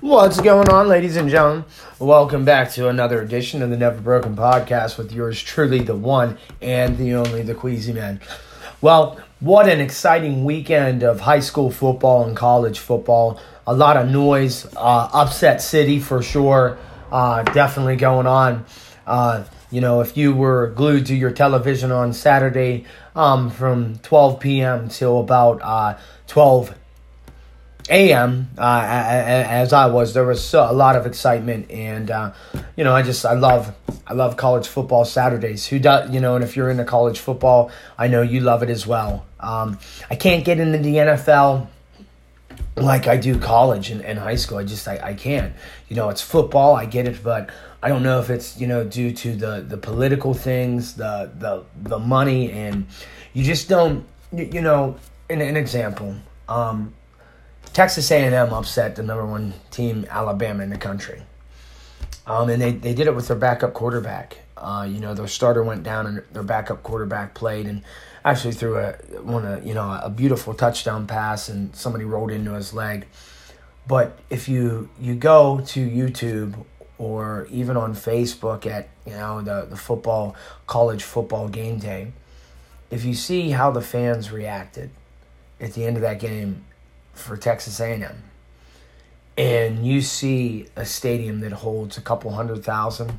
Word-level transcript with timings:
What's 0.00 0.40
going 0.40 0.68
on, 0.68 0.86
ladies 0.86 1.16
and 1.16 1.28
gentlemen? 1.28 1.64
Welcome 1.98 2.44
back 2.44 2.70
to 2.74 2.88
another 2.88 3.20
edition 3.20 3.62
of 3.62 3.70
the 3.70 3.76
Never 3.76 4.00
Broken 4.00 4.36
Podcast 4.36 4.96
with 4.96 5.10
yours 5.10 5.42
truly, 5.42 5.80
the 5.80 5.96
one 5.96 6.38
and 6.62 6.96
the 6.96 7.14
only, 7.14 7.42
the 7.42 7.56
Queasy 7.56 7.92
Man. 7.92 8.20
Well, 8.80 9.20
what 9.40 9.68
an 9.68 9.80
exciting 9.80 10.44
weekend 10.44 11.02
of 11.02 11.18
high 11.18 11.40
school 11.40 11.72
football 11.72 12.24
and 12.24 12.36
college 12.36 12.78
football. 12.78 13.40
A 13.66 13.74
lot 13.74 13.96
of 13.96 14.08
noise, 14.08 14.72
uh, 14.76 15.10
upset 15.12 15.60
city 15.60 15.98
for 15.98 16.22
sure, 16.22 16.78
uh, 17.10 17.42
definitely 17.42 17.96
going 17.96 18.28
on. 18.28 18.66
Uh, 19.04 19.42
you 19.72 19.80
know, 19.80 20.00
if 20.00 20.16
you 20.16 20.32
were 20.32 20.68
glued 20.68 21.06
to 21.06 21.14
your 21.16 21.32
television 21.32 21.90
on 21.90 22.12
Saturday 22.12 22.84
um, 23.16 23.50
from 23.50 23.98
12 23.98 24.38
p.m. 24.38 24.88
till 24.88 25.18
about 25.18 25.60
uh, 25.60 25.98
12 26.28 26.72
a.m. 27.90 28.50
Uh, 28.56 28.82
as 28.84 29.72
I 29.72 29.86
was, 29.86 30.14
there 30.14 30.24
was 30.24 30.54
a 30.54 30.72
lot 30.72 30.96
of 30.96 31.06
excitement, 31.06 31.70
and 31.70 32.10
uh, 32.10 32.32
you 32.76 32.84
know, 32.84 32.94
I 32.94 33.02
just 33.02 33.24
I 33.24 33.34
love 33.34 33.74
I 34.06 34.14
love 34.14 34.36
college 34.36 34.68
football 34.68 35.04
Saturdays. 35.04 35.66
Who 35.66 35.78
does 35.78 36.10
you 36.10 36.20
know? 36.20 36.34
And 36.34 36.44
if 36.44 36.56
you're 36.56 36.70
into 36.70 36.84
college 36.84 37.18
football, 37.18 37.70
I 37.96 38.08
know 38.08 38.22
you 38.22 38.40
love 38.40 38.62
it 38.62 38.70
as 38.70 38.86
well. 38.86 39.26
Um, 39.40 39.78
I 40.10 40.16
can't 40.16 40.44
get 40.44 40.58
into 40.60 40.78
the 40.78 40.96
NFL 40.96 41.68
like 42.76 43.06
I 43.06 43.16
do 43.16 43.38
college 43.38 43.90
and, 43.90 44.02
and 44.02 44.18
high 44.18 44.36
school. 44.36 44.58
I 44.58 44.64
just 44.64 44.86
I, 44.86 45.00
I 45.02 45.14
can't. 45.14 45.54
You 45.88 45.96
know, 45.96 46.08
it's 46.08 46.22
football. 46.22 46.74
I 46.74 46.86
get 46.86 47.06
it, 47.06 47.22
but 47.22 47.50
I 47.82 47.88
don't 47.88 48.02
know 48.02 48.20
if 48.20 48.30
it's 48.30 48.60
you 48.60 48.66
know 48.66 48.84
due 48.84 49.12
to 49.12 49.36
the 49.36 49.64
the 49.66 49.76
political 49.76 50.34
things, 50.34 50.94
the 50.94 51.30
the 51.38 51.64
the 51.88 51.98
money, 51.98 52.50
and 52.52 52.86
you 53.32 53.44
just 53.44 53.68
don't. 53.68 54.06
You, 54.32 54.44
you 54.52 54.60
know, 54.60 54.96
an, 55.30 55.40
an 55.40 55.56
example. 55.56 56.14
Um, 56.48 56.94
Texas 57.78 58.10
A&M 58.10 58.52
upset 58.52 58.96
the 58.96 59.04
number 59.04 59.24
one 59.24 59.54
team, 59.70 60.04
Alabama, 60.10 60.64
in 60.64 60.70
the 60.70 60.76
country. 60.76 61.22
Um, 62.26 62.48
and 62.48 62.60
they, 62.60 62.72
they 62.72 62.92
did 62.92 63.06
it 63.06 63.14
with 63.14 63.28
their 63.28 63.36
backup 63.36 63.72
quarterback. 63.72 64.38
Uh, 64.56 64.84
you 64.90 64.98
know, 64.98 65.14
their 65.14 65.28
starter 65.28 65.62
went 65.62 65.84
down 65.84 66.04
and 66.04 66.24
their 66.32 66.42
backup 66.42 66.82
quarterback 66.82 67.34
played 67.34 67.66
and 67.66 67.84
actually 68.24 68.54
threw 68.54 68.78
a 68.78 68.94
one 69.22 69.46
a 69.46 69.60
you 69.60 69.74
know 69.74 69.96
a 70.02 70.10
beautiful 70.10 70.54
touchdown 70.54 71.06
pass 71.06 71.48
and 71.48 71.72
somebody 71.76 72.04
rolled 72.04 72.32
into 72.32 72.52
his 72.54 72.74
leg. 72.74 73.06
But 73.86 74.18
if 74.28 74.48
you 74.48 74.88
you 75.00 75.14
go 75.14 75.60
to 75.66 75.88
YouTube 75.88 76.56
or 76.98 77.46
even 77.48 77.76
on 77.76 77.94
Facebook 77.94 78.66
at 78.66 78.88
you 79.06 79.12
know 79.12 79.40
the 79.40 79.68
the 79.70 79.76
football 79.76 80.34
college 80.66 81.04
football 81.04 81.48
game 81.48 81.78
day, 81.78 82.10
if 82.90 83.04
you 83.04 83.14
see 83.14 83.50
how 83.50 83.70
the 83.70 83.82
fans 83.82 84.32
reacted 84.32 84.90
at 85.60 85.74
the 85.74 85.84
end 85.84 85.94
of 85.94 86.02
that 86.02 86.18
game, 86.18 86.64
for 87.18 87.36
Texas 87.36 87.80
A&M, 87.80 88.22
and 89.36 89.86
you 89.86 90.00
see 90.00 90.66
a 90.74 90.84
stadium 90.84 91.40
that 91.40 91.52
holds 91.52 91.96
a 91.96 92.00
couple 92.00 92.32
hundred 92.32 92.64
thousand, 92.64 93.18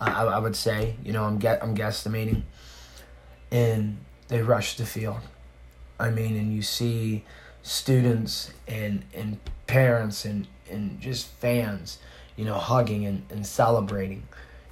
I, 0.00 0.24
I 0.24 0.38
would 0.38 0.56
say, 0.56 0.96
you 1.04 1.12
know, 1.12 1.24
I'm 1.24 1.38
get 1.38 1.62
I'm 1.62 1.74
guesstimating, 1.74 2.42
and 3.50 3.98
they 4.28 4.42
rush 4.42 4.76
the 4.76 4.86
field. 4.86 5.20
I 5.98 6.10
mean, 6.10 6.36
and 6.36 6.54
you 6.54 6.62
see 6.62 7.24
students 7.62 8.52
and 8.66 9.04
and 9.12 9.38
parents 9.66 10.24
and 10.24 10.46
and 10.70 11.00
just 11.00 11.26
fans, 11.26 11.98
you 12.36 12.44
know, 12.44 12.54
hugging 12.54 13.04
and, 13.04 13.24
and 13.30 13.44
celebrating, 13.44 14.26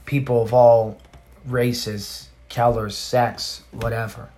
people 0.06 0.42
of 0.42 0.54
all 0.54 1.00
races, 1.44 2.28
colors, 2.48 2.96
sex, 2.96 3.62
whatever. 3.72 4.30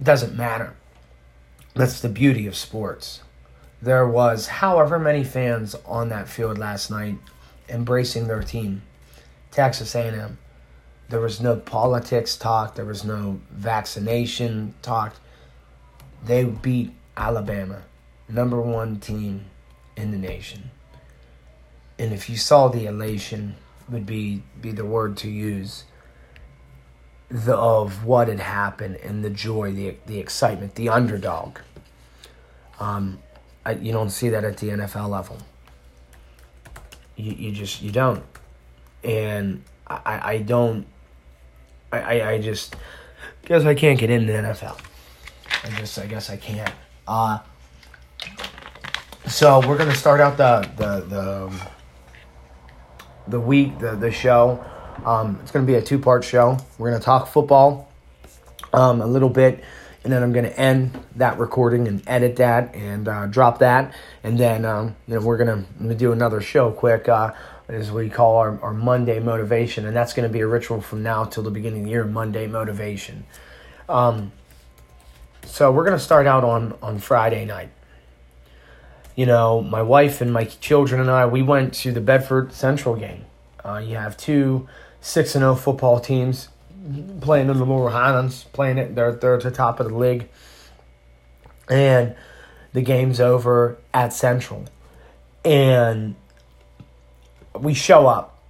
It 0.00 0.04
doesn't 0.04 0.34
matter. 0.34 0.74
That's 1.74 2.00
the 2.00 2.08
beauty 2.08 2.46
of 2.46 2.56
sports 2.56 3.20
there 3.80 4.06
was 4.06 4.46
however 4.46 4.98
many 4.98 5.24
fans 5.24 5.74
on 5.86 6.08
that 6.08 6.28
field 6.28 6.58
last 6.58 6.90
night 6.90 7.16
embracing 7.68 8.26
their 8.26 8.42
team. 8.42 8.82
Texas 9.50 9.94
a&m 9.94 10.38
there 11.08 11.20
was 11.20 11.40
no 11.40 11.56
politics 11.56 12.36
talk. 12.36 12.74
There 12.74 12.84
was 12.84 13.04
no 13.04 13.40
vaccination 13.50 14.74
talk. 14.82 15.16
They 16.24 16.44
beat 16.44 16.92
alabama 17.16 17.82
number 18.28 18.60
one 18.60 19.00
team 19.00 19.46
in 19.96 20.10
the 20.10 20.18
nation. 20.18 20.70
And 21.98 22.12
if 22.12 22.28
you 22.28 22.36
saw 22.36 22.68
the 22.68 22.86
elation 22.86 23.56
would 23.88 24.04
be 24.04 24.42
be 24.60 24.70
the 24.70 24.84
word 24.84 25.16
to 25.18 25.30
use 25.30 25.84
the 27.30 27.56
of 27.56 28.04
what 28.04 28.28
had 28.28 28.40
happened 28.40 28.96
and 28.96 29.24
the 29.24 29.30
joy 29.30 29.72
the 29.72 29.96
the 30.06 30.18
excitement 30.18 30.74
the 30.74 30.90
underdog. 30.90 31.58
Um, 32.78 33.18
I, 33.68 33.72
you 33.72 33.92
don't 33.92 34.08
see 34.08 34.30
that 34.30 34.44
at 34.44 34.56
the 34.56 34.70
NFL 34.70 35.10
level. 35.10 35.36
You, 37.16 37.32
you 37.32 37.52
just 37.52 37.82
you 37.82 37.90
don't, 37.90 38.24
and 39.04 39.62
I 39.86 40.20
I 40.32 40.38
don't. 40.38 40.86
I, 41.92 42.22
I 42.22 42.38
just 42.40 42.76
guess 43.44 43.64
I 43.64 43.74
can't 43.74 43.98
get 43.98 44.08
into 44.08 44.32
the 44.32 44.38
NFL. 44.38 44.80
I 45.64 45.68
just 45.80 45.98
I 45.98 46.06
guess 46.06 46.30
I 46.30 46.38
can't. 46.38 46.72
Uh, 47.06 47.40
so 49.26 49.60
we're 49.68 49.76
gonna 49.76 49.94
start 49.94 50.22
out 50.22 50.38
the 50.38 50.66
the 50.76 51.00
the 51.06 51.44
um, 51.48 51.60
the 53.26 53.40
week 53.40 53.78
the 53.80 53.96
the 53.96 54.10
show. 54.10 54.64
Um, 55.04 55.38
it's 55.42 55.50
gonna 55.50 55.66
be 55.66 55.74
a 55.74 55.82
two 55.82 55.98
part 55.98 56.24
show. 56.24 56.56
We're 56.78 56.90
gonna 56.90 57.04
talk 57.04 57.28
football 57.28 57.92
um, 58.72 59.02
a 59.02 59.06
little 59.06 59.28
bit 59.28 59.62
and 60.08 60.14
then 60.14 60.22
I'm 60.22 60.32
going 60.32 60.46
to 60.46 60.58
end 60.58 60.98
that 61.16 61.38
recording 61.38 61.86
and 61.86 62.02
edit 62.06 62.36
that 62.36 62.74
and 62.74 63.06
uh, 63.06 63.26
drop 63.26 63.58
that, 63.58 63.92
and 64.24 64.38
then 64.38 64.64
um, 64.64 64.96
we're 65.06 65.36
going 65.36 65.66
to 65.82 65.94
do 65.94 66.12
another 66.12 66.40
show 66.40 66.70
quick. 66.70 67.10
Uh, 67.10 67.34
as 67.68 67.92
we 67.92 68.08
call 68.08 68.36
our, 68.36 68.58
our 68.62 68.72
Monday 68.72 69.20
motivation, 69.20 69.84
and 69.84 69.94
that's 69.94 70.14
going 70.14 70.26
to 70.26 70.32
be 70.32 70.40
a 70.40 70.46
ritual 70.46 70.80
from 70.80 71.02
now 71.02 71.24
till 71.24 71.42
the 71.42 71.50
beginning 71.50 71.80
of 71.80 71.84
the 71.84 71.90
year. 71.90 72.04
Monday 72.06 72.46
motivation. 72.46 73.26
Um, 73.86 74.32
so 75.44 75.70
we're 75.70 75.84
going 75.84 75.98
to 75.98 76.02
start 76.02 76.26
out 76.26 76.42
on 76.42 76.78
on 76.80 77.00
Friday 77.00 77.44
night. 77.44 77.68
You 79.14 79.26
know, 79.26 79.60
my 79.60 79.82
wife 79.82 80.22
and 80.22 80.32
my 80.32 80.44
children 80.44 81.02
and 81.02 81.10
I, 81.10 81.26
we 81.26 81.42
went 81.42 81.74
to 81.74 81.92
the 81.92 82.00
Bedford 82.00 82.54
Central 82.54 82.96
game. 82.96 83.26
Uh, 83.62 83.82
you 83.86 83.96
have 83.96 84.16
two 84.16 84.70
six 85.02 85.34
and 85.34 85.42
zero 85.42 85.52
oh 85.52 85.54
football 85.54 86.00
teams 86.00 86.48
playing 87.20 87.48
in 87.48 87.56
the 87.56 87.64
Laurel 87.64 87.90
Highlands, 87.90 88.44
playing 88.52 88.78
it. 88.78 88.94
They're 88.94 89.12
they're 89.12 89.34
at 89.34 89.42
the 89.42 89.50
top 89.50 89.80
of 89.80 89.88
the 89.88 89.94
league, 89.94 90.28
and 91.68 92.14
the 92.72 92.82
game's 92.82 93.20
over 93.20 93.78
at 93.92 94.12
Central, 94.12 94.64
and 95.44 96.14
we 97.58 97.74
show 97.74 98.06
up, 98.06 98.42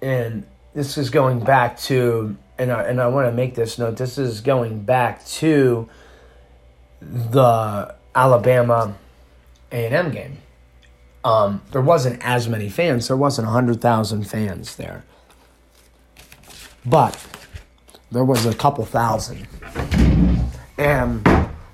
and 0.00 0.46
this 0.74 0.98
is 0.98 1.10
going 1.10 1.40
back 1.40 1.78
to 1.80 2.36
and 2.58 2.72
I, 2.72 2.82
and 2.84 3.00
I 3.00 3.08
want 3.08 3.28
to 3.28 3.32
make 3.32 3.54
this 3.54 3.78
note. 3.78 3.96
This 3.96 4.18
is 4.18 4.40
going 4.40 4.82
back 4.82 5.24
to 5.26 5.88
the 7.00 7.94
Alabama 8.14 8.96
A 9.72 9.86
and 9.86 9.94
M 9.94 10.10
game. 10.10 10.38
Um, 11.24 11.62
there 11.72 11.82
wasn't 11.82 12.24
as 12.24 12.48
many 12.48 12.68
fans. 12.68 13.08
There 13.08 13.16
wasn't 13.16 13.48
hundred 13.48 13.80
thousand 13.80 14.24
fans 14.24 14.76
there, 14.76 15.04
but 16.84 17.45
there 18.10 18.24
was 18.24 18.46
a 18.46 18.54
couple 18.54 18.84
thousand. 18.84 19.46
And 20.78 21.26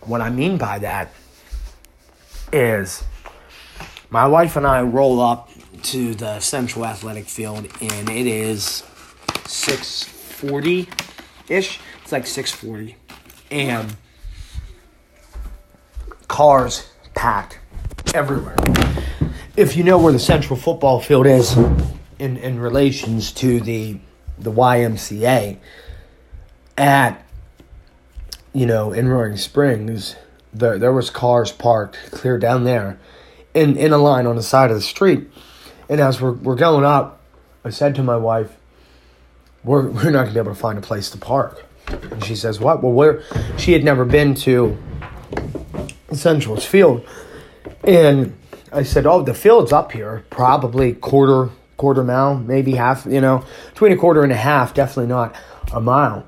what 0.02 0.20
I 0.20 0.30
mean 0.30 0.56
by 0.58 0.78
that 0.78 1.12
is 2.52 3.04
my 4.10 4.26
wife 4.26 4.56
and 4.56 4.66
I 4.66 4.82
roll 4.82 5.20
up 5.20 5.50
to 5.84 6.14
the 6.14 6.38
Central 6.40 6.84
Athletic 6.86 7.26
Field 7.26 7.66
and 7.80 8.08
it 8.08 8.26
is 8.26 8.84
640 9.46 10.88
ish. 11.48 11.80
It's 12.02 12.12
like 12.12 12.26
640. 12.26 12.96
And 13.50 13.96
cars 16.28 16.88
packed 17.14 17.58
everywhere. 18.14 18.56
If 19.56 19.76
you 19.76 19.84
know 19.84 19.98
where 19.98 20.12
the 20.12 20.18
Central 20.18 20.58
Football 20.58 21.00
Field 21.00 21.26
is 21.26 21.56
in, 22.18 22.36
in 22.38 22.58
relations 22.58 23.32
to 23.32 23.60
the 23.60 23.98
the 24.38 24.50
YMCA, 24.50 25.58
at 26.76 27.24
you 28.52 28.66
know 28.66 28.92
in 28.92 29.08
Roaring 29.08 29.36
Springs, 29.36 30.16
there 30.52 30.78
there 30.78 30.92
was 30.92 31.10
cars 31.10 31.52
parked 31.52 31.98
clear 32.10 32.38
down 32.38 32.64
there, 32.64 32.98
in 33.54 33.76
in 33.76 33.92
a 33.92 33.98
line 33.98 34.26
on 34.26 34.36
the 34.36 34.42
side 34.42 34.70
of 34.70 34.76
the 34.76 34.82
street, 34.82 35.30
and 35.88 36.00
as 36.00 36.20
we're 36.20 36.32
we're 36.32 36.56
going 36.56 36.84
up, 36.84 37.20
I 37.64 37.70
said 37.70 37.94
to 37.96 38.02
my 38.02 38.16
wife, 38.16 38.56
"We're 39.64 39.88
we're 39.88 40.10
not 40.10 40.24
gonna 40.24 40.32
be 40.32 40.40
able 40.40 40.54
to 40.54 40.60
find 40.60 40.78
a 40.78 40.82
place 40.82 41.10
to 41.10 41.18
park," 41.18 41.64
and 41.88 42.24
she 42.24 42.36
says, 42.36 42.60
"What?" 42.60 42.82
Well, 42.82 42.92
where 42.92 43.22
she 43.56 43.72
had 43.72 43.84
never 43.84 44.04
been 44.04 44.34
to 44.36 44.76
Central's 46.12 46.64
Field, 46.64 47.04
and 47.84 48.36
I 48.72 48.82
said, 48.82 49.06
"Oh, 49.06 49.22
the 49.22 49.34
field's 49.34 49.72
up 49.72 49.92
here, 49.92 50.24
probably 50.30 50.92
quarter." 50.94 51.50
quarter 51.78 52.04
mile, 52.04 52.36
maybe 52.36 52.76
half, 52.76 53.06
you 53.06 53.20
know, 53.20 53.44
between 53.72 53.90
a 53.90 53.96
quarter 53.96 54.22
and 54.22 54.30
a 54.30 54.36
half, 54.36 54.72
definitely 54.72 55.08
not 55.08 55.34
a 55.72 55.80
mile. 55.80 56.24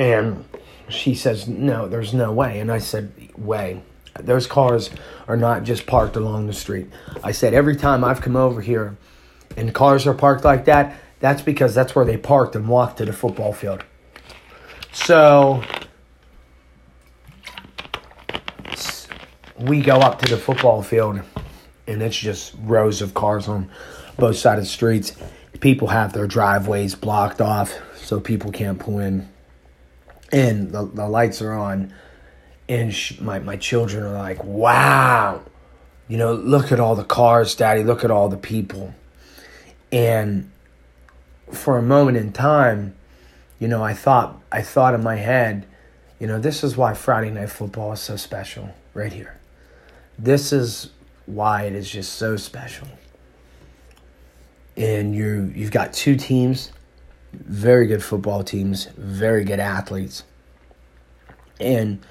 And 0.00 0.46
she 0.88 1.14
says, 1.14 1.46
No, 1.46 1.86
there's 1.86 2.14
no 2.14 2.32
way. 2.32 2.58
And 2.58 2.72
I 2.72 2.78
said, 2.78 3.12
Way. 3.36 3.82
Those 4.18 4.46
cars 4.46 4.88
are 5.28 5.36
not 5.36 5.62
just 5.62 5.86
parked 5.86 6.16
along 6.16 6.46
the 6.46 6.54
street. 6.54 6.88
I 7.22 7.32
said 7.32 7.52
every 7.52 7.76
time 7.76 8.02
I've 8.02 8.22
come 8.22 8.34
over 8.34 8.62
here 8.62 8.96
and 9.58 9.74
cars 9.74 10.06
are 10.06 10.14
parked 10.14 10.42
like 10.42 10.64
that, 10.64 10.98
that's 11.20 11.42
because 11.42 11.74
that's 11.74 11.94
where 11.94 12.06
they 12.06 12.16
parked 12.16 12.56
and 12.56 12.66
walked 12.66 12.96
to 12.98 13.04
the 13.04 13.12
football 13.12 13.52
field. 13.52 13.84
So 14.92 15.62
we 19.58 19.82
go 19.82 19.98
up 19.98 20.18
to 20.22 20.34
the 20.34 20.40
football 20.40 20.82
field 20.82 21.20
and 21.86 22.02
it's 22.02 22.16
just 22.16 22.54
rows 22.62 23.02
of 23.02 23.12
cars 23.12 23.48
on 23.48 23.70
both 24.18 24.36
sides 24.36 24.60
of 24.60 24.64
the 24.64 24.70
streets. 24.70 25.14
People 25.60 25.88
have 25.88 26.14
their 26.14 26.26
driveways 26.26 26.94
blocked 26.94 27.42
off 27.42 27.74
so 27.96 28.18
people 28.18 28.50
can't 28.50 28.78
pull 28.78 28.98
in. 28.98 29.28
And 30.32 30.70
the, 30.70 30.84
the 30.86 31.08
lights 31.08 31.42
are 31.42 31.52
on. 31.52 31.92
And 32.68 32.94
my, 33.20 33.40
my 33.40 33.56
children 33.56 34.04
are 34.04 34.12
like, 34.12 34.44
wow, 34.44 35.42
you 36.08 36.16
know, 36.16 36.34
look 36.34 36.70
at 36.70 36.78
all 36.78 36.94
the 36.94 37.04
cars, 37.04 37.54
daddy, 37.54 37.82
look 37.82 38.04
at 38.04 38.10
all 38.10 38.28
the 38.28 38.36
people. 38.36 38.94
And 39.90 40.50
for 41.52 41.78
a 41.78 41.82
moment 41.82 42.16
in 42.16 42.32
time, 42.32 42.94
you 43.58 43.68
know, 43.68 43.82
I 43.82 43.94
thought 43.94 44.40
I 44.50 44.62
thought 44.62 44.94
in 44.94 45.02
my 45.02 45.16
head, 45.16 45.66
you 46.18 46.26
know, 46.26 46.38
this 46.38 46.64
is 46.64 46.76
why 46.76 46.94
Friday 46.94 47.30
night 47.30 47.50
football 47.50 47.92
is 47.92 48.00
so 48.00 48.16
special 48.16 48.70
right 48.94 49.12
here. 49.12 49.38
This 50.18 50.52
is 50.52 50.90
why 51.26 51.64
it 51.64 51.74
is 51.74 51.90
just 51.90 52.14
so 52.14 52.36
special. 52.36 52.88
And 54.76 55.14
you 55.14 55.52
you've 55.54 55.70
got 55.70 55.92
two 55.92 56.16
teams, 56.16 56.72
very 57.32 57.86
good 57.86 58.02
football 58.02 58.42
teams, 58.42 58.86
very 58.96 59.44
good 59.44 59.60
athletes. 59.60 60.24
And 61.58 62.04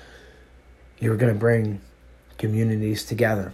you're 0.99 1.17
going 1.17 1.33
to 1.33 1.39
bring 1.39 1.81
communities 2.37 3.03
together. 3.03 3.53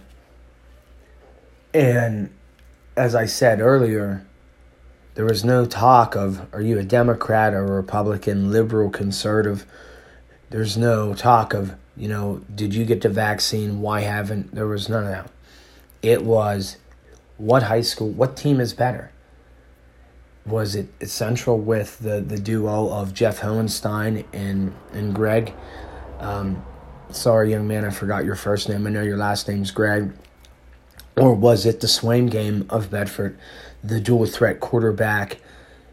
And 1.74 2.30
as 2.96 3.14
I 3.14 3.26
said 3.26 3.60
earlier, 3.60 4.26
there 5.14 5.24
was 5.24 5.44
no 5.44 5.66
talk 5.66 6.14
of 6.14 6.46
are 6.52 6.60
you 6.60 6.78
a 6.78 6.82
Democrat 6.82 7.54
or 7.54 7.64
a 7.64 7.70
Republican, 7.70 8.50
liberal, 8.50 8.90
conservative. 8.90 9.66
There's 10.50 10.76
no 10.76 11.14
talk 11.14 11.54
of, 11.54 11.74
you 11.96 12.08
know, 12.08 12.42
did 12.54 12.74
you 12.74 12.84
get 12.84 13.00
the 13.00 13.08
vaccine? 13.08 13.80
Why 13.80 14.02
haven't? 14.02 14.54
There 14.54 14.66
was 14.66 14.88
none 14.88 15.04
of 15.04 15.10
that. 15.10 15.30
It 16.02 16.22
was 16.22 16.76
what 17.38 17.64
high 17.64 17.80
school, 17.80 18.10
what 18.10 18.36
team 18.36 18.60
is 18.60 18.72
better? 18.72 19.10
Was 20.46 20.76
it 20.76 20.88
Central 21.08 21.58
with 21.58 21.98
the, 21.98 22.20
the 22.20 22.38
duo 22.38 22.88
of 22.90 23.12
Jeff 23.12 23.40
Hohenstein 23.40 24.24
and, 24.32 24.74
and 24.92 25.14
Gregg? 25.14 25.52
Um, 26.20 26.64
sorry, 27.10 27.50
young 27.50 27.66
man, 27.66 27.84
I 27.84 27.90
forgot 27.90 28.24
your 28.24 28.36
first 28.36 28.68
name. 28.68 28.86
I 28.86 28.90
know 28.90 29.02
your 29.02 29.16
last 29.16 29.48
name's 29.48 29.70
Gregg. 29.70 30.12
Or 31.16 31.34
was 31.34 31.66
it 31.66 31.80
the 31.80 31.88
Swain 31.88 32.26
game 32.26 32.66
of 32.68 32.90
Bedford? 32.90 33.38
the 33.86 34.00
dual 34.00 34.26
threat 34.26 34.60
quarterback, 34.60 35.38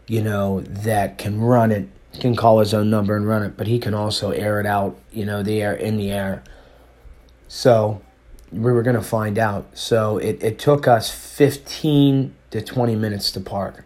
you 0.06 0.22
know, 0.22 0.60
that 0.60 1.18
can 1.18 1.40
run 1.40 1.72
it, 1.72 1.88
can 2.20 2.36
call 2.36 2.60
his 2.60 2.74
own 2.74 2.90
number 2.90 3.16
and 3.16 3.26
run 3.26 3.42
it, 3.42 3.56
but 3.56 3.66
he 3.66 3.78
can 3.78 3.94
also 3.94 4.30
air 4.30 4.60
it 4.60 4.66
out, 4.66 4.98
you 5.12 5.24
know, 5.24 5.42
the 5.42 5.62
air 5.62 5.74
in 5.74 5.96
the 5.96 6.10
air. 6.10 6.42
So 7.48 8.02
we 8.52 8.72
were 8.72 8.82
going 8.82 8.96
to 8.96 9.02
find 9.02 9.38
out. 9.38 9.66
So 9.76 10.18
it, 10.18 10.42
it 10.42 10.58
took 10.58 10.86
us 10.88 11.10
15 11.10 12.34
to 12.50 12.60
20 12.60 12.96
minutes 12.96 13.30
to 13.32 13.40
park. 13.40 13.84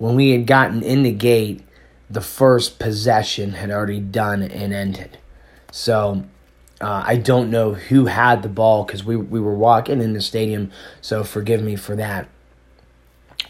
When 0.00 0.16
we 0.16 0.30
had 0.30 0.46
gotten 0.46 0.82
in 0.82 1.02
the 1.02 1.12
gate, 1.12 1.62
the 2.08 2.22
first 2.22 2.78
possession 2.78 3.52
had 3.52 3.70
already 3.70 4.00
done 4.00 4.42
and 4.42 4.72
ended. 4.72 5.18
So 5.72 6.24
uh, 6.80 7.04
I 7.06 7.16
don't 7.16 7.50
know 7.50 7.74
who 7.74 8.06
had 8.06 8.42
the 8.42 8.48
ball 8.48 8.84
because 8.84 9.04
we, 9.04 9.14
we 9.14 9.38
were 9.38 9.54
walking 9.54 10.00
in 10.00 10.14
the 10.14 10.22
stadium, 10.22 10.70
so 11.02 11.22
forgive 11.22 11.62
me 11.62 11.76
for 11.76 11.96
that. 11.96 12.30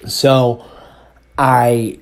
So 0.08 0.64
I 1.38 2.00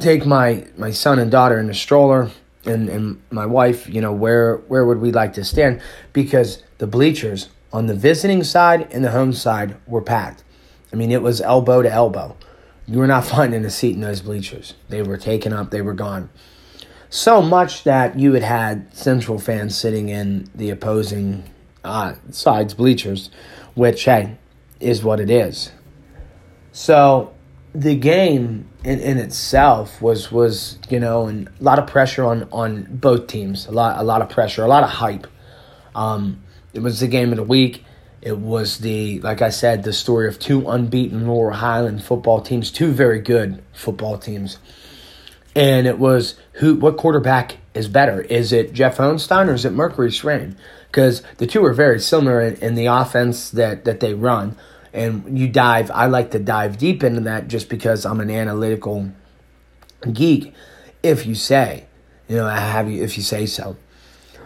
take 0.00 0.26
my, 0.26 0.66
my 0.76 0.90
son 0.90 1.20
and 1.20 1.30
daughter 1.30 1.60
in 1.60 1.68
the 1.68 1.74
stroller 1.74 2.32
and, 2.64 2.88
and 2.88 3.22
my 3.30 3.46
wife, 3.46 3.88
you 3.88 4.00
know, 4.00 4.12
where 4.12 4.56
where 4.56 4.84
would 4.84 4.98
we 4.98 5.12
like 5.12 5.34
to 5.34 5.44
stand? 5.44 5.80
Because 6.12 6.64
the 6.78 6.88
bleachers 6.88 7.48
on 7.72 7.86
the 7.86 7.94
visiting 7.94 8.42
side 8.42 8.88
and 8.90 9.04
the 9.04 9.12
home 9.12 9.32
side 9.32 9.76
were 9.86 10.02
packed. 10.02 10.42
I 10.92 10.96
mean, 10.96 11.12
it 11.12 11.22
was 11.22 11.40
elbow 11.40 11.80
to 11.80 11.90
elbow. 11.90 12.36
You 12.90 12.98
were 12.98 13.06
not 13.06 13.24
finding 13.36 13.64
a 13.64 13.70
seat 13.70 13.94
in 13.94 14.00
those 14.00 14.20
bleachers. 14.20 14.74
They 14.88 15.02
were 15.02 15.16
taken 15.16 15.52
up, 15.52 15.70
they 15.70 15.82
were 15.82 15.94
gone. 15.94 16.28
So 17.08 17.42
much 17.42 17.84
that 17.84 18.18
you 18.18 18.34
had 18.34 18.42
had 18.42 18.94
Central 18.94 19.38
fans 19.38 19.76
sitting 19.76 20.08
in 20.10 20.48
the 20.54 20.70
opposing 20.70 21.44
uh, 21.82 22.14
side's 22.30 22.74
bleachers, 22.74 23.30
which, 23.74 24.04
hey, 24.04 24.36
is 24.78 25.02
what 25.02 25.18
it 25.18 25.30
is. 25.30 25.72
So 26.72 27.34
the 27.74 27.96
game 27.96 28.68
in, 28.84 29.00
in 29.00 29.18
itself 29.18 30.00
was 30.02 30.32
was 30.32 30.78
you 30.88 30.98
know 30.98 31.26
and 31.26 31.48
a 31.48 31.62
lot 31.62 31.78
of 31.78 31.86
pressure 31.86 32.24
on 32.24 32.48
on 32.50 32.84
both 32.90 33.28
teams 33.28 33.66
a 33.66 33.70
lot 33.70 34.00
a 34.00 34.02
lot 34.02 34.22
of 34.22 34.28
pressure 34.28 34.64
a 34.64 34.66
lot 34.66 34.82
of 34.82 34.90
hype 34.90 35.26
um, 35.94 36.42
it 36.72 36.80
was 36.80 37.00
the 37.00 37.06
game 37.06 37.30
of 37.30 37.36
the 37.36 37.44
week 37.44 37.84
it 38.22 38.38
was 38.38 38.78
the 38.78 39.20
like 39.20 39.40
i 39.42 39.48
said 39.48 39.82
the 39.82 39.92
story 39.92 40.28
of 40.28 40.38
two 40.38 40.68
unbeaten 40.68 41.26
laurel 41.26 41.56
highland 41.56 42.02
football 42.02 42.40
teams 42.40 42.70
two 42.70 42.92
very 42.92 43.20
good 43.20 43.62
football 43.72 44.18
teams. 44.18 44.58
And 45.56 45.88
it 45.88 45.98
was 45.98 46.36
who 46.54 46.76
what 46.76 46.96
quarterback 46.96 47.56
is 47.74 47.88
better? 47.88 48.20
Is 48.20 48.52
it 48.52 48.72
jeff 48.72 48.98
Hohenstein 48.98 49.48
or 49.48 49.54
is 49.54 49.64
it 49.64 49.72
mercury 49.72 50.12
swain 50.12 50.56
because 50.86 51.22
the 51.38 51.46
two 51.46 51.64
are 51.64 51.72
very 51.72 52.00
similar 52.00 52.40
in, 52.40 52.56
in 52.56 52.74
the 52.74 52.86
offense 52.86 53.50
that 53.50 53.84
that 53.84 54.00
they 54.00 54.14
run. 54.14 54.56
And 54.92 55.38
you 55.38 55.48
dive 55.48 55.90
i 55.90 56.06
like 56.06 56.30
to 56.32 56.38
dive 56.38 56.78
deep 56.78 57.02
into 57.02 57.22
that 57.22 57.48
just 57.48 57.68
because 57.68 58.04
i'm 58.04 58.20
an 58.20 58.30
analytical 58.30 59.10
geek 60.12 60.52
if 61.02 61.26
you 61.26 61.34
say 61.34 61.84
you 62.28 62.36
know 62.36 62.46
i 62.46 62.58
have 62.58 62.90
you 62.90 63.02
if 63.02 63.16
you 63.16 63.22
say 63.22 63.46
so. 63.46 63.76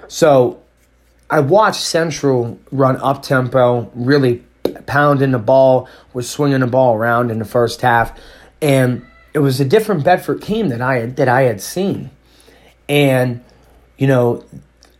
So 0.08 0.63
i 1.30 1.40
watched 1.40 1.80
central 1.80 2.58
run 2.70 2.96
up 2.98 3.22
tempo 3.22 3.90
really 3.94 4.42
pounding 4.86 5.30
the 5.30 5.38
ball 5.38 5.88
was 6.12 6.28
swinging 6.28 6.60
the 6.60 6.66
ball 6.66 6.94
around 6.94 7.30
in 7.30 7.38
the 7.38 7.44
first 7.44 7.80
half 7.80 8.18
and 8.62 9.04
it 9.32 9.40
was 9.40 9.60
a 9.60 9.64
different 9.64 10.04
bedford 10.04 10.42
team 10.42 10.68
that 10.68 10.80
i 10.80 10.98
had 10.98 11.16
that 11.16 11.28
i 11.28 11.42
had 11.42 11.60
seen 11.60 12.10
and 12.88 13.42
you 13.98 14.06
know 14.06 14.44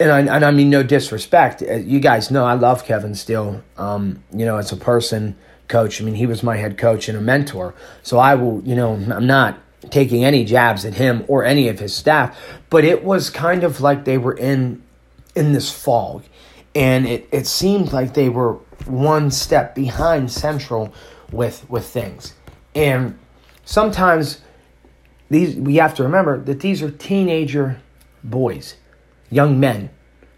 and 0.01 0.11
I, 0.11 0.21
and 0.37 0.45
I 0.45 0.51
mean 0.51 0.71
no 0.71 0.83
disrespect. 0.83 1.63
Uh, 1.63 1.75
you 1.75 2.01
guys 2.01 2.29
know 2.29 2.45
I 2.45 2.55
love 2.55 2.85
Kevin 2.85 3.15
Steele. 3.15 3.63
Um, 3.77 4.25
you 4.33 4.45
know, 4.45 4.57
as 4.57 4.73
a 4.73 4.77
person, 4.77 5.37
coach. 5.69 6.01
I 6.01 6.05
mean, 6.05 6.15
he 6.15 6.27
was 6.27 6.43
my 6.43 6.57
head 6.57 6.79
coach 6.79 7.09
and 7.09 7.17
a 7.17 7.21
mentor. 7.21 7.75
So 8.03 8.19
I 8.19 8.35
will, 8.35 8.63
you 8.65 8.75
know, 8.75 8.95
I'm 8.95 9.27
not 9.27 9.59
taking 9.91 10.25
any 10.25 10.45
jabs 10.45 10.85
at 10.85 10.95
him 10.95 11.25
or 11.29 11.45
any 11.45 11.69
of 11.69 11.79
his 11.79 11.95
staff, 11.95 12.39
but 12.71 12.85
it 12.85 13.05
was 13.05 13.31
kind 13.31 13.65
of 13.65 13.81
like 13.81 14.05
they 14.05 14.19
were 14.19 14.37
in 14.37 14.83
in 15.35 15.53
this 15.53 15.71
fog, 15.71 16.25
and 16.75 17.07
it 17.07 17.29
it 17.33 17.47
seemed 17.47 17.93
like 17.93 18.15
they 18.15 18.29
were 18.29 18.55
one 18.87 19.31
step 19.31 19.75
behind 19.75 20.31
Central 20.31 20.93
with 21.31 21.69
with 21.69 21.87
things, 21.87 22.35
and 22.75 23.19
sometimes 23.65 24.41
these 25.31 25.57
we 25.57 25.77
have 25.77 25.95
to 25.95 26.03
remember 26.03 26.39
that 26.45 26.61
these 26.61 26.83
are 26.83 26.91
teenager 26.91 27.81
boys 28.23 28.77
young 29.35 29.59
men. 29.59 29.91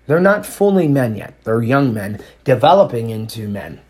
They're 0.07 0.21
not 0.21 0.47
fully 0.47 0.88
men 0.88 1.17
yet. 1.17 1.35
They're 1.45 1.62
young 1.62 1.93
men 1.93 2.21
developing 2.45 3.11
into 3.11 3.49
men. 3.49 3.81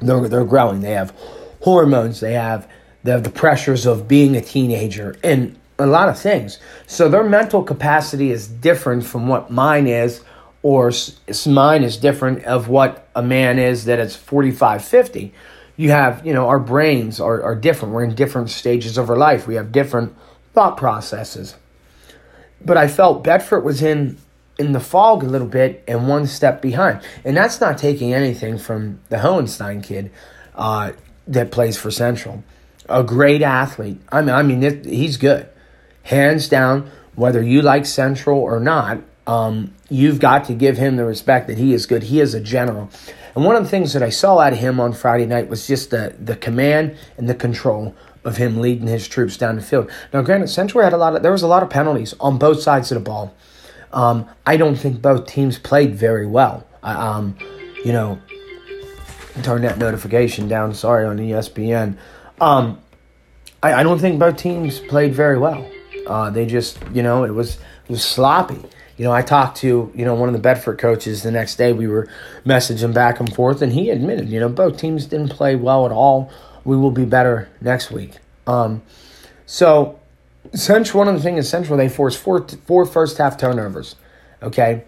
They're, 0.00 0.28
they're 0.28 0.44
growing. 0.44 0.80
They 0.80 0.92
have 0.92 1.14
hormones. 1.60 2.20
They 2.20 2.32
have, 2.32 2.68
they 3.02 3.10
have 3.10 3.24
the 3.24 3.30
pressures 3.30 3.86
of 3.86 4.08
being 4.08 4.36
a 4.36 4.40
teenager 4.40 5.16
and 5.22 5.58
a 5.80 5.86
lot 5.86 6.08
of 6.08 6.18
things. 6.18 6.58
So 6.86 7.08
their 7.08 7.24
mental 7.24 7.62
capacity 7.62 8.30
is 8.30 8.46
different 8.46 9.04
from 9.04 9.28
what 9.28 9.50
mine 9.50 9.86
is, 9.86 10.22
or 10.62 10.92
mine 11.46 11.82
is 11.82 11.96
different 11.96 12.44
of 12.44 12.68
what 12.68 13.08
a 13.14 13.22
man 13.22 13.58
is 13.58 13.86
that 13.86 13.98
is 13.98 14.14
45, 14.14 14.84
50. 14.84 15.32
You 15.76 15.90
have, 15.90 16.26
you 16.26 16.34
know, 16.34 16.48
our 16.48 16.58
brains 16.58 17.20
are, 17.20 17.42
are 17.42 17.54
different. 17.54 17.94
We're 17.94 18.04
in 18.04 18.14
different 18.14 18.50
stages 18.50 18.98
of 18.98 19.08
our 19.08 19.16
life. 19.16 19.46
We 19.46 19.54
have 19.54 19.72
different 19.72 20.14
thought 20.52 20.76
processes. 20.76 21.56
But 22.62 22.76
I 22.76 22.88
felt 22.88 23.24
Bedford 23.24 23.60
was 23.60 23.82
in 23.82 24.18
in 24.60 24.72
the 24.72 24.80
fog 24.80 25.22
a 25.22 25.26
little 25.26 25.48
bit 25.48 25.82
and 25.88 26.06
one 26.06 26.26
step 26.26 26.60
behind. 26.60 27.00
And 27.24 27.34
that's 27.34 27.62
not 27.62 27.78
taking 27.78 28.12
anything 28.12 28.58
from 28.58 29.00
the 29.08 29.16
Hohenstein 29.16 29.82
kid 29.82 30.10
uh, 30.54 30.92
that 31.26 31.50
plays 31.50 31.78
for 31.78 31.90
Central. 31.90 32.44
A 32.86 33.02
great 33.02 33.40
athlete. 33.40 34.02
I 34.12 34.20
mean, 34.20 34.34
I 34.34 34.42
mean, 34.42 34.62
it, 34.62 34.84
he's 34.84 35.16
good, 35.16 35.48
hands 36.04 36.48
down. 36.48 36.90
Whether 37.14 37.42
you 37.42 37.62
like 37.62 37.86
Central 37.86 38.38
or 38.38 38.60
not, 38.60 39.00
um, 39.26 39.74
you've 39.88 40.20
got 40.20 40.44
to 40.44 40.54
give 40.54 40.78
him 40.78 40.96
the 40.96 41.04
respect 41.04 41.48
that 41.48 41.58
he 41.58 41.72
is 41.72 41.86
good. 41.86 42.04
He 42.04 42.20
is 42.20 42.34
a 42.34 42.40
general. 42.40 42.90
And 43.34 43.44
one 43.44 43.56
of 43.56 43.62
the 43.62 43.68
things 43.68 43.92
that 43.92 44.02
I 44.02 44.10
saw 44.10 44.38
out 44.38 44.52
of 44.52 44.58
him 44.58 44.80
on 44.80 44.92
Friday 44.92 45.26
night 45.26 45.48
was 45.48 45.66
just 45.66 45.90
the, 45.90 46.14
the 46.18 46.36
command 46.36 46.96
and 47.16 47.28
the 47.28 47.34
control 47.34 47.94
of 48.24 48.36
him 48.36 48.60
leading 48.60 48.86
his 48.86 49.06
troops 49.06 49.36
down 49.36 49.56
the 49.56 49.62
field. 49.62 49.90
Now, 50.12 50.22
granted, 50.22 50.48
Central 50.48 50.82
had 50.82 50.92
a 50.92 50.96
lot 50.96 51.16
of 51.16 51.22
there 51.22 51.32
was 51.32 51.42
a 51.42 51.46
lot 51.46 51.62
of 51.62 51.70
penalties 51.70 52.14
on 52.20 52.38
both 52.38 52.60
sides 52.60 52.90
of 52.92 52.96
the 52.96 53.04
ball. 53.04 53.34
Um, 53.92 54.28
I 54.46 54.56
don't 54.56 54.76
think 54.76 55.00
both 55.00 55.26
teams 55.26 55.58
played 55.58 55.94
very 55.94 56.26
well. 56.26 56.66
um, 56.82 57.36
you 57.84 57.92
know, 57.92 58.20
turn 59.42 59.62
that 59.62 59.78
notification 59.78 60.48
down. 60.48 60.74
Sorry 60.74 61.06
on 61.06 61.18
ESPN. 61.18 61.96
Um, 62.40 62.78
I, 63.62 63.74
I 63.74 63.82
don't 63.82 63.98
think 63.98 64.18
both 64.18 64.36
teams 64.36 64.80
played 64.80 65.14
very 65.14 65.38
well. 65.38 65.68
Uh, 66.10 66.28
they 66.28 66.44
just, 66.44 66.78
you 66.92 67.02
know, 67.02 67.24
it 67.24 67.30
was 67.30 67.54
it 67.54 67.90
was 67.90 68.04
sloppy. 68.04 68.60
You 68.96 69.04
know, 69.04 69.12
I 69.12 69.22
talked 69.22 69.58
to 69.58 69.92
you 69.94 70.04
know 70.04 70.14
one 70.14 70.28
of 70.28 70.32
the 70.32 70.40
Bedford 70.40 70.78
coaches 70.78 71.22
the 71.22 71.30
next 71.30 71.54
day. 71.54 71.72
We 71.72 71.86
were 71.86 72.08
messaging 72.44 72.92
back 72.92 73.20
and 73.20 73.32
forth, 73.32 73.62
and 73.62 73.72
he 73.72 73.90
admitted, 73.90 74.28
you 74.28 74.40
know, 74.40 74.48
both 74.48 74.76
teams 74.76 75.06
didn't 75.06 75.30
play 75.30 75.54
well 75.54 75.86
at 75.86 75.92
all. 75.92 76.30
We 76.64 76.76
will 76.76 76.90
be 76.90 77.04
better 77.04 77.48
next 77.60 77.92
week. 77.92 78.18
Um, 78.46 78.82
so, 79.46 80.00
Central, 80.52 80.98
one 80.98 81.08
of 81.08 81.14
the 81.14 81.22
things 81.22 81.46
is 81.46 81.48
Central, 81.48 81.78
they 81.78 81.88
forced 81.88 82.18
four 82.18 82.46
four 82.66 82.84
first 82.84 83.18
half 83.18 83.38
turnovers. 83.38 83.94
Okay, 84.42 84.82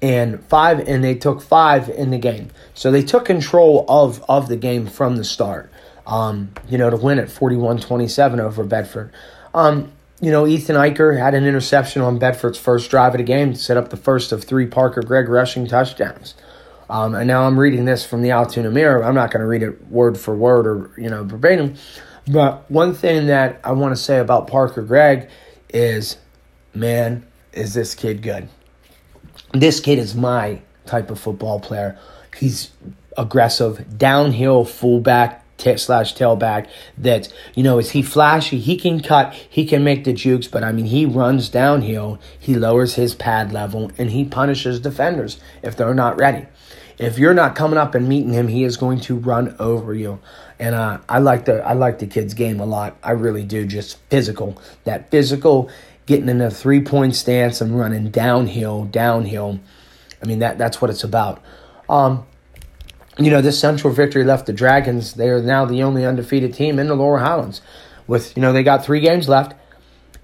and 0.00 0.42
five 0.44 0.80
and 0.88 1.02
they 1.02 1.14
took 1.14 1.42
five 1.42 1.88
in 1.88 2.10
the 2.10 2.18
game 2.18 2.50
so 2.74 2.90
they 2.90 3.02
took 3.02 3.24
control 3.24 3.84
of 3.88 4.24
of 4.28 4.48
the 4.48 4.56
game 4.56 4.86
from 4.86 5.16
the 5.16 5.24
start 5.24 5.70
um, 6.06 6.52
you 6.68 6.78
know 6.78 6.90
to 6.90 6.96
win 6.96 7.18
at 7.18 7.28
41-27 7.28 8.40
over 8.40 8.64
bedford 8.64 9.12
um, 9.52 9.92
you 10.20 10.30
know 10.30 10.46
ethan 10.46 10.76
eicher 10.76 11.18
had 11.18 11.34
an 11.34 11.44
interception 11.44 12.02
on 12.02 12.18
bedford's 12.18 12.58
first 12.58 12.90
drive 12.90 13.14
of 13.14 13.18
the 13.18 13.24
game 13.24 13.52
to 13.52 13.58
set 13.58 13.76
up 13.76 13.90
the 13.90 13.96
first 13.96 14.32
of 14.32 14.44
three 14.44 14.66
parker 14.66 15.02
gregg 15.02 15.28
rushing 15.28 15.66
touchdowns. 15.66 16.34
Um, 16.88 17.14
and 17.14 17.28
now 17.28 17.44
i'm 17.44 17.58
reading 17.58 17.84
this 17.84 18.04
from 18.04 18.22
the 18.22 18.30
altoona 18.32 18.70
mirror 18.70 19.04
i'm 19.04 19.14
not 19.14 19.30
going 19.30 19.40
to 19.40 19.46
read 19.46 19.62
it 19.62 19.86
word 19.88 20.18
for 20.18 20.34
word 20.34 20.66
or 20.66 20.90
you 20.96 21.08
know 21.08 21.24
verbatim. 21.24 21.74
But 22.26 22.70
one 22.70 22.94
thing 22.94 23.26
that 23.26 23.60
i 23.64 23.72
want 23.72 23.94
to 23.94 24.00
say 24.00 24.18
about 24.18 24.46
parker 24.46 24.82
gregg 24.82 25.28
is 25.72 26.16
man 26.74 27.26
is 27.52 27.74
this 27.74 27.94
kid 27.94 28.22
good. 28.22 28.48
This 29.52 29.80
kid 29.80 29.98
is 29.98 30.14
my 30.14 30.60
type 30.86 31.10
of 31.10 31.18
football 31.18 31.60
player. 31.60 31.98
He's 32.36 32.70
aggressive, 33.16 33.98
downhill 33.98 34.64
fullback 34.64 35.39
t- 35.60 35.76
slash 35.76 36.14
tailback. 36.14 36.68
That 36.98 37.32
you 37.54 37.62
know, 37.62 37.78
is 37.78 37.90
he 37.90 38.02
flashy? 38.02 38.58
He 38.58 38.76
can 38.76 39.00
cut, 39.00 39.34
he 39.34 39.64
can 39.64 39.84
make 39.84 40.04
the 40.04 40.12
jukes, 40.12 40.48
but 40.48 40.64
I 40.64 40.72
mean, 40.72 40.86
he 40.86 41.06
runs 41.06 41.48
downhill. 41.48 42.18
He 42.38 42.54
lowers 42.54 42.94
his 42.94 43.14
pad 43.14 43.52
level 43.52 43.92
and 43.98 44.10
he 44.10 44.24
punishes 44.24 44.80
defenders 44.80 45.38
if 45.62 45.76
they're 45.76 45.94
not 45.94 46.18
ready. 46.18 46.46
If 46.98 47.18
you're 47.18 47.34
not 47.34 47.54
coming 47.54 47.78
up 47.78 47.94
and 47.94 48.08
meeting 48.08 48.34
him, 48.34 48.48
he 48.48 48.62
is 48.62 48.76
going 48.76 49.00
to 49.00 49.16
run 49.16 49.56
over 49.58 49.94
you. 49.94 50.20
And 50.58 50.74
uh, 50.74 50.98
I 51.08 51.20
like 51.20 51.46
the 51.46 51.64
I 51.64 51.72
like 51.72 51.98
the 51.98 52.06
kid's 52.06 52.34
game 52.34 52.60
a 52.60 52.66
lot. 52.66 52.98
I 53.02 53.12
really 53.12 53.44
do. 53.44 53.66
Just 53.66 53.96
physical, 54.10 54.60
that 54.84 55.10
physical 55.10 55.70
getting 56.04 56.28
in 56.28 56.40
a 56.40 56.50
three 56.50 56.82
point 56.82 57.14
stance 57.14 57.60
and 57.60 57.78
running 57.78 58.10
downhill, 58.10 58.84
downhill. 58.84 59.60
I 60.22 60.26
mean 60.26 60.40
that 60.40 60.58
that's 60.58 60.82
what 60.82 60.90
it's 60.90 61.04
about. 61.04 61.42
Um, 61.88 62.26
you 63.18 63.30
know, 63.30 63.40
this 63.40 63.58
central 63.58 63.92
victory 63.92 64.24
left 64.24 64.46
the 64.46 64.52
Dragons. 64.52 65.14
They 65.14 65.28
are 65.28 65.42
now 65.42 65.64
the 65.64 65.82
only 65.82 66.04
undefeated 66.04 66.54
team 66.54 66.78
in 66.78 66.88
the 66.88 66.94
Laurel 66.94 67.24
Highlands. 67.24 67.60
With 68.06 68.36
you 68.36 68.42
know, 68.42 68.52
they 68.52 68.62
got 68.62 68.84
three 68.84 69.00
games 69.00 69.28
left 69.28 69.54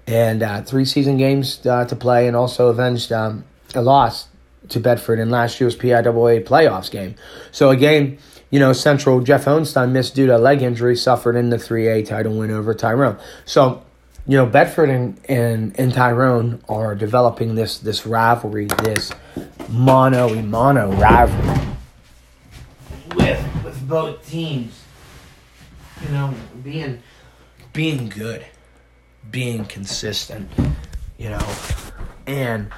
and 0.05 0.41
uh, 0.41 0.61
three 0.61 0.85
season 0.85 1.17
games 1.17 1.65
uh, 1.65 1.85
to 1.85 1.95
play, 1.95 2.27
and 2.27 2.35
also 2.35 2.69
avenged 2.69 3.11
um, 3.11 3.43
a 3.75 3.81
loss 3.81 4.27
to 4.69 4.79
Bedford 4.79 5.19
in 5.19 5.29
last 5.29 5.59
year's 5.59 5.75
PIAA 5.75 6.45
playoffs 6.45 6.89
game. 6.89 7.15
So 7.51 7.69
a 7.69 7.75
game, 7.75 8.17
you 8.49 8.59
know, 8.59 8.73
Central 8.73 9.21
Jeff 9.21 9.45
Hohenstein 9.45 9.91
missed 9.91 10.15
due 10.15 10.27
to 10.27 10.37
a 10.37 10.39
leg 10.39 10.61
injury 10.61 10.95
suffered 10.95 11.35
in 11.35 11.49
the 11.49 11.57
3A 11.57 12.05
title 12.05 12.37
win 12.37 12.51
over 12.51 12.73
Tyrone. 12.73 13.17
So 13.45 13.83
you 14.29 14.35
know, 14.35 14.45
Bedford 14.45 14.89
and, 14.89 15.17
and, 15.29 15.79
and 15.79 15.93
Tyrone 15.93 16.61
are 16.67 16.95
developing 16.95 17.55
this 17.55 17.77
this 17.77 18.05
rivalry, 18.05 18.65
this 18.65 19.11
mono 19.69 20.41
mono 20.41 20.91
rivalry 20.93 21.76
with 23.17 23.63
with 23.63 23.87
both 23.87 24.27
teams. 24.27 24.83
You 26.03 26.09
know, 26.09 26.33
being 26.63 27.01
being 27.73 28.09
good, 28.09 28.45
being 29.31 29.65
consistent, 29.65 30.49
you 31.17 31.29
know, 31.29 31.55
and 32.27 32.69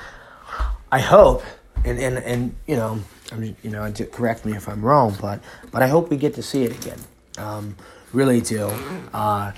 I 0.91 0.99
hope 0.99 1.43
and 1.85 1.99
and 1.99 2.17
and 2.17 2.55
you 2.67 2.75
know, 2.75 2.99
I 3.31 3.35
mean, 3.35 3.55
you 3.63 3.69
know, 3.69 3.91
correct 4.11 4.45
me 4.45 4.55
if 4.55 4.67
I'm 4.67 4.83
wrong, 4.83 5.15
but 5.21 5.41
but 5.71 5.81
I 5.81 5.87
hope 5.87 6.09
we 6.09 6.17
get 6.17 6.35
to 6.35 6.43
see 6.43 6.63
it 6.63 6.71
again. 6.71 6.99
Um, 7.37 7.75
really 8.13 8.41
do. 8.41 8.71
Uh, 9.13 9.51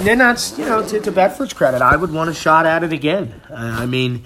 and 0.00 0.20
that's 0.20 0.58
you 0.58 0.64
know 0.64 0.86
to, 0.86 1.00
to 1.00 1.12
Bedford's 1.12 1.52
credit, 1.52 1.82
I 1.82 1.96
would 1.96 2.12
want 2.12 2.30
a 2.30 2.34
shot 2.34 2.66
at 2.66 2.84
it 2.84 2.92
again. 2.92 3.40
Uh, 3.50 3.54
I 3.80 3.86
mean, 3.86 4.24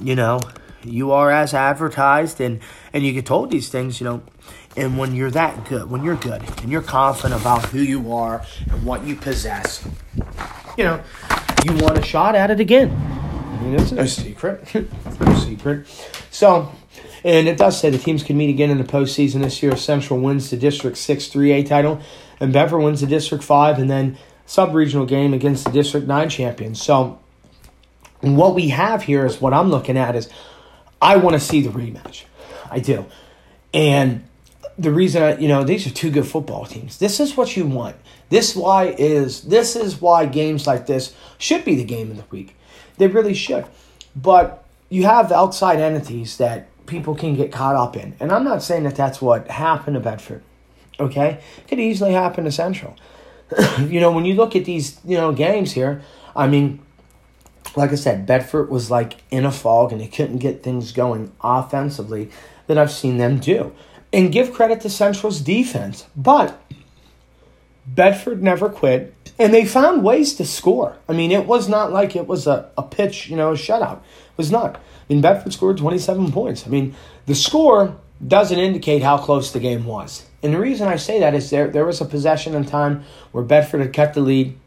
you 0.00 0.14
know, 0.14 0.40
you 0.84 1.12
are 1.12 1.30
as 1.30 1.54
advertised, 1.54 2.40
and 2.40 2.60
and 2.92 3.04
you 3.04 3.12
get 3.12 3.26
told 3.26 3.50
these 3.50 3.68
things, 3.68 4.00
you 4.00 4.04
know. 4.04 4.22
And 4.76 4.96
when 4.96 5.14
you're 5.14 5.30
that 5.32 5.68
good, 5.68 5.90
when 5.90 6.04
you're 6.04 6.16
good, 6.16 6.42
and 6.62 6.70
you're 6.70 6.82
confident 6.82 7.40
about 7.40 7.64
who 7.66 7.80
you 7.80 8.12
are 8.12 8.44
and 8.70 8.84
what 8.84 9.04
you 9.04 9.16
possess, 9.16 9.84
you 10.76 10.84
know, 10.84 11.02
you 11.64 11.74
want 11.74 11.98
a 11.98 12.02
shot 12.02 12.34
at 12.36 12.50
it 12.50 12.60
again. 12.60 12.90
I 12.90 13.62
mean, 13.62 13.74
it's 13.74 13.90
no 13.90 14.06
secret. 14.06 14.72
no 15.20 15.34
secret. 15.34 15.86
So, 16.30 16.70
and 17.24 17.48
it 17.48 17.58
does 17.58 17.78
say 17.80 17.90
the 17.90 17.98
teams 17.98 18.22
can 18.22 18.36
meet 18.36 18.50
again 18.50 18.70
in 18.70 18.78
the 18.78 18.84
postseason 18.84 19.42
this 19.42 19.62
year. 19.62 19.76
Central 19.76 20.20
wins 20.20 20.50
the 20.50 20.56
District 20.56 20.96
6 20.96 21.28
3A 21.28 21.66
title, 21.66 22.00
and 22.38 22.52
Bedford 22.52 22.78
wins 22.78 23.00
the 23.00 23.08
District 23.08 23.42
5, 23.42 23.78
and 23.78 23.90
then 23.90 24.16
sub 24.46 24.74
regional 24.74 25.06
game 25.06 25.34
against 25.34 25.64
the 25.64 25.72
District 25.72 26.06
9 26.06 26.28
champions. 26.28 26.80
So, 26.80 27.18
what 28.20 28.54
we 28.54 28.68
have 28.68 29.02
here 29.02 29.26
is 29.26 29.40
what 29.40 29.52
I'm 29.52 29.70
looking 29.70 29.96
at 29.96 30.14
is 30.14 30.28
I 31.00 31.16
want 31.16 31.34
to 31.34 31.40
see 31.40 31.60
the 31.60 31.70
rematch. 31.70 32.24
I 32.70 32.80
do. 32.80 33.06
And 33.72 34.24
the 34.78 34.90
reason 34.90 35.22
I, 35.22 35.38
you 35.38 35.48
know 35.48 35.64
these 35.64 35.86
are 35.86 35.90
two 35.90 36.10
good 36.10 36.26
football 36.26 36.66
teams. 36.66 36.98
This 36.98 37.20
is 37.20 37.36
what 37.36 37.56
you 37.56 37.66
want. 37.66 37.96
This 38.30 38.54
why 38.54 38.94
is 38.98 39.42
this 39.42 39.76
is 39.76 40.00
why 40.00 40.26
games 40.26 40.66
like 40.66 40.86
this 40.86 41.14
should 41.38 41.64
be 41.64 41.74
the 41.74 41.84
game 41.84 42.10
of 42.10 42.16
the 42.16 42.24
week. 42.30 42.56
They 42.96 43.08
really 43.08 43.34
should. 43.34 43.66
But 44.14 44.64
you 44.88 45.04
have 45.04 45.30
outside 45.32 45.80
entities 45.80 46.38
that 46.38 46.68
people 46.86 47.14
can 47.14 47.36
get 47.36 47.52
caught 47.52 47.76
up 47.76 47.96
in. 47.96 48.14
And 48.18 48.32
I'm 48.32 48.44
not 48.44 48.62
saying 48.62 48.84
that 48.84 48.96
that's 48.96 49.20
what 49.20 49.48
happened 49.48 49.94
to 49.94 50.00
Bedford. 50.00 50.42
Okay? 50.98 51.40
Could 51.68 51.78
easily 51.78 52.12
happen 52.12 52.44
to 52.44 52.52
Central. 52.52 52.96
you 53.80 54.00
know, 54.00 54.10
when 54.10 54.24
you 54.24 54.34
look 54.34 54.56
at 54.56 54.64
these, 54.64 54.98
you 55.04 55.16
know, 55.16 55.32
games 55.32 55.72
here, 55.72 56.02
I 56.34 56.48
mean, 56.48 56.80
like 57.78 57.92
I 57.92 57.94
said, 57.94 58.26
Bedford 58.26 58.68
was 58.68 58.90
like 58.90 59.22
in 59.30 59.46
a 59.46 59.52
fog 59.52 59.92
and 59.92 60.00
they 60.00 60.08
couldn't 60.08 60.38
get 60.38 60.62
things 60.62 60.92
going 60.92 61.32
offensively 61.40 62.30
that 62.66 62.76
I've 62.76 62.90
seen 62.90 63.18
them 63.18 63.38
do. 63.38 63.72
And 64.12 64.32
give 64.32 64.52
credit 64.52 64.80
to 64.82 64.90
Central's 64.90 65.40
defense. 65.40 66.06
But 66.16 66.60
Bedford 67.86 68.42
never 68.42 68.68
quit 68.68 69.14
and 69.38 69.54
they 69.54 69.64
found 69.64 70.02
ways 70.02 70.34
to 70.34 70.44
score. 70.44 70.96
I 71.08 71.12
mean, 71.12 71.30
it 71.30 71.46
was 71.46 71.68
not 71.68 71.92
like 71.92 72.16
it 72.16 72.26
was 72.26 72.46
a, 72.46 72.70
a 72.76 72.82
pitch, 72.82 73.28
you 73.28 73.36
know, 73.36 73.52
a 73.52 73.54
shutout. 73.54 73.98
It 73.98 74.36
was 74.36 74.50
not. 74.50 74.76
I 74.76 74.80
mean, 75.08 75.20
Bedford 75.20 75.52
scored 75.52 75.78
27 75.78 76.32
points. 76.32 76.66
I 76.66 76.70
mean, 76.70 76.94
the 77.26 77.34
score 77.34 77.96
doesn't 78.26 78.58
indicate 78.58 79.02
how 79.02 79.18
close 79.18 79.52
the 79.52 79.60
game 79.60 79.84
was. 79.84 80.26
And 80.42 80.52
the 80.52 80.58
reason 80.58 80.88
I 80.88 80.96
say 80.96 81.20
that 81.20 81.34
is 81.34 81.50
there 81.50 81.68
there 81.68 81.84
was 81.84 82.00
a 82.00 82.04
possession 82.04 82.54
in 82.54 82.64
time 82.64 83.04
where 83.32 83.44
Bedford 83.44 83.80
had 83.80 83.92
cut 83.92 84.14
the 84.14 84.20
lead, 84.20 84.58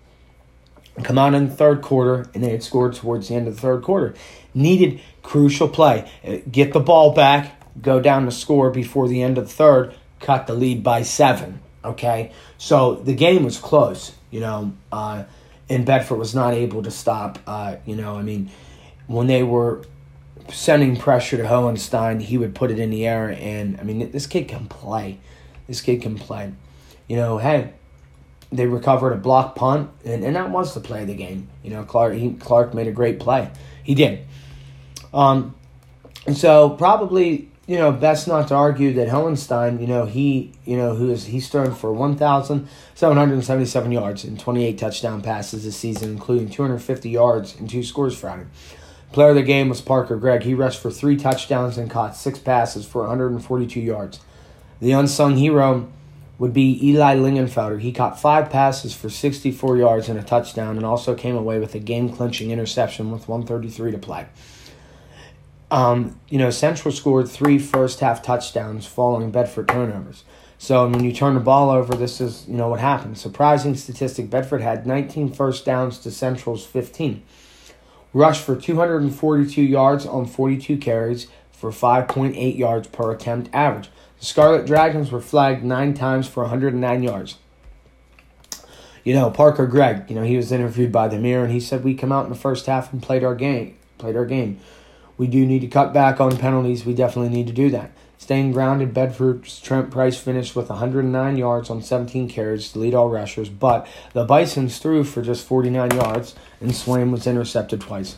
come 1.03 1.17
out 1.17 1.33
in 1.33 1.49
the 1.49 1.55
third 1.55 1.81
quarter, 1.81 2.29
and 2.33 2.43
they 2.43 2.51
had 2.51 2.63
scored 2.63 2.93
towards 2.93 3.29
the 3.29 3.35
end 3.35 3.47
of 3.47 3.55
the 3.55 3.61
third 3.61 3.83
quarter. 3.83 4.13
Needed 4.53 5.01
crucial 5.23 5.67
play. 5.67 6.09
Uh, 6.25 6.37
get 6.49 6.73
the 6.73 6.79
ball 6.79 7.13
back, 7.13 7.61
go 7.81 7.99
down 7.99 8.25
to 8.25 8.31
score 8.31 8.69
before 8.69 9.07
the 9.07 9.21
end 9.21 9.37
of 9.37 9.47
the 9.47 9.53
third, 9.53 9.93
cut 10.19 10.47
the 10.47 10.53
lead 10.53 10.83
by 10.83 11.01
seven. 11.01 11.61
Okay? 11.83 12.31
So 12.57 12.95
the 12.95 13.13
game 13.13 13.43
was 13.43 13.57
close, 13.57 14.13
you 14.29 14.39
know, 14.39 14.73
uh, 14.91 15.23
and 15.69 15.85
Bedford 15.85 16.17
was 16.17 16.35
not 16.35 16.53
able 16.53 16.83
to 16.83 16.91
stop. 16.91 17.39
Uh, 17.47 17.77
you 17.85 17.95
know, 17.95 18.17
I 18.17 18.21
mean, 18.21 18.51
when 19.07 19.27
they 19.27 19.43
were 19.43 19.83
sending 20.49 20.97
pressure 20.97 21.37
to 21.37 21.43
Hohenstein, 21.43 22.21
he 22.21 22.37
would 22.37 22.53
put 22.53 22.71
it 22.71 22.79
in 22.79 22.89
the 22.89 23.07
air, 23.07 23.29
and 23.29 23.79
I 23.79 23.83
mean, 23.83 24.11
this 24.11 24.27
kid 24.27 24.47
can 24.47 24.67
play. 24.67 25.19
This 25.67 25.81
kid 25.81 26.01
can 26.01 26.17
play. 26.17 26.51
You 27.07 27.15
know, 27.15 27.37
hey, 27.37 27.73
they 28.51 28.67
recovered 28.67 29.13
a 29.13 29.17
block 29.17 29.55
punt, 29.55 29.89
and, 30.03 30.23
and 30.23 30.35
that 30.35 30.49
was 30.49 30.73
the 30.73 30.81
play 30.81 31.01
of 31.01 31.07
the 31.07 31.15
game. 31.15 31.47
You 31.63 31.71
know, 31.71 31.83
Clark 31.83 32.13
he, 32.13 32.33
Clark 32.33 32.73
made 32.73 32.87
a 32.87 32.91
great 32.91 33.19
play. 33.19 33.49
He 33.83 33.95
did. 33.95 34.25
Um, 35.13 35.55
and 36.25 36.37
so 36.37 36.69
probably 36.71 37.49
you 37.67 37.77
know 37.77 37.91
best 37.91 38.27
not 38.27 38.49
to 38.49 38.55
argue 38.55 38.93
that 38.93 39.07
Hohenstein, 39.07 39.79
you 39.79 39.87
know 39.87 40.05
he 40.05 40.53
you 40.65 40.77
know 40.77 40.95
who 40.95 41.11
is 41.11 41.25
he's 41.25 41.49
thrown 41.49 41.73
for 41.73 41.93
one 41.93 42.17
thousand 42.17 42.67
seven 42.95 43.17
hundred 43.17 43.43
seventy 43.43 43.65
seven 43.65 43.91
yards 43.91 44.23
and 44.23 44.39
twenty 44.39 44.65
eight 44.65 44.77
touchdown 44.77 45.21
passes 45.21 45.63
this 45.63 45.77
season, 45.77 46.11
including 46.11 46.49
two 46.49 46.61
hundred 46.61 46.79
fifty 46.79 47.09
yards 47.09 47.57
and 47.57 47.69
two 47.69 47.83
scores 47.83 48.17
for 48.17 48.29
him. 48.29 48.51
Player 49.11 49.29
of 49.29 49.35
the 49.35 49.43
game 49.43 49.67
was 49.67 49.81
Parker 49.81 50.15
Gregg. 50.15 50.43
He 50.43 50.53
rushed 50.53 50.81
for 50.81 50.89
three 50.89 51.17
touchdowns 51.17 51.77
and 51.77 51.89
caught 51.89 52.15
six 52.15 52.39
passes 52.39 52.85
for 52.85 53.01
142 53.01 53.81
yards. 53.81 54.21
The 54.79 54.93
unsung 54.93 55.35
hero 55.35 55.91
would 56.41 56.53
be 56.53 56.79
Eli 56.89 57.17
Lingenfelder. 57.17 57.79
He 57.79 57.91
caught 57.91 58.19
five 58.19 58.49
passes 58.49 58.95
for 58.95 59.11
64 59.11 59.77
yards 59.77 60.09
and 60.09 60.17
a 60.17 60.23
touchdown 60.23 60.75
and 60.75 60.83
also 60.83 61.13
came 61.13 61.35
away 61.35 61.59
with 61.59 61.75
a 61.75 61.79
game 61.79 62.09
clinching 62.09 62.49
interception 62.49 63.11
with 63.11 63.27
133 63.27 63.91
to 63.91 63.97
play. 63.99 64.25
um, 65.69 66.19
you 66.29 66.39
know, 66.39 66.49
Central 66.49 66.91
scored 66.91 67.29
three 67.29 67.59
first 67.59 67.99
half 67.99 68.23
touchdowns 68.23 68.87
following 68.87 69.29
Bedford 69.29 69.67
turnovers. 69.67 70.23
So 70.57 70.89
when 70.89 71.03
you 71.03 71.13
turn 71.13 71.35
the 71.35 71.39
ball 71.41 71.69
over, 71.69 71.93
this 71.93 72.19
is 72.19 72.47
you 72.47 72.57
know 72.57 72.69
what 72.69 72.79
happened. 72.79 73.19
Surprising 73.19 73.75
statistic: 73.75 74.31
Bedford 74.31 74.63
had 74.63 74.87
19 74.87 75.31
first 75.33 75.63
downs 75.63 75.99
to 75.99 76.09
Central's 76.09 76.65
15. 76.65 77.21
Rushed 78.13 78.43
for 78.43 78.55
242 78.55 79.61
yards 79.61 80.07
on 80.07 80.25
42 80.25 80.77
carries 80.77 81.27
for 81.51 81.69
5.8 81.69 82.57
yards 82.57 82.87
per 82.87 83.11
attempt 83.11 83.51
average. 83.53 83.89
Scarlet 84.23 84.67
Dragons 84.67 85.11
were 85.11 85.19
flagged 85.19 85.63
nine 85.63 85.95
times 85.95 86.27
for 86.27 86.43
109 86.43 87.01
yards. 87.01 87.39
You 89.03 89.15
know, 89.15 89.31
Parker 89.31 89.65
Gregg, 89.65 90.11
you 90.11 90.15
know, 90.15 90.21
he 90.21 90.37
was 90.37 90.51
interviewed 90.51 90.91
by 90.91 91.07
the 91.07 91.17
Mirror 91.17 91.45
and 91.45 91.53
he 91.53 91.59
said 91.59 91.83
we 91.83 91.95
come 91.95 92.11
out 92.11 92.25
in 92.25 92.29
the 92.29 92.37
first 92.37 92.67
half 92.67 92.93
and 92.93 93.01
played 93.01 93.23
our 93.23 93.33
game. 93.33 93.77
Played 93.97 94.15
our 94.15 94.27
game. 94.27 94.59
We 95.17 95.25
do 95.25 95.43
need 95.43 95.61
to 95.61 95.67
cut 95.67 95.91
back 95.91 96.21
on 96.21 96.37
penalties. 96.37 96.85
We 96.85 96.93
definitely 96.93 97.35
need 97.35 97.47
to 97.47 97.53
do 97.53 97.71
that. 97.71 97.93
Staying 98.19 98.51
grounded, 98.51 98.93
Bedford's 98.93 99.59
Trent 99.59 99.89
Price 99.89 100.19
finished 100.19 100.55
with 100.55 100.69
109 100.69 101.37
yards 101.37 101.71
on 101.71 101.81
17 101.81 102.29
carries 102.29 102.71
to 102.71 102.79
lead 102.79 102.93
all 102.93 103.09
rushers, 103.09 103.49
but 103.49 103.87
the 104.13 104.23
Bisons 104.23 104.77
threw 104.77 105.03
for 105.03 105.23
just 105.23 105.47
49 105.47 105.89
yards, 105.95 106.35
and 106.59 106.75
Swain 106.75 107.11
was 107.11 107.25
intercepted 107.25 107.81
twice. 107.81 108.17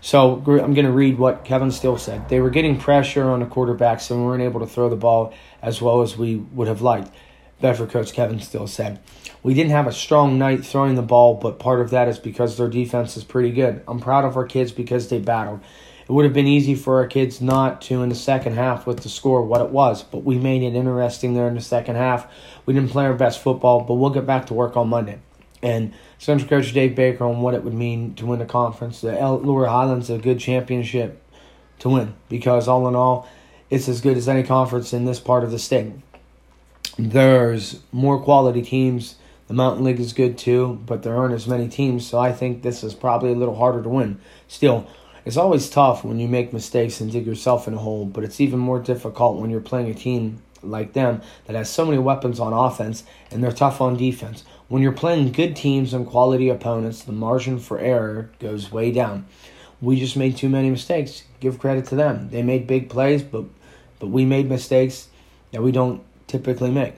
So 0.00 0.36
I'm 0.36 0.74
going 0.74 0.86
to 0.86 0.92
read 0.92 1.18
what 1.18 1.44
Kevin 1.44 1.70
Steele 1.70 1.98
said. 1.98 2.28
They 2.28 2.40
were 2.40 2.50
getting 2.50 2.78
pressure 2.78 3.28
on 3.28 3.40
the 3.40 3.46
quarterback, 3.46 4.00
so 4.00 4.16
we 4.16 4.22
weren't 4.24 4.42
able 4.42 4.60
to 4.60 4.66
throw 4.66 4.88
the 4.88 4.96
ball 4.96 5.34
as 5.60 5.82
well 5.82 6.00
as 6.00 6.16
we 6.16 6.36
would 6.36 6.68
have 6.68 6.80
liked. 6.80 7.12
Bedford 7.60 7.90
coach 7.90 8.12
Kevin 8.14 8.40
Steele 8.40 8.66
said. 8.66 9.00
We 9.42 9.52
didn't 9.52 9.72
have 9.72 9.86
a 9.86 9.92
strong 9.92 10.38
night 10.38 10.64
throwing 10.64 10.94
the 10.94 11.02
ball, 11.02 11.34
but 11.34 11.58
part 11.58 11.80
of 11.80 11.90
that 11.90 12.08
is 12.08 12.18
because 12.18 12.56
their 12.56 12.68
defense 12.68 13.16
is 13.16 13.24
pretty 13.24 13.50
good. 13.50 13.82
I'm 13.86 14.00
proud 14.00 14.24
of 14.24 14.36
our 14.36 14.46
kids 14.46 14.72
because 14.72 15.08
they 15.08 15.18
battled. 15.18 15.60
It 16.08 16.12
would 16.12 16.24
have 16.24 16.34
been 16.34 16.46
easy 16.46 16.74
for 16.74 16.96
our 16.96 17.06
kids 17.06 17.40
not 17.40 17.82
to 17.82 18.02
in 18.02 18.08
the 18.08 18.14
second 18.14 18.54
half 18.54 18.86
with 18.86 19.00
the 19.02 19.08
score 19.08 19.42
what 19.42 19.60
it 19.60 19.70
was, 19.70 20.02
but 20.02 20.24
we 20.24 20.38
made 20.38 20.62
it 20.62 20.74
interesting 20.74 21.34
there 21.34 21.46
in 21.46 21.54
the 21.54 21.60
second 21.60 21.96
half. 21.96 22.26
We 22.66 22.74
didn't 22.74 22.90
play 22.90 23.04
our 23.04 23.14
best 23.14 23.40
football, 23.40 23.82
but 23.82 23.94
we'll 23.94 24.10
get 24.10 24.26
back 24.26 24.46
to 24.46 24.54
work 24.54 24.76
on 24.76 24.88
Monday. 24.88 25.20
And 25.62 25.92
Central 26.20 26.50
Coach 26.50 26.74
Dave 26.74 26.94
Baker 26.94 27.24
on 27.24 27.40
what 27.40 27.54
it 27.54 27.64
would 27.64 27.72
mean 27.72 28.14
to 28.16 28.26
win 28.26 28.40
the 28.40 28.44
conference. 28.44 29.00
The 29.00 29.18
El 29.18 29.38
Laurel 29.38 29.70
Highlands 29.70 30.10
a 30.10 30.18
good 30.18 30.38
championship 30.38 31.22
to 31.78 31.88
win 31.88 32.12
because 32.28 32.68
all 32.68 32.86
in 32.86 32.94
all, 32.94 33.26
it's 33.70 33.88
as 33.88 34.02
good 34.02 34.18
as 34.18 34.28
any 34.28 34.42
conference 34.42 34.92
in 34.92 35.06
this 35.06 35.18
part 35.18 35.44
of 35.44 35.50
the 35.50 35.58
state. 35.58 35.94
There's 36.98 37.80
more 37.90 38.22
quality 38.22 38.60
teams. 38.60 39.16
The 39.48 39.54
Mountain 39.54 39.82
League 39.82 39.98
is 39.98 40.12
good 40.12 40.36
too, 40.36 40.82
but 40.84 41.02
there 41.02 41.16
aren't 41.16 41.32
as 41.32 41.48
many 41.48 41.68
teams, 41.68 42.06
so 42.06 42.18
I 42.18 42.32
think 42.32 42.60
this 42.60 42.84
is 42.84 42.92
probably 42.92 43.32
a 43.32 43.36
little 43.36 43.56
harder 43.56 43.82
to 43.82 43.88
win. 43.88 44.20
Still, 44.46 44.86
it's 45.24 45.38
always 45.38 45.70
tough 45.70 46.04
when 46.04 46.20
you 46.20 46.28
make 46.28 46.52
mistakes 46.52 47.00
and 47.00 47.10
dig 47.10 47.26
yourself 47.26 47.66
in 47.66 47.72
a 47.72 47.78
hole, 47.78 48.04
but 48.04 48.24
it's 48.24 48.42
even 48.42 48.58
more 48.58 48.78
difficult 48.78 49.40
when 49.40 49.48
you're 49.48 49.60
playing 49.62 49.88
a 49.88 49.94
team 49.94 50.42
like 50.62 50.92
them 50.92 51.22
that 51.46 51.56
has 51.56 51.70
so 51.70 51.86
many 51.86 51.96
weapons 51.96 52.38
on 52.38 52.52
offense 52.52 53.04
and 53.30 53.42
they're 53.42 53.52
tough 53.52 53.80
on 53.80 53.96
defense. 53.96 54.44
When 54.70 54.84
you're 54.84 54.92
playing 54.92 55.32
good 55.32 55.56
teams 55.56 55.92
and 55.92 56.06
quality 56.06 56.48
opponents, 56.48 57.02
the 57.02 57.10
margin 57.10 57.58
for 57.58 57.80
error 57.80 58.30
goes 58.38 58.70
way 58.70 58.92
down. 58.92 59.26
We 59.80 59.98
just 59.98 60.16
made 60.16 60.36
too 60.36 60.48
many 60.48 60.70
mistakes. 60.70 61.24
Give 61.40 61.58
credit 61.58 61.86
to 61.86 61.96
them. 61.96 62.30
They 62.30 62.44
made 62.44 62.68
big 62.68 62.88
plays, 62.88 63.24
but 63.24 63.46
but 63.98 64.10
we 64.10 64.24
made 64.24 64.48
mistakes 64.48 65.08
that 65.50 65.60
we 65.60 65.72
don't 65.72 66.04
typically 66.28 66.70
make. 66.70 66.94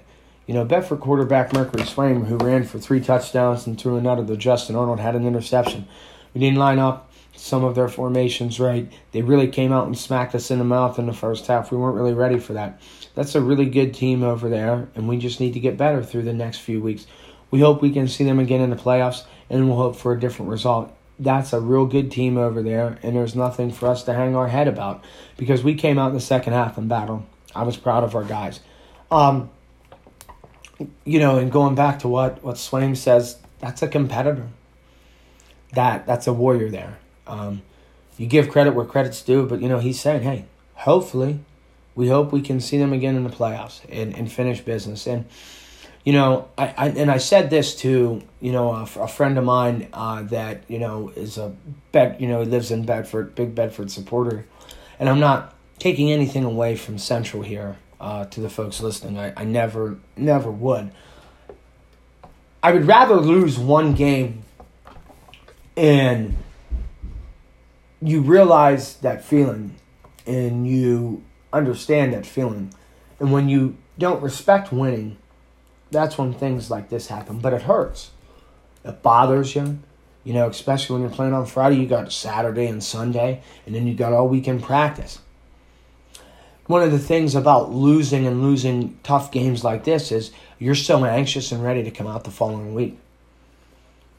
You 0.46 0.52
know, 0.52 0.66
Bedford 0.66 1.00
quarterback 1.00 1.54
Mercury 1.54 1.86
Swain, 1.86 2.26
who 2.26 2.36
ran 2.36 2.64
for 2.64 2.78
three 2.78 3.00
touchdowns 3.00 3.66
and 3.66 3.80
threw 3.80 3.96
another 3.96 4.26
to 4.26 4.36
Justin 4.36 4.76
Arnold, 4.76 5.00
had 5.00 5.16
an 5.16 5.26
interception. 5.26 5.88
We 6.34 6.42
didn't 6.42 6.58
line 6.58 6.78
up 6.78 7.10
some 7.34 7.64
of 7.64 7.74
their 7.74 7.88
formations 7.88 8.60
right. 8.60 8.92
They 9.12 9.22
really 9.22 9.48
came 9.48 9.72
out 9.72 9.86
and 9.86 9.96
smacked 9.96 10.34
us 10.34 10.50
in 10.50 10.58
the 10.58 10.64
mouth 10.64 10.98
in 10.98 11.06
the 11.06 11.14
first 11.14 11.46
half. 11.46 11.72
We 11.72 11.78
weren't 11.78 11.96
really 11.96 12.12
ready 12.12 12.38
for 12.38 12.52
that. 12.52 12.82
That's 13.14 13.34
a 13.34 13.40
really 13.40 13.64
good 13.64 13.94
team 13.94 14.22
over 14.22 14.50
there, 14.50 14.88
and 14.94 15.08
we 15.08 15.16
just 15.16 15.40
need 15.40 15.54
to 15.54 15.60
get 15.60 15.78
better 15.78 16.02
through 16.02 16.24
the 16.24 16.34
next 16.34 16.58
few 16.58 16.82
weeks. 16.82 17.06
We 17.52 17.60
hope 17.60 17.82
we 17.82 17.92
can 17.92 18.08
see 18.08 18.24
them 18.24 18.40
again 18.40 18.62
in 18.62 18.70
the 18.70 18.76
playoffs, 18.76 19.24
and 19.48 19.68
we'll 19.68 19.76
hope 19.76 19.94
for 19.94 20.12
a 20.12 20.18
different 20.18 20.50
result. 20.50 20.92
That's 21.18 21.52
a 21.52 21.60
real 21.60 21.86
good 21.86 22.10
team 22.10 22.36
over 22.36 22.62
there, 22.62 22.98
and 23.02 23.14
there's 23.14 23.36
nothing 23.36 23.70
for 23.70 23.86
us 23.86 24.02
to 24.04 24.14
hang 24.14 24.34
our 24.34 24.48
head 24.48 24.66
about 24.66 25.04
because 25.36 25.62
we 25.62 25.74
came 25.74 25.98
out 25.98 26.08
in 26.08 26.14
the 26.14 26.20
second 26.20 26.54
half 26.54 26.78
and 26.78 26.88
battled. 26.88 27.24
I 27.54 27.62
was 27.62 27.76
proud 27.76 28.02
of 28.02 28.16
our 28.16 28.24
guys. 28.24 28.60
Um, 29.10 29.50
you 31.04 31.20
know, 31.20 31.36
and 31.36 31.52
going 31.52 31.74
back 31.74 32.00
to 32.00 32.08
what 32.08 32.42
what 32.42 32.56
Swain 32.56 32.96
says, 32.96 33.36
that's 33.60 33.82
a 33.82 33.88
competitor. 33.88 34.48
That 35.74 36.06
that's 36.06 36.26
a 36.26 36.32
warrior 36.32 36.70
there. 36.70 36.98
Um, 37.26 37.60
you 38.16 38.26
give 38.26 38.48
credit 38.48 38.74
where 38.74 38.86
credit's 38.86 39.20
due, 39.22 39.46
but 39.46 39.60
you 39.60 39.68
know 39.68 39.78
he's 39.78 40.00
saying, 40.00 40.22
hey, 40.22 40.46
hopefully, 40.74 41.40
we 41.94 42.08
hope 42.08 42.32
we 42.32 42.40
can 42.40 42.60
see 42.60 42.78
them 42.78 42.94
again 42.94 43.14
in 43.14 43.24
the 43.24 43.30
playoffs 43.30 43.82
and, 43.90 44.16
and 44.16 44.32
finish 44.32 44.60
business. 44.62 45.06
And 45.06 45.26
you 46.04 46.12
know, 46.12 46.48
I, 46.58 46.74
I 46.76 46.88
and 46.88 47.10
I 47.10 47.18
said 47.18 47.50
this 47.50 47.76
to 47.76 48.22
you 48.40 48.52
know 48.52 48.72
a, 48.72 48.82
a 49.00 49.08
friend 49.08 49.38
of 49.38 49.44
mine 49.44 49.88
uh, 49.92 50.22
that 50.24 50.64
you 50.68 50.78
know 50.78 51.12
is 51.14 51.38
a 51.38 51.54
bed 51.92 52.20
you 52.20 52.28
know 52.28 52.40
he 52.40 52.46
lives 52.46 52.70
in 52.70 52.84
Bedford, 52.84 53.34
big 53.34 53.54
Bedford 53.54 53.90
supporter, 53.90 54.46
and 54.98 55.08
I'm 55.08 55.20
not 55.20 55.54
taking 55.78 56.10
anything 56.10 56.44
away 56.44 56.76
from 56.76 56.98
Central 56.98 57.42
here 57.42 57.76
uh, 58.00 58.24
to 58.26 58.40
the 58.40 58.50
folks 58.50 58.80
listening. 58.80 59.18
I, 59.18 59.32
I 59.36 59.44
never 59.44 59.98
never 60.16 60.50
would. 60.50 60.90
I 62.62 62.72
would 62.72 62.86
rather 62.86 63.16
lose 63.16 63.58
one 63.58 63.94
game 63.94 64.44
and 65.76 66.36
you 68.00 68.20
realize 68.20 68.96
that 68.98 69.24
feeling 69.24 69.74
and 70.26 70.66
you 70.66 71.22
understand 71.52 72.12
that 72.12 72.26
feeling. 72.26 72.72
And 73.18 73.32
when 73.32 73.48
you 73.48 73.76
don't 73.98 74.22
respect 74.22 74.72
winning, 74.72 75.18
that's 75.92 76.18
when 76.18 76.32
things 76.32 76.70
like 76.70 76.88
this 76.88 77.06
happen. 77.06 77.38
But 77.38 77.52
it 77.52 77.62
hurts. 77.62 78.10
It 78.84 79.02
bothers 79.02 79.54
you. 79.54 79.78
You 80.24 80.34
know, 80.34 80.48
especially 80.48 80.94
when 80.94 81.02
you're 81.02 81.16
playing 81.16 81.34
on 81.34 81.46
Friday, 81.46 81.76
you 81.76 81.86
got 81.86 82.12
Saturday 82.12 82.66
and 82.66 82.82
Sunday, 82.82 83.42
and 83.66 83.74
then 83.74 83.86
you 83.86 83.94
got 83.94 84.12
all 84.12 84.28
weekend 84.28 84.62
practice. 84.62 85.18
One 86.66 86.82
of 86.82 86.92
the 86.92 86.98
things 86.98 87.34
about 87.34 87.72
losing 87.72 88.24
and 88.26 88.40
losing 88.40 88.98
tough 89.02 89.32
games 89.32 89.64
like 89.64 89.82
this 89.82 90.12
is 90.12 90.30
you're 90.60 90.76
so 90.76 91.04
anxious 91.04 91.50
and 91.50 91.62
ready 91.62 91.82
to 91.82 91.90
come 91.90 92.06
out 92.06 92.22
the 92.22 92.30
following 92.30 92.72
week. 92.72 92.98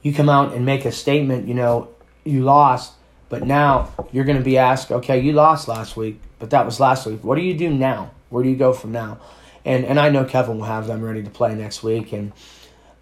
You 0.01 0.13
come 0.13 0.27
out 0.27 0.53
and 0.53 0.65
make 0.65 0.83
a 0.83 0.91
statement, 0.91 1.47
you 1.47 1.53
know, 1.53 1.87
you 2.25 2.43
lost, 2.43 2.93
but 3.29 3.43
now 3.43 3.89
you're 4.11 4.25
going 4.25 4.37
to 4.37 4.43
be 4.43 4.57
asked, 4.57 4.91
okay, 4.91 5.19
you 5.19 5.31
lost 5.31 5.69
last 5.69 5.95
week, 5.95 6.19
but 6.37 6.49
that 6.49 6.65
was 6.65 6.81
last 6.81 7.05
week. 7.05 7.23
What 7.23 7.35
do 7.35 7.41
you 7.41 7.57
do 7.57 7.69
now? 7.69 8.11
Where 8.29 8.43
do 8.43 8.49
you 8.49 8.57
go 8.57 8.73
from 8.73 8.91
now? 8.91 9.19
And 9.65 9.85
and 9.85 9.99
I 9.99 10.09
know 10.09 10.25
Kevin 10.25 10.57
will 10.57 10.65
have 10.65 10.87
them 10.87 11.01
ready 11.01 11.23
to 11.23 11.29
play 11.29 11.55
next 11.55 11.83
week, 11.83 12.11
and 12.11 12.33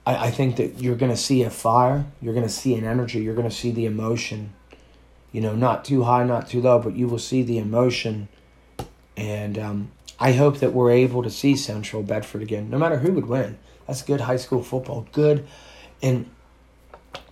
I, 0.05 0.27
I 0.27 0.31
think 0.31 0.57
that 0.57 0.79
you're 0.79 0.95
going 0.95 1.11
to 1.11 1.17
see 1.17 1.43
a 1.43 1.49
fire, 1.49 2.05
you're 2.21 2.33
going 2.33 2.45
to 2.45 2.53
see 2.53 2.75
an 2.75 2.85
energy, 2.85 3.21
you're 3.21 3.35
going 3.35 3.49
to 3.49 3.55
see 3.55 3.71
the 3.71 3.85
emotion. 3.85 4.53
You 5.31 5.39
know, 5.39 5.55
not 5.55 5.85
too 5.85 6.03
high, 6.03 6.25
not 6.25 6.49
too 6.49 6.61
low, 6.61 6.77
but 6.79 6.95
you 6.95 7.07
will 7.07 7.19
see 7.19 7.41
the 7.41 7.57
emotion, 7.57 8.27
and 9.15 9.57
um, 9.57 9.91
I 10.19 10.33
hope 10.33 10.59
that 10.59 10.73
we're 10.73 10.91
able 10.91 11.23
to 11.23 11.29
see 11.29 11.55
Central 11.55 12.03
Bedford 12.03 12.41
again, 12.41 12.69
no 12.69 12.77
matter 12.77 12.97
who 12.97 13.13
would 13.13 13.27
win. 13.27 13.57
That's 13.87 14.01
good 14.01 14.21
high 14.21 14.35
school 14.35 14.61
football, 14.61 15.07
good, 15.13 15.47
and 16.01 16.29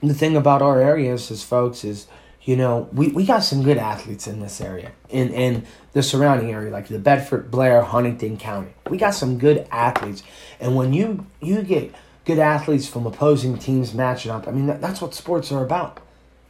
the 0.01 0.13
thing 0.13 0.37
about 0.37 0.61
our 0.61 0.81
areas 0.81 1.29
is, 1.29 1.43
folks, 1.43 1.83
is 1.83 2.07
you 2.43 2.55
know, 2.55 2.89
we, 2.93 3.09
we 3.09 3.25
got 3.25 3.43
some 3.43 3.63
good 3.63 3.77
athletes 3.77 4.25
in 4.25 4.39
this 4.39 4.59
area, 4.61 4.91
in, 5.09 5.29
in 5.29 5.67
the 5.93 6.01
surrounding 6.01 6.51
area, 6.51 6.71
like 6.71 6.87
the 6.87 6.97
Bedford, 6.97 7.51
Blair, 7.51 7.83
Huntingdon 7.83 8.37
County. 8.37 8.73
We 8.89 8.97
got 8.97 9.13
some 9.13 9.37
good 9.37 9.67
athletes. 9.71 10.23
And 10.59 10.75
when 10.75 10.93
you, 10.93 11.25
you 11.41 11.61
get 11.61 11.93
good 12.25 12.39
athletes 12.39 12.87
from 12.87 13.05
opposing 13.05 13.57
teams 13.57 13.93
matching 13.93 14.31
up, 14.31 14.47
I 14.47 14.51
mean, 14.51 14.67
that, 14.67 14.81
that's 14.81 15.01
what 15.01 15.13
sports 15.13 15.51
are 15.51 15.63
about. 15.63 15.99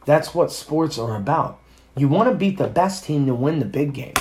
That's 0.06 0.34
what 0.34 0.52
sports 0.52 0.98
are 0.98 1.16
about. 1.16 1.60
You 1.96 2.08
want 2.08 2.28
to 2.30 2.34
beat 2.34 2.58
the 2.58 2.68
best 2.68 3.04
team 3.04 3.26
to 3.26 3.34
win 3.34 3.58
the 3.58 3.64
big 3.64 3.92
game. 3.92 4.14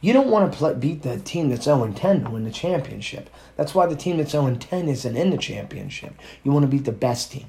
You 0.00 0.12
don't 0.12 0.30
want 0.30 0.50
to 0.50 0.58
play, 0.58 0.74
beat 0.74 1.02
the 1.02 1.18
team 1.18 1.48
that's 1.48 1.64
0 1.64 1.92
10 1.94 2.24
to 2.24 2.30
win 2.30 2.44
the 2.44 2.50
championship. 2.50 3.30
That's 3.56 3.74
why 3.74 3.86
the 3.86 3.96
team 3.96 4.18
that's 4.18 4.32
0 4.32 4.54
10 4.54 4.88
isn't 4.88 5.16
in 5.16 5.30
the 5.30 5.38
championship. 5.38 6.14
You 6.44 6.52
want 6.52 6.62
to 6.62 6.68
beat 6.68 6.84
the 6.84 6.92
best 6.92 7.32
team, 7.32 7.46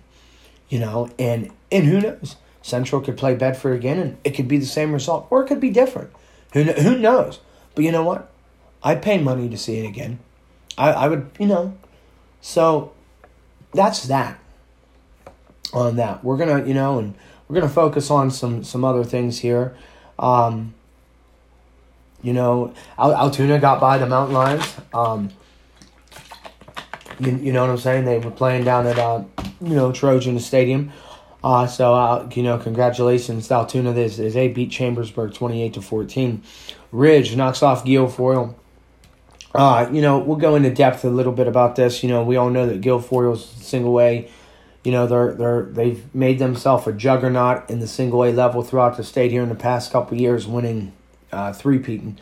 you 0.69 0.79
know, 0.79 1.09
and 1.19 1.51
and 1.71 1.85
who 1.85 2.01
knows? 2.01 2.37
Central 2.61 3.01
could 3.01 3.17
play 3.17 3.35
Bedford 3.35 3.73
again, 3.73 3.99
and 3.99 4.17
it 4.23 4.31
could 4.31 4.47
be 4.47 4.57
the 4.57 4.65
same 4.65 4.91
result, 4.91 5.27
or 5.29 5.43
it 5.43 5.47
could 5.47 5.59
be 5.59 5.69
different. 5.69 6.09
Who 6.53 6.63
who 6.63 6.97
knows? 6.97 7.39
But 7.75 7.85
you 7.85 7.91
know 7.91 8.03
what? 8.03 8.31
I'd 8.83 9.01
pay 9.01 9.17
money 9.17 9.49
to 9.49 9.57
see 9.57 9.79
it 9.79 9.87
again. 9.87 10.19
I, 10.77 10.91
I 10.91 11.07
would, 11.07 11.29
you 11.39 11.47
know. 11.47 11.77
So 12.41 12.93
that's 13.73 14.03
that. 14.03 14.39
On 15.73 15.97
that, 15.97 16.23
we're 16.23 16.37
gonna, 16.37 16.65
you 16.65 16.73
know, 16.73 16.97
and 16.97 17.13
we're 17.47 17.55
gonna 17.55 17.67
focus 17.71 18.09
on 18.09 18.31
some 18.31 18.63
some 18.63 18.85
other 18.85 19.03
things 19.03 19.39
here. 19.39 19.75
Um, 20.17 20.73
you 22.21 22.31
know, 22.33 22.73
Al- 22.97 23.13
Altoona 23.13 23.59
got 23.59 23.81
by 23.81 23.97
the 23.97 24.05
Mountain 24.05 24.33
Lions. 24.33 24.75
Um, 24.93 25.29
you, 27.19 27.35
you 27.35 27.53
know 27.53 27.61
what 27.61 27.69
I'm 27.69 27.77
saying? 27.77 28.05
They 28.05 28.19
were 28.19 28.31
playing 28.31 28.63
down 28.63 28.87
at 28.87 28.97
uh, 28.97 29.23
you 29.61 29.75
know 29.75 29.91
Trojan 29.91 30.39
Stadium. 30.39 30.91
Uh, 31.43 31.67
so 31.67 31.93
uh, 31.93 32.29
you 32.33 32.43
know, 32.43 32.57
congratulations, 32.57 33.51
Altoona. 33.51 33.93
This 33.93 34.19
is 34.19 34.33
they 34.33 34.47
beat 34.47 34.71
Chambersburg 34.71 35.33
twenty 35.33 35.63
eight 35.63 35.73
to 35.73 35.81
fourteen. 35.81 36.43
Ridge 36.91 37.35
knocks 37.35 37.61
off 37.61 37.83
Guilfoyle. 37.83 38.55
Uh, 39.57 39.89
you 39.91 40.01
know, 40.01 40.19
we'll 40.19 40.37
go 40.37 40.55
into 40.55 40.71
depth 40.73 41.03
a 41.03 41.09
little 41.09 41.33
bit 41.33 41.47
about 41.47 41.75
this. 41.75 42.03
You 42.03 42.09
know, 42.09 42.23
we 42.23 42.35
all 42.35 42.49
know 42.49 42.67
that 42.67 42.81
Guilfoyle's 42.81 43.43
single 43.43 43.99
A. 43.99 44.29
You 44.83 44.91
know, 44.91 45.07
they're 45.07 45.33
they're 45.33 45.63
they've 45.63 46.15
made 46.15 46.39
themselves 46.39 46.85
a 46.87 46.93
juggernaut 46.93 47.69
in 47.69 47.79
the 47.79 47.87
single 47.87 48.23
A 48.23 48.31
level 48.31 48.61
throughout 48.61 48.97
the 48.97 49.03
state 49.03 49.31
here 49.31 49.43
in 49.43 49.49
the 49.49 49.55
past 49.55 49.91
couple 49.91 50.17
years, 50.17 50.47
winning 50.47 50.93
uh, 51.31 51.51
three 51.53 51.79
peating. 51.79 52.19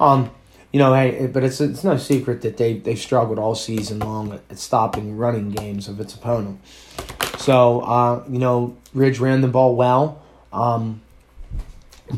Um, 0.00 0.30
you 0.72 0.78
know, 0.78 0.92
hey, 0.92 1.26
but 1.26 1.44
it's 1.44 1.60
it's 1.60 1.84
no 1.84 1.96
secret 1.96 2.42
that 2.42 2.56
they 2.56 2.78
they 2.78 2.96
struggled 2.96 3.38
all 3.38 3.54
season 3.54 4.00
long 4.00 4.40
at 4.50 4.58
stopping 4.58 5.16
running 5.16 5.50
games 5.50 5.86
of 5.86 6.00
its 6.00 6.14
opponent. 6.14 6.60
So, 7.38 7.80
uh, 7.80 8.24
you 8.28 8.38
know, 8.38 8.76
Ridge 8.94 9.18
ran 9.18 9.40
the 9.40 9.48
ball 9.48 9.74
well. 9.76 10.22
Um, 10.52 11.02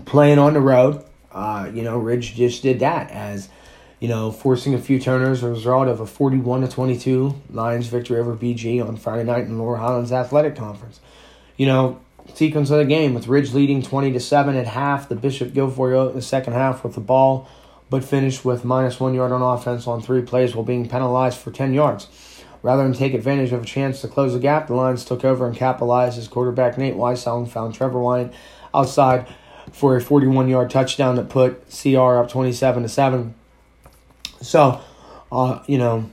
playing 0.04 0.38
on 0.38 0.54
the 0.54 0.60
road, 0.60 1.04
uh, 1.32 1.70
you 1.72 1.82
know, 1.82 1.98
Ridge 1.98 2.34
just 2.34 2.62
did 2.62 2.80
that 2.80 3.10
as, 3.10 3.48
you 4.04 4.10
know, 4.10 4.30
forcing 4.30 4.74
a 4.74 4.78
few 4.78 5.00
turners, 5.00 5.42
a 5.42 5.48
result 5.48 5.88
of 5.88 5.98
a 5.98 6.04
41 6.04 6.60
to 6.60 6.68
22 6.68 7.40
Lions 7.48 7.86
victory 7.86 8.20
over 8.20 8.36
BG 8.36 8.86
on 8.86 8.98
Friday 8.98 9.24
night 9.24 9.44
in 9.44 9.56
the 9.56 9.62
Laurel 9.62 9.80
Highlands 9.80 10.12
Athletic 10.12 10.54
Conference. 10.56 11.00
You 11.56 11.64
know, 11.64 12.00
sequence 12.34 12.68
of 12.68 12.76
the 12.76 12.84
game 12.84 13.14
with 13.14 13.28
Ridge 13.28 13.54
leading 13.54 13.80
20 13.80 14.12
to 14.12 14.20
7 14.20 14.56
at 14.56 14.66
half, 14.66 15.08
the 15.08 15.14
Bishop 15.14 15.54
Guilfoyle 15.54 16.10
in 16.10 16.16
the 16.16 16.20
second 16.20 16.52
half 16.52 16.84
with 16.84 16.96
the 16.96 17.00
ball, 17.00 17.48
but 17.88 18.04
finished 18.04 18.44
with 18.44 18.62
minus 18.62 19.00
one 19.00 19.14
yard 19.14 19.32
on 19.32 19.40
offense 19.40 19.86
on 19.86 20.02
three 20.02 20.20
plays 20.20 20.54
while 20.54 20.66
being 20.66 20.86
penalized 20.86 21.38
for 21.38 21.50
10 21.50 21.72
yards. 21.72 22.08
Rather 22.60 22.82
than 22.82 22.92
take 22.92 23.14
advantage 23.14 23.52
of 23.52 23.62
a 23.62 23.66
chance 23.66 24.02
to 24.02 24.08
close 24.08 24.34
the 24.34 24.38
gap, 24.38 24.66
the 24.66 24.74
Lions 24.74 25.06
took 25.06 25.24
over 25.24 25.46
and 25.46 25.56
capitalized 25.56 26.18
as 26.18 26.28
quarterback 26.28 26.76
Nate 26.76 26.96
Weissong 26.96 27.48
found 27.48 27.74
Trevor 27.74 28.00
Wine 28.00 28.34
outside 28.74 29.26
for 29.72 29.96
a 29.96 30.00
41 30.02 30.50
yard 30.50 30.68
touchdown 30.68 31.16
that 31.16 31.30
put 31.30 31.70
CR 31.70 32.18
up 32.18 32.28
27 32.28 32.82
to 32.82 32.88
7. 32.90 33.34
So, 34.44 34.80
uh, 35.32 35.62
you 35.66 35.78
know, 35.78 36.10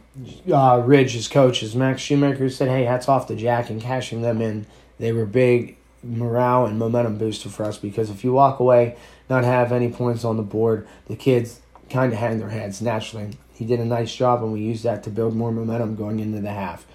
uh, 0.51 0.81
Ridge, 0.85 1.13
his 1.13 1.27
coach, 1.27 1.59
his 1.59 1.75
Max 1.75 2.01
Shoemaker, 2.01 2.49
said, 2.49 2.69
hey, 2.69 2.83
hats 2.83 3.07
off 3.07 3.27
to 3.27 3.35
Jack 3.35 3.69
and 3.69 3.81
cashing 3.81 4.21
them 4.21 4.41
in. 4.41 4.65
They 4.99 5.11
were 5.11 5.25
big 5.25 5.77
morale 6.03 6.65
and 6.65 6.79
momentum 6.79 7.17
booster 7.17 7.49
for 7.49 7.63
us 7.63 7.77
because 7.77 8.09
if 8.09 8.23
you 8.23 8.33
walk 8.33 8.59
away, 8.59 8.95
not 9.29 9.43
have 9.43 9.71
any 9.71 9.89
points 9.89 10.23
on 10.23 10.37
the 10.37 10.43
board, 10.43 10.87
the 11.07 11.15
kids 11.15 11.61
kind 11.89 12.11
of 12.11 12.19
hang 12.19 12.39
their 12.39 12.49
heads 12.49 12.81
naturally. 12.81 13.37
He 13.53 13.65
did 13.65 13.79
a 13.79 13.85
nice 13.85 14.13
job, 14.15 14.41
and 14.41 14.51
we 14.51 14.61
used 14.61 14.83
that 14.83 15.03
to 15.03 15.09
build 15.09 15.35
more 15.35 15.51
momentum 15.51 15.95
going 15.95 16.19
into 16.19 16.41
the 16.41 16.49
half. 16.49 16.85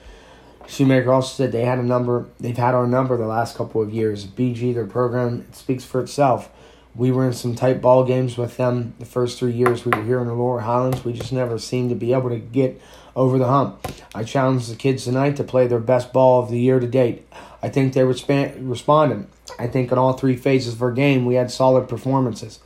Shoemaker 0.66 1.12
also 1.12 1.32
said 1.34 1.52
they 1.52 1.64
had 1.64 1.78
a 1.78 1.82
number. 1.84 2.26
They've 2.40 2.56
had 2.56 2.74
our 2.74 2.88
number 2.88 3.16
the 3.16 3.26
last 3.26 3.56
couple 3.56 3.80
of 3.80 3.94
years. 3.94 4.26
BG, 4.26 4.74
their 4.74 4.86
program, 4.86 5.46
it 5.48 5.54
speaks 5.54 5.84
for 5.84 6.00
itself. 6.00 6.50
We 6.96 7.10
were 7.10 7.26
in 7.26 7.34
some 7.34 7.54
tight 7.54 7.82
ball 7.82 8.04
games 8.04 8.38
with 8.38 8.56
them 8.56 8.94
the 8.98 9.04
first 9.04 9.38
three 9.38 9.52
years 9.52 9.84
we 9.84 9.90
were 9.90 10.04
here 10.04 10.20
in 10.20 10.26
the 10.26 10.34
Laurel 10.34 10.64
Highlands. 10.64 11.04
We 11.04 11.12
just 11.12 11.32
never 11.32 11.58
seemed 11.58 11.90
to 11.90 11.96
be 11.96 12.14
able 12.14 12.30
to 12.30 12.38
get 12.38 12.80
over 13.14 13.38
the 13.38 13.46
hump. 13.46 13.86
I 14.14 14.24
challenged 14.24 14.70
the 14.70 14.76
kids 14.76 15.04
tonight 15.04 15.36
to 15.36 15.44
play 15.44 15.66
their 15.66 15.78
best 15.78 16.12
ball 16.12 16.42
of 16.42 16.50
the 16.50 16.58
year 16.58 16.80
to 16.80 16.86
date. 16.86 17.28
I 17.62 17.68
think 17.68 17.92
they 17.92 18.04
responded. 18.04 19.26
I 19.58 19.66
think 19.66 19.92
in 19.92 19.98
all 19.98 20.14
three 20.14 20.36
phases 20.36 20.74
of 20.74 20.82
our 20.82 20.92
game, 20.92 21.26
we 21.26 21.34
had 21.34 21.50
solid 21.50 21.88
performances. 21.88 22.60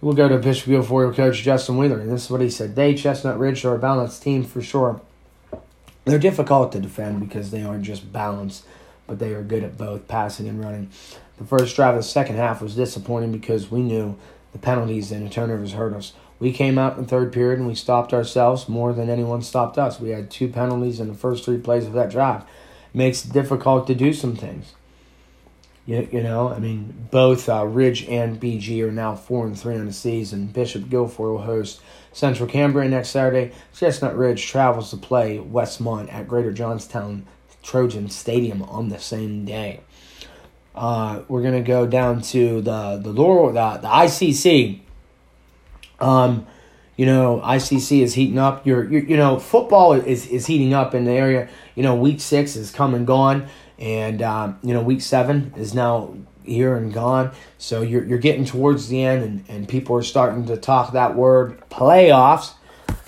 We'll 0.00 0.14
go 0.14 0.28
to 0.28 0.38
Bishop 0.38 0.68
Guilfoyle 0.68 1.14
coach 1.14 1.42
Justin 1.42 1.76
Wheeler, 1.78 1.98
and 1.98 2.10
this 2.12 2.26
is 2.26 2.30
what 2.30 2.40
he 2.40 2.50
said. 2.50 2.76
They, 2.76 2.94
Chestnut 2.94 3.38
Ridge, 3.38 3.64
are 3.64 3.74
a 3.74 3.78
balanced 3.78 4.22
team 4.22 4.44
for 4.44 4.62
sure. 4.62 5.00
They're 6.04 6.20
difficult 6.20 6.70
to 6.72 6.80
defend 6.80 7.20
because 7.20 7.50
they 7.50 7.62
aren't 7.62 7.82
just 7.82 8.12
balanced, 8.12 8.64
but 9.08 9.18
they 9.18 9.34
are 9.34 9.42
good 9.42 9.64
at 9.64 9.76
both 9.76 10.06
passing 10.06 10.46
and 10.46 10.62
running. 10.62 10.90
The 11.38 11.44
first 11.44 11.74
drive 11.74 11.96
of 11.96 12.02
the 12.02 12.08
second 12.08 12.36
half 12.36 12.62
was 12.62 12.76
disappointing 12.76 13.32
because 13.32 13.70
we 13.70 13.82
knew 13.82 14.16
the 14.52 14.58
penalties 14.58 15.10
and 15.10 15.26
the 15.26 15.30
turnovers 15.30 15.72
hurt 15.72 15.94
us. 15.94 16.12
We 16.38 16.52
came 16.52 16.78
out 16.78 16.98
in 16.98 17.06
third 17.06 17.32
period 17.32 17.58
and 17.58 17.66
we 17.66 17.74
stopped 17.74 18.12
ourselves 18.12 18.68
more 18.68 18.92
than 18.92 19.10
anyone 19.10 19.42
stopped 19.42 19.78
us. 19.78 19.98
We 19.98 20.10
had 20.10 20.30
two 20.30 20.48
penalties 20.48 21.00
in 21.00 21.08
the 21.08 21.14
first 21.14 21.44
three 21.44 21.58
plays 21.58 21.86
of 21.86 21.94
that 21.94 22.10
drive. 22.10 22.44
Makes 22.94 23.24
it 23.24 23.32
difficult 23.32 23.86
to 23.88 23.94
do 23.94 24.12
some 24.12 24.36
things. 24.36 24.74
You, 25.84 26.06
you 26.12 26.22
know, 26.22 26.50
I 26.50 26.58
mean, 26.58 27.08
both 27.10 27.48
uh, 27.48 27.64
Ridge 27.64 28.04
and 28.08 28.38
BG 28.38 28.82
are 28.82 28.92
now 28.92 29.14
four 29.14 29.46
and 29.46 29.58
three 29.58 29.74
on 29.74 29.86
the 29.86 29.92
season. 29.92 30.46
Bishop 30.48 30.84
Guilfoyle 30.84 31.32
will 31.32 31.38
host 31.38 31.80
Central 32.12 32.48
Cambria 32.48 32.88
next 32.88 33.08
Saturday. 33.08 33.52
Chestnut 33.74 34.16
Ridge 34.16 34.46
travels 34.46 34.90
to 34.90 34.96
play 34.96 35.38
Westmont 35.38 36.12
at 36.12 36.28
Greater 36.28 36.52
Johnstown 36.52 37.26
Trojan 37.62 38.08
Stadium 38.08 38.62
on 38.62 38.88
the 38.88 38.98
same 38.98 39.44
day. 39.44 39.80
Uh, 40.74 41.22
we're 41.28 41.42
gonna 41.42 41.62
go 41.62 41.86
down 41.86 42.22
to 42.22 42.60
the 42.60 43.00
the 43.02 43.10
Laurel 43.10 43.48
the, 43.48 43.78
the 43.80 43.88
ICC. 43.88 44.80
Um, 46.00 46.46
you 46.96 47.06
know, 47.06 47.40
ICC 47.44 48.02
is 48.02 48.14
heating 48.14 48.38
up. 48.38 48.66
Your, 48.66 48.84
your 48.90 49.02
you 49.02 49.16
know, 49.16 49.38
football 49.38 49.92
is 49.92 50.26
is 50.26 50.46
heating 50.46 50.74
up 50.74 50.94
in 50.94 51.04
the 51.04 51.12
area. 51.12 51.48
You 51.74 51.82
know, 51.82 51.94
week 51.94 52.20
six 52.20 52.56
is 52.56 52.70
come 52.70 52.94
and 52.94 53.06
gone. 53.06 53.48
And 53.78 54.20
um, 54.22 54.58
you 54.62 54.74
know, 54.74 54.82
week 54.82 55.00
seven 55.00 55.52
is 55.56 55.74
now 55.74 56.14
here 56.44 56.76
and 56.76 56.92
gone. 56.92 57.30
So 57.56 57.82
you're 57.82 58.04
you're 58.04 58.18
getting 58.18 58.44
towards 58.44 58.88
the 58.88 59.04
end, 59.04 59.22
and, 59.22 59.44
and 59.48 59.68
people 59.68 59.96
are 59.96 60.02
starting 60.02 60.46
to 60.46 60.56
talk 60.56 60.92
that 60.92 61.14
word 61.14 61.62
playoffs. 61.70 62.54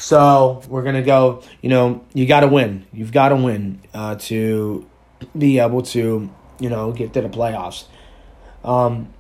So 0.01 0.63
we're 0.69 0.83
gonna 0.83 1.03
go. 1.03 1.43
You 1.61 1.69
know, 1.69 2.05
you 2.15 2.27
got 2.27 2.41
to 2.41 2.49
win. 2.49 2.87
You've 2.93 3.13
got 3.13 3.29
to 3.29 3.37
win 3.37 3.81
uh, 3.93 4.17
to 4.17 4.89
be 5.37 5.59
able 5.59 5.83
to 5.83 6.31
you 6.59 6.71
know 6.71 6.93
get 6.93 7.13
to 7.13 7.21
the 7.21 7.29
playoffs. 7.29 7.85
Um, 8.65 9.13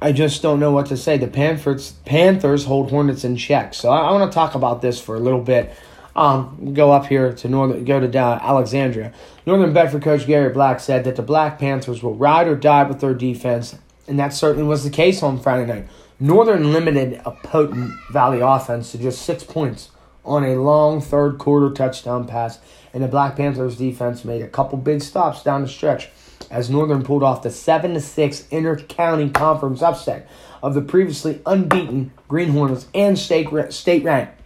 I 0.00 0.10
just 0.10 0.42
don't 0.42 0.58
know 0.58 0.72
what 0.72 0.86
to 0.86 0.96
say. 0.96 1.16
The 1.16 1.28
Panthers 1.28 1.92
Panthers 2.04 2.64
hold 2.64 2.90
Hornets 2.90 3.22
in 3.22 3.36
check. 3.36 3.72
So 3.72 3.90
I, 3.90 4.08
I 4.08 4.10
want 4.10 4.30
to 4.30 4.34
talk 4.34 4.56
about 4.56 4.82
this 4.82 5.00
for 5.00 5.14
a 5.14 5.20
little 5.20 5.40
bit 5.40 5.72
um, 6.14 6.74
go 6.74 6.92
up 6.92 7.06
here 7.06 7.32
to 7.32 7.48
northern, 7.48 7.84
go 7.84 8.00
to 8.00 8.18
uh, 8.18 8.38
Alexandria. 8.42 9.12
Northern 9.46 9.72
Bedford 9.72 10.02
coach 10.02 10.26
Gary 10.26 10.52
Black 10.52 10.80
said 10.80 11.04
that 11.04 11.16
the 11.16 11.22
Black 11.22 11.58
Panthers 11.58 12.02
will 12.02 12.14
ride 12.14 12.48
or 12.48 12.56
die 12.56 12.84
with 12.84 13.00
their 13.00 13.14
defense, 13.14 13.76
and 14.06 14.18
that 14.18 14.34
certainly 14.34 14.66
was 14.66 14.84
the 14.84 14.90
case 14.90 15.22
on 15.22 15.40
Friday 15.40 15.66
night. 15.66 15.88
Northern 16.20 16.72
limited 16.72 17.20
a 17.24 17.30
potent 17.30 17.92
Valley 18.10 18.40
offense 18.40 18.92
to 18.92 18.98
just 18.98 19.22
six 19.22 19.42
points 19.42 19.90
on 20.24 20.44
a 20.44 20.56
long 20.56 21.00
third 21.00 21.38
quarter 21.38 21.70
touchdown 21.70 22.26
pass, 22.26 22.58
and 22.92 23.02
the 23.02 23.08
Black 23.08 23.36
Panthers 23.36 23.76
defense 23.76 24.24
made 24.24 24.42
a 24.42 24.48
couple 24.48 24.78
big 24.78 25.02
stops 25.02 25.42
down 25.42 25.62
the 25.62 25.68
stretch 25.68 26.10
as 26.50 26.70
Northern 26.70 27.02
pulled 27.02 27.22
off 27.22 27.42
the 27.42 27.50
seven 27.50 27.94
to 27.94 28.00
six 28.00 28.46
inter 28.48 28.76
county 28.76 29.30
conference 29.30 29.82
upset 29.82 30.28
of 30.62 30.74
the 30.74 30.82
previously 30.82 31.40
unbeaten 31.46 32.12
Green 32.28 32.50
Hornets 32.50 32.86
and 32.94 33.18
state 33.18 33.48
state 33.72 34.04
ranked 34.04 34.42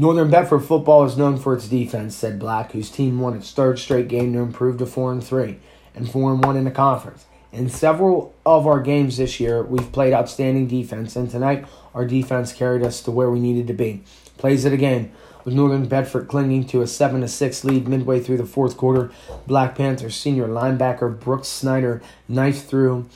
Northern 0.00 0.30
Bedford 0.30 0.60
football 0.60 1.04
is 1.04 1.18
known 1.18 1.36
for 1.36 1.52
its 1.52 1.68
defense, 1.68 2.16
said 2.16 2.38
Black, 2.38 2.72
whose 2.72 2.90
team 2.90 3.20
won 3.20 3.34
its 3.34 3.52
third 3.52 3.78
straight 3.78 4.08
game 4.08 4.32
to 4.32 4.38
improve 4.38 4.78
to 4.78 4.86
4 4.86 5.12
and 5.12 5.22
3 5.22 5.58
and 5.94 6.10
4 6.10 6.32
and 6.32 6.42
1 6.42 6.56
in 6.56 6.64
the 6.64 6.70
conference. 6.70 7.26
In 7.52 7.68
several 7.68 8.32
of 8.46 8.66
our 8.66 8.80
games 8.80 9.16
this 9.16 9.40
year, 9.40 9.64
we've 9.64 9.90
played 9.90 10.12
outstanding 10.12 10.68
defense, 10.68 11.16
and 11.16 11.28
tonight 11.28 11.66
our 11.94 12.04
defense 12.04 12.52
carried 12.52 12.84
us 12.84 13.02
to 13.02 13.10
where 13.10 13.28
we 13.28 13.40
needed 13.40 13.66
to 13.66 13.74
be. 13.74 14.04
Plays 14.38 14.62
the 14.62 14.76
game, 14.76 15.10
with 15.44 15.54
Northern 15.54 15.86
Bedford 15.86 16.28
clinging 16.28 16.64
to 16.66 16.80
a 16.80 16.86
7 16.86 17.26
6 17.26 17.64
lead 17.64 17.88
midway 17.88 18.20
through 18.20 18.36
the 18.36 18.46
fourth 18.46 18.76
quarter. 18.76 19.10
Black 19.48 19.74
Panthers 19.74 20.14
senior 20.14 20.46
linebacker 20.46 21.18
Brooks 21.18 21.48
Snyder 21.48 22.00
knifed 22.28 22.68
through 22.68 23.06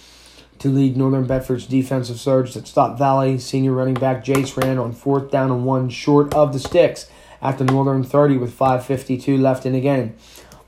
to 0.59 0.69
lead 0.69 0.97
Northern 0.97 1.27
Bedford's 1.27 1.67
defensive 1.67 2.19
surge 2.19 2.55
that 2.55 2.67
stopped 2.67 2.99
Valley 2.99 3.39
senior 3.39 3.73
running 3.73 3.95
back 3.95 4.25
Jace 4.25 4.57
ran 4.57 4.79
on 4.79 4.93
fourth 4.93 5.31
down 5.31 5.53
and 5.53 5.65
one 5.65 5.89
short 5.89 6.35
of 6.35 6.53
the 6.53 6.59
sticks 6.59 7.09
at 7.41 7.59
the 7.59 7.65
Northern 7.65 8.03
30 8.03 8.39
with 8.39 8.59
5.52 8.59 9.39
left 9.39 9.67
in 9.67 9.75
the 9.75 9.81
game. 9.81 10.17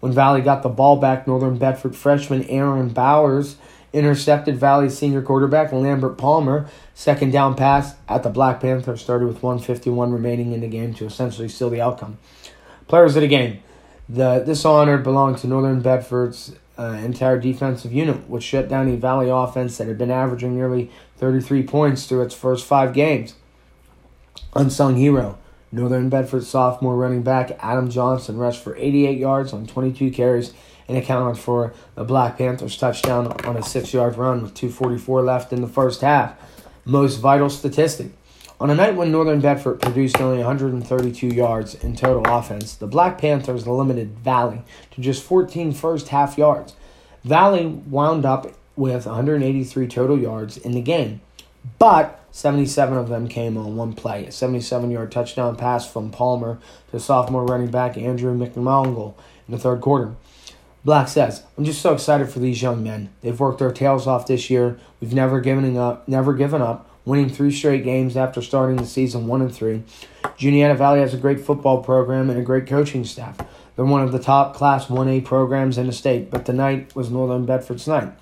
When 0.06 0.14
Valley 0.14 0.40
got 0.40 0.62
the 0.62 0.68
ball 0.68 0.98
back, 0.98 1.26
Northern 1.26 1.58
Bedford 1.58 1.96
freshman 1.96 2.44
Aaron 2.44 2.90
Bowers 2.90 3.56
intercepted 3.92 4.56
Valley's 4.56 4.96
senior 4.96 5.20
quarterback 5.20 5.72
Lambert 5.72 6.16
Palmer. 6.16 6.68
Second 6.94 7.32
down 7.32 7.56
pass 7.56 7.96
at 8.08 8.22
the 8.22 8.30
Black 8.30 8.60
Panthers 8.60 9.00
started 9.00 9.26
with 9.26 9.42
151 9.42 10.12
remaining 10.12 10.52
in 10.52 10.60
the 10.60 10.68
game 10.68 10.94
to 10.94 11.06
essentially 11.06 11.48
seal 11.48 11.70
the 11.70 11.80
outcome. 11.80 12.18
Players 12.86 13.16
of 13.16 13.22
the 13.22 13.26
game. 13.26 13.58
The, 14.08 14.44
this 14.46 14.64
honor 14.64 14.96
belonged 14.96 15.38
to 15.38 15.48
Northern 15.48 15.80
Bedford's 15.80 16.54
uh, 16.78 17.00
entire 17.02 17.40
defensive 17.40 17.92
unit, 17.92 18.30
which 18.30 18.44
shut 18.44 18.68
down 18.68 18.86
a 18.86 18.94
Valley 18.94 19.28
offense 19.28 19.76
that 19.78 19.88
had 19.88 19.98
been 19.98 20.12
averaging 20.12 20.54
nearly 20.54 20.88
33 21.16 21.64
points 21.64 22.06
through 22.06 22.22
its 22.22 22.34
first 22.36 22.64
five 22.64 22.94
games. 22.94 23.34
Unsung 24.54 24.94
hero, 24.94 25.36
Northern 25.76 26.08
Bedford 26.08 26.44
sophomore 26.44 26.96
running 26.96 27.22
back 27.22 27.56
Adam 27.60 27.90
Johnson 27.90 28.38
rushed 28.38 28.64
for 28.64 28.74
88 28.76 29.18
yards 29.18 29.52
on 29.52 29.66
22 29.66 30.10
carries 30.10 30.54
and 30.88 30.96
accounted 30.96 31.38
for 31.38 31.74
the 31.94 32.04
Black 32.04 32.38
Panthers 32.38 32.78
touchdown 32.78 33.26
on 33.44 33.56
a 33.56 33.62
six 33.62 33.92
yard 33.92 34.16
run 34.16 34.42
with 34.42 34.54
2.44 34.54 35.24
left 35.24 35.52
in 35.52 35.60
the 35.60 35.68
first 35.68 36.00
half. 36.00 36.34
Most 36.86 37.16
vital 37.16 37.50
statistic. 37.50 38.12
On 38.58 38.70
a 38.70 38.74
night 38.74 38.96
when 38.96 39.12
Northern 39.12 39.42
Bedford 39.42 39.82
produced 39.82 40.18
only 40.18 40.38
132 40.38 41.26
yards 41.26 41.74
in 41.74 41.94
total 41.94 42.22
offense, 42.26 42.74
the 42.74 42.86
Black 42.86 43.18
Panthers 43.18 43.66
limited 43.66 44.18
Valley 44.20 44.62
to 44.92 45.02
just 45.02 45.22
14 45.24 45.72
first 45.72 46.08
half 46.08 46.38
yards. 46.38 46.74
Valley 47.22 47.66
wound 47.66 48.24
up 48.24 48.46
with 48.76 49.04
183 49.04 49.86
total 49.88 50.18
yards 50.18 50.56
in 50.56 50.72
the 50.72 50.80
game, 50.80 51.20
but 51.78 52.20
77 52.30 52.96
of 52.98 53.08
them 53.08 53.28
came 53.28 53.56
on 53.56 53.76
one 53.76 53.94
play. 53.94 54.26
A 54.26 54.32
77 54.32 54.90
yard 54.90 55.10
touchdown 55.10 55.56
pass 55.56 55.90
from 55.90 56.10
Palmer 56.10 56.58
to 56.90 57.00
sophomore 57.00 57.46
running 57.46 57.70
back 57.70 57.96
Andrew 57.96 58.36
McMongle 58.36 59.14
in 59.48 59.52
the 59.52 59.58
third 59.58 59.80
quarter. 59.80 60.14
Black 60.84 61.08
says, 61.08 61.42
I'm 61.58 61.64
just 61.64 61.82
so 61.82 61.94
excited 61.94 62.28
for 62.28 62.38
these 62.38 62.62
young 62.62 62.84
men. 62.84 63.10
They've 63.20 63.38
worked 63.38 63.58
their 63.58 63.72
tails 63.72 64.06
off 64.06 64.28
this 64.28 64.50
year. 64.50 64.78
We've 65.00 65.14
never 65.14 65.40
given 65.40 65.76
up, 65.76 66.06
never 66.06 66.32
given 66.32 66.62
up, 66.62 66.88
winning 67.04 67.28
three 67.28 67.50
straight 67.50 67.82
games 67.82 68.16
after 68.16 68.40
starting 68.40 68.76
the 68.76 68.86
season 68.86 69.26
one 69.26 69.42
and 69.42 69.52
three. 69.52 69.82
Juniata 70.36 70.74
Valley 70.74 71.00
has 71.00 71.14
a 71.14 71.18
great 71.18 71.40
football 71.40 71.82
program 71.82 72.30
and 72.30 72.38
a 72.38 72.42
great 72.42 72.66
coaching 72.66 73.04
staff. 73.04 73.36
They're 73.74 73.84
one 73.84 74.02
of 74.02 74.12
the 74.12 74.18
top 74.18 74.54
class 74.54 74.86
1A 74.86 75.24
programs 75.24 75.76
in 75.76 75.86
the 75.86 75.92
state, 75.92 76.30
but 76.30 76.46
tonight 76.46 76.94
was 76.94 77.10
Northern 77.10 77.46
Bedford's 77.46 77.88
night. 77.88 78.12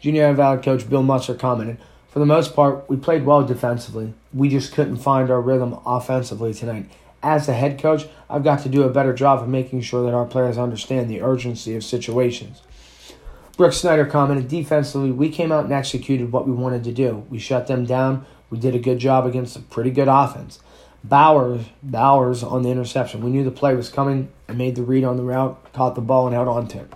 Juniata 0.00 0.34
Valley 0.34 0.62
coach 0.62 0.88
Bill 0.88 1.02
Musser 1.02 1.34
commented, 1.34 1.78
For 2.18 2.26
the 2.26 2.26
most 2.26 2.56
part, 2.56 2.90
we 2.90 2.96
played 2.96 3.24
well 3.24 3.46
defensively. 3.46 4.12
We 4.34 4.48
just 4.48 4.72
couldn't 4.72 4.96
find 4.96 5.30
our 5.30 5.40
rhythm 5.40 5.78
offensively 5.86 6.52
tonight 6.52 6.90
as 7.22 7.48
a 7.48 7.52
head 7.52 7.80
coach, 7.80 8.08
I've 8.28 8.42
got 8.42 8.58
to 8.64 8.68
do 8.68 8.82
a 8.82 8.90
better 8.90 9.12
job 9.12 9.40
of 9.40 9.48
making 9.48 9.82
sure 9.82 10.04
that 10.04 10.16
our 10.16 10.24
players 10.24 10.58
understand 10.58 11.08
the 11.08 11.22
urgency 11.22 11.76
of 11.76 11.84
situations. 11.84 12.62
Brooks 13.56 13.76
Snyder 13.76 14.04
commented 14.04 14.48
defensively, 14.48 15.12
we 15.12 15.28
came 15.28 15.52
out 15.52 15.62
and 15.62 15.72
executed 15.72 16.32
what 16.32 16.44
we 16.44 16.52
wanted 16.52 16.82
to 16.82 16.92
do. 16.92 17.24
We 17.30 17.38
shut 17.38 17.68
them 17.68 17.84
down. 17.84 18.26
We 18.50 18.58
did 18.58 18.74
a 18.74 18.80
good 18.80 18.98
job 18.98 19.24
against 19.24 19.56
a 19.56 19.60
pretty 19.60 19.92
good 19.92 20.08
offense. 20.08 20.58
Bowers, 21.04 21.66
Bowers 21.84 22.42
on 22.42 22.64
the 22.64 22.70
interception. 22.70 23.22
We 23.22 23.30
knew 23.30 23.44
the 23.44 23.52
play 23.52 23.76
was 23.76 23.90
coming 23.90 24.32
and 24.48 24.58
made 24.58 24.74
the 24.74 24.82
read 24.82 25.04
on 25.04 25.16
the 25.16 25.22
route, 25.22 25.72
caught 25.72 25.94
the 25.94 26.00
ball 26.00 26.26
and 26.26 26.34
held 26.34 26.48
on 26.48 26.66
to 26.66 26.78
it. 26.80 26.92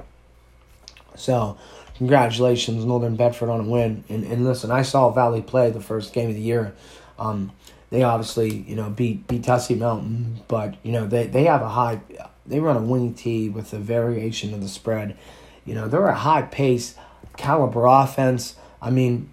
So, 1.14 1.56
congratulations, 2.02 2.84
Northern 2.84 3.14
Bedford, 3.14 3.48
on 3.48 3.60
a 3.60 3.62
win. 3.62 4.02
And, 4.08 4.24
and 4.24 4.44
listen, 4.44 4.72
I 4.72 4.82
saw 4.82 5.12
Valley 5.12 5.40
play 5.40 5.70
the 5.70 5.80
first 5.80 6.12
game 6.12 6.28
of 6.28 6.34
the 6.34 6.40
year. 6.40 6.74
Um, 7.16 7.52
they 7.90 8.02
obviously 8.02 8.50
you 8.66 8.74
know 8.74 8.90
beat 8.90 9.28
beat 9.28 9.44
Tussey 9.44 9.76
Mountain, 9.76 10.40
but 10.48 10.74
you 10.82 10.90
know 10.90 11.06
they 11.06 11.28
they 11.28 11.44
have 11.44 11.62
a 11.62 11.68
high 11.68 12.00
they 12.44 12.58
run 12.58 12.76
a 12.76 12.82
wing 12.82 13.14
tee 13.14 13.48
with 13.48 13.72
a 13.72 13.78
variation 13.78 14.52
of 14.52 14.60
the 14.60 14.68
spread. 14.68 15.16
You 15.64 15.76
know 15.76 15.86
they're 15.86 16.08
a 16.08 16.14
high 16.16 16.42
pace 16.42 16.96
caliber 17.36 17.86
offense. 17.86 18.56
I 18.80 18.90
mean, 18.90 19.30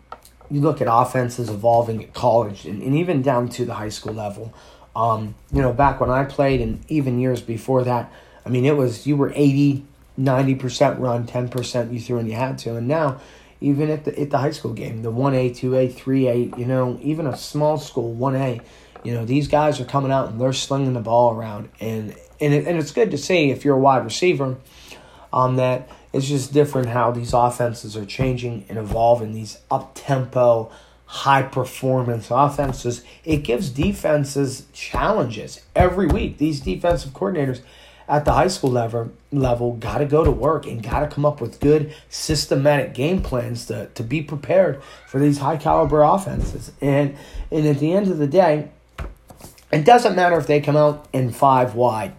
you 0.52 0.62
look 0.62 0.80
at 0.80 0.88
offenses 0.92 1.50
evolving 1.50 2.04
at 2.04 2.14
college 2.14 2.66
and, 2.66 2.84
and 2.84 2.96
even 2.96 3.24
down 3.24 3.50
to 3.50 3.66
the 3.66 3.74
high 3.74 3.90
school 3.90 4.14
level. 4.14 4.54
Um, 4.96 5.34
you 5.52 5.64
know, 5.64 5.74
back 5.74 6.00
when 6.00 6.12
I 6.12 6.24
played 6.26 6.62
and 6.62 6.84
even 6.88 7.20
years 7.20 7.42
before 7.42 7.84
that, 7.86 8.12
I 8.46 8.50
mean, 8.50 8.66
it 8.66 8.78
was 8.78 9.08
you 9.08 9.18
were 9.18 9.32
80, 9.34 9.86
90% 10.20 11.00
run, 11.00 11.26
10% 11.26 11.94
you 11.94 12.00
threw 12.00 12.18
when 12.18 12.28
you 12.28 12.34
had 12.34 12.58
to. 12.60 12.76
And 12.76 12.88
now 12.88 13.20
even 13.62 13.90
at 13.90 14.06
the 14.06 14.20
at 14.20 14.30
the 14.30 14.38
high 14.38 14.52
school 14.52 14.74
game, 14.74 15.02
the 15.02 15.12
one 15.12 15.34
A, 15.34 15.50
two 15.50 15.76
A, 15.76 15.88
three 15.88 16.28
A, 16.28 16.36
you 16.58 16.66
know, 16.66 17.00
even 17.02 17.28
a 17.28 17.36
small 17.36 17.78
school 17.78 18.14
one 18.14 18.36
A, 18.36 18.62
you 19.04 19.14
know, 19.14 19.26
these 19.26 19.48
guys 19.48 19.80
are 19.80 19.86
coming 19.86 20.12
out 20.12 20.30
and 20.30 20.40
they're 20.40 20.54
slinging 20.54 20.94
the 20.94 21.02
ball 21.02 21.36
around, 21.36 21.70
and 21.80 22.16
and 22.40 22.54
it, 22.54 22.68
and 22.68 22.78
it's 22.78 22.92
good 22.92 23.12
to 23.12 23.18
see 23.18 23.52
if 23.52 23.66
you're 23.66 23.76
a 23.76 23.80
wide 23.80 24.06
receiver, 24.06 24.58
um, 25.34 25.58
that 25.58 25.90
it's 26.14 26.28
just 26.28 26.54
different 26.54 26.88
how 26.90 27.12
these 27.12 27.34
offenses 27.34 27.98
are 27.98 28.06
changing 28.06 28.66
and 28.70 28.78
evolving. 28.78 29.34
These 29.34 29.60
up 29.70 29.92
tempo, 29.94 30.72
high 31.06 31.44
performance 31.44 32.30
offenses, 32.32 33.04
it 33.26 33.38
gives 33.38 33.70
defenses 33.70 34.68
challenges 34.72 35.62
every 35.76 36.08
week. 36.08 36.38
These 36.38 36.62
defensive 36.62 37.12
coordinators 37.12 37.62
at 38.10 38.26
the 38.26 38.34
high 38.34 38.48
school 38.48 38.72
level 38.72 39.12
level 39.32 39.74
got 39.74 40.00
to 40.00 40.06
go 40.06 40.24
to 40.24 40.32
work 40.32 40.66
and 40.66 40.82
got 40.82 41.02
to 41.02 41.08
come 41.08 41.26
up 41.26 41.40
with 41.40 41.60
good 41.60 41.94
systematic 42.10 42.96
game 42.96 43.22
plans 43.22 43.68
to, 43.68 43.86
to 43.94 44.04
be 44.04 44.22
prepared 44.22 44.82
for 45.08 45.20
these 45.20 45.38
high 45.38 45.58
caliber 45.58 46.02
offenses. 46.02 46.72
And 46.82 47.16
and 47.52 47.68
at 47.68 47.78
the 47.78 47.94
end 47.94 48.08
of 48.08 48.18
the 48.18 48.28
day, 48.28 48.72
it 49.72 49.86
doesn't 49.86 50.16
matter 50.16 50.38
if 50.38 50.48
they 50.48 50.60
come 50.60 50.76
out 50.76 51.08
in 51.14 51.32
five 51.32 51.76
wide. 51.76 52.14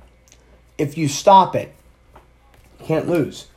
If 0.79 0.96
you 0.96 1.09
stop 1.09 1.57
it, 1.57 1.74
you 2.79 2.87
can't 2.87 3.09
lose. 3.09 3.48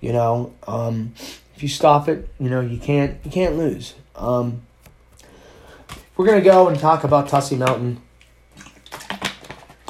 You 0.00 0.12
know, 0.12 0.54
um, 0.66 1.14
if 1.56 1.62
you 1.62 1.68
stop 1.68 2.08
it, 2.08 2.28
you 2.38 2.48
know 2.48 2.60
you 2.60 2.78
can't 2.78 3.18
you 3.24 3.30
can't 3.30 3.58
lose. 3.58 3.94
Um, 4.14 4.62
we're 6.16 6.26
gonna 6.26 6.40
go 6.40 6.68
and 6.68 6.78
talk 6.78 7.02
about 7.02 7.28
Tussey 7.28 7.56
Mountain, 7.56 8.00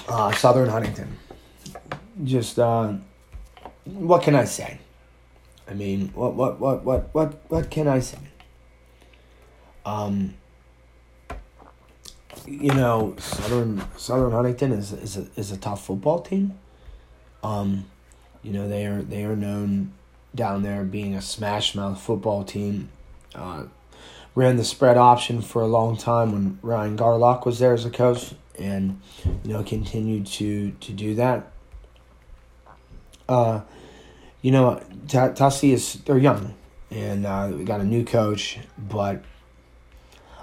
uh, 0.08 0.32
Southern 0.32 0.70
Huntingdon 0.70 1.18
just 2.24 2.58
uh, 2.58 2.94
what 3.84 4.22
can 4.22 4.34
I 4.34 4.44
say? 4.44 4.78
I 5.68 5.74
mean, 5.74 6.08
what 6.14 6.34
what 6.34 6.60
what 6.60 6.84
what 6.84 7.14
what 7.14 7.42
what 7.48 7.70
can 7.70 7.88
I 7.88 8.00
say? 8.00 8.18
Um, 9.84 10.34
you 12.46 12.74
know, 12.74 13.14
Southern 13.18 13.84
Southern 13.96 14.32
Huntingdon 14.32 14.72
is 14.72 14.92
is 14.92 15.16
a, 15.16 15.26
is 15.36 15.50
a 15.52 15.56
tough 15.56 15.84
football 15.84 16.20
team. 16.20 16.58
Um, 17.42 17.86
you 18.42 18.52
know 18.52 18.68
they 18.68 18.86
are 18.86 19.02
they 19.02 19.24
are 19.24 19.36
known 19.36 19.92
down 20.34 20.62
there 20.62 20.84
being 20.84 21.14
a 21.14 21.22
smash 21.22 21.74
mouth 21.74 22.00
football 22.00 22.44
team. 22.44 22.88
Uh, 23.34 23.64
ran 24.34 24.56
the 24.56 24.64
spread 24.64 24.96
option 24.96 25.42
for 25.42 25.62
a 25.62 25.66
long 25.66 25.96
time 25.96 26.32
when 26.32 26.58
Ryan 26.62 26.96
Garlock 26.96 27.44
was 27.44 27.58
there 27.58 27.74
as 27.74 27.84
a 27.84 27.90
coach, 27.90 28.34
and 28.58 29.00
you 29.44 29.52
know 29.52 29.62
continued 29.62 30.26
to 30.26 30.72
to 30.72 30.92
do 30.92 31.14
that. 31.14 31.51
Uh, 33.28 33.62
you 34.40 34.50
know, 34.50 34.82
Tussey 35.08 35.72
is 35.72 35.94
they're 36.04 36.18
young, 36.18 36.54
and 36.90 37.26
uh, 37.26 37.50
we 37.52 37.64
got 37.64 37.80
a 37.80 37.84
new 37.84 38.04
coach, 38.04 38.58
but 38.76 39.22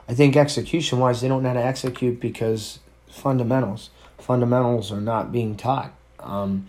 I 0.07 0.13
think 0.13 0.35
execution 0.35 0.99
wise, 0.99 1.21
they 1.21 1.27
don't 1.27 1.43
know 1.43 1.49
how 1.49 1.55
to 1.55 1.65
execute 1.65 2.19
because 2.19 2.79
fundamentals 3.09 3.89
fundamentals 4.29 4.91
are 4.91 5.01
not 5.01 5.31
being 5.31 5.55
taught. 5.55 5.91
Um, 6.19 6.67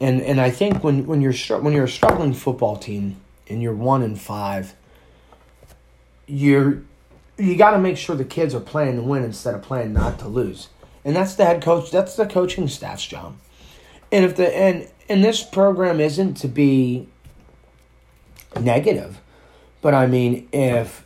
and 0.00 0.20
and 0.20 0.40
I 0.40 0.50
think 0.50 0.84
when 0.84 1.06
when 1.06 1.20
you're 1.22 1.34
when 1.60 1.72
you're 1.72 1.84
a 1.84 1.88
struggling 1.88 2.34
football 2.34 2.76
team 2.76 3.16
and 3.48 3.62
you're 3.62 3.74
one 3.74 4.02
and 4.02 4.20
five, 4.20 4.74
you're 6.26 6.82
you 7.38 7.56
got 7.56 7.70
to 7.70 7.78
make 7.78 7.96
sure 7.96 8.16
the 8.16 8.24
kids 8.24 8.54
are 8.54 8.60
playing 8.60 8.96
to 8.96 9.02
win 9.02 9.24
instead 9.24 9.54
of 9.54 9.62
playing 9.62 9.94
not 9.94 10.18
to 10.18 10.28
lose. 10.28 10.68
And 11.04 11.16
that's 11.16 11.34
the 11.34 11.46
head 11.46 11.62
coach. 11.62 11.90
That's 11.90 12.16
the 12.16 12.26
coaching 12.26 12.68
staff's 12.68 13.06
job. 13.06 13.36
And 14.12 14.24
if 14.24 14.36
the 14.36 14.54
and 14.54 14.88
and 15.10 15.24
this 15.24 15.42
program 15.42 16.00
isn't 16.00 16.34
to 16.34 16.48
be 16.48 17.08
negative, 18.58 19.20
but 19.82 19.92
I 19.92 20.06
mean, 20.06 20.48
if 20.52 21.04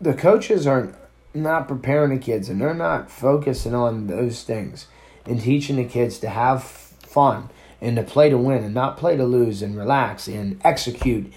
the 0.00 0.14
coaches 0.14 0.64
are 0.64 0.94
not 1.34 1.66
preparing 1.66 2.10
the 2.10 2.18
kids 2.18 2.48
and 2.48 2.60
they're 2.60 2.72
not 2.72 3.10
focusing 3.10 3.74
on 3.74 4.06
those 4.06 4.44
things 4.44 4.86
and 5.26 5.40
teaching 5.40 5.74
the 5.74 5.84
kids 5.84 6.18
to 6.18 6.28
have 6.28 6.62
fun 6.62 7.50
and 7.80 7.96
to 7.96 8.04
play 8.04 8.30
to 8.30 8.38
win 8.38 8.62
and 8.62 8.74
not 8.74 8.96
play 8.96 9.16
to 9.16 9.24
lose 9.24 9.60
and 9.60 9.76
relax 9.76 10.28
and 10.28 10.60
execute. 10.62 11.32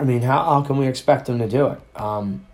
I 0.00 0.04
mean, 0.04 0.22
how, 0.22 0.42
how 0.42 0.62
can 0.62 0.78
we 0.78 0.88
expect 0.88 1.26
them 1.26 1.38
to 1.38 1.48
do 1.48 1.68
it? 1.68 1.80
Um, 1.94 2.44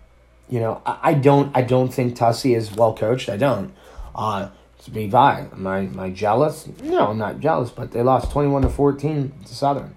you 0.49 0.59
know, 0.59 0.83
I, 0.85 0.99
I 1.01 1.13
don't 1.15 1.55
I 1.57 1.63
don't 1.63 1.91
think 1.91 2.15
Tussey 2.15 2.53
is 2.53 2.71
well 2.75 2.93
coached. 2.93 3.27
I 3.27 3.37
don't. 3.37 3.73
Uh, 4.13 4.49
to 4.83 4.91
be 4.91 5.07
vi. 5.07 5.47
Am 5.51 5.67
I, 5.67 5.79
am 5.79 5.99
I 5.99 6.09
jealous? 6.09 6.67
No, 6.81 7.07
I'm 7.07 7.17
not 7.17 7.39
jealous, 7.39 7.69
but 7.69 7.91
they 7.91 8.01
lost 8.01 8.31
21 8.31 8.63
to 8.63 8.69
14 8.69 9.31
to 9.45 9.55
Southern. 9.55 9.95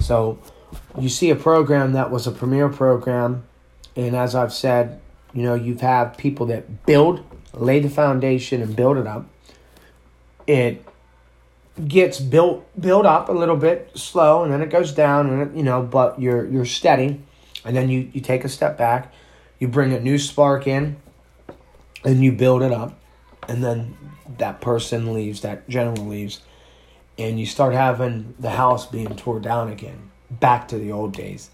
So 0.00 0.38
you 0.98 1.08
see 1.08 1.30
a 1.30 1.36
program 1.36 1.92
that 1.92 2.10
was 2.10 2.26
a 2.26 2.32
premier 2.32 2.68
program, 2.68 3.44
and 3.96 4.14
as 4.14 4.34
I've 4.34 4.52
said, 4.52 5.00
you 5.32 5.42
know, 5.42 5.54
you 5.54 5.72
have 5.74 5.80
had 5.80 6.18
people 6.18 6.46
that 6.46 6.86
build, 6.86 7.24
lay 7.52 7.80
the 7.80 7.90
foundation, 7.90 8.62
and 8.62 8.74
build 8.74 8.96
it 8.96 9.06
up. 9.06 9.26
It 10.46 10.84
gets 11.86 12.18
built 12.18 12.66
built 12.80 13.06
up 13.06 13.28
a 13.28 13.32
little 13.32 13.56
bit 13.56 13.90
slow, 13.94 14.42
and 14.42 14.52
then 14.52 14.62
it 14.62 14.70
goes 14.70 14.92
down, 14.92 15.30
and 15.30 15.42
it, 15.42 15.56
you 15.56 15.62
know, 15.62 15.82
but 15.82 16.20
you're 16.20 16.46
you're 16.46 16.64
steady, 16.64 17.20
and 17.64 17.76
then 17.76 17.88
you 17.88 18.10
you 18.12 18.20
take 18.20 18.44
a 18.44 18.48
step 18.48 18.78
back, 18.78 19.12
you 19.58 19.68
bring 19.68 19.92
a 19.92 20.00
new 20.00 20.18
spark 20.18 20.66
in, 20.66 20.96
and 22.04 22.22
you 22.22 22.32
build 22.32 22.62
it 22.62 22.72
up, 22.72 22.98
and 23.46 23.62
then 23.62 23.96
that 24.38 24.60
person 24.60 25.12
leaves, 25.12 25.42
that 25.42 25.68
general 25.68 26.06
leaves, 26.06 26.40
and 27.18 27.38
you 27.38 27.46
start 27.46 27.74
having 27.74 28.34
the 28.38 28.50
house 28.50 28.86
being 28.86 29.14
torn 29.16 29.42
down 29.42 29.70
again, 29.70 30.10
back 30.30 30.68
to 30.68 30.78
the 30.78 30.92
old 30.92 31.12
days. 31.12 31.50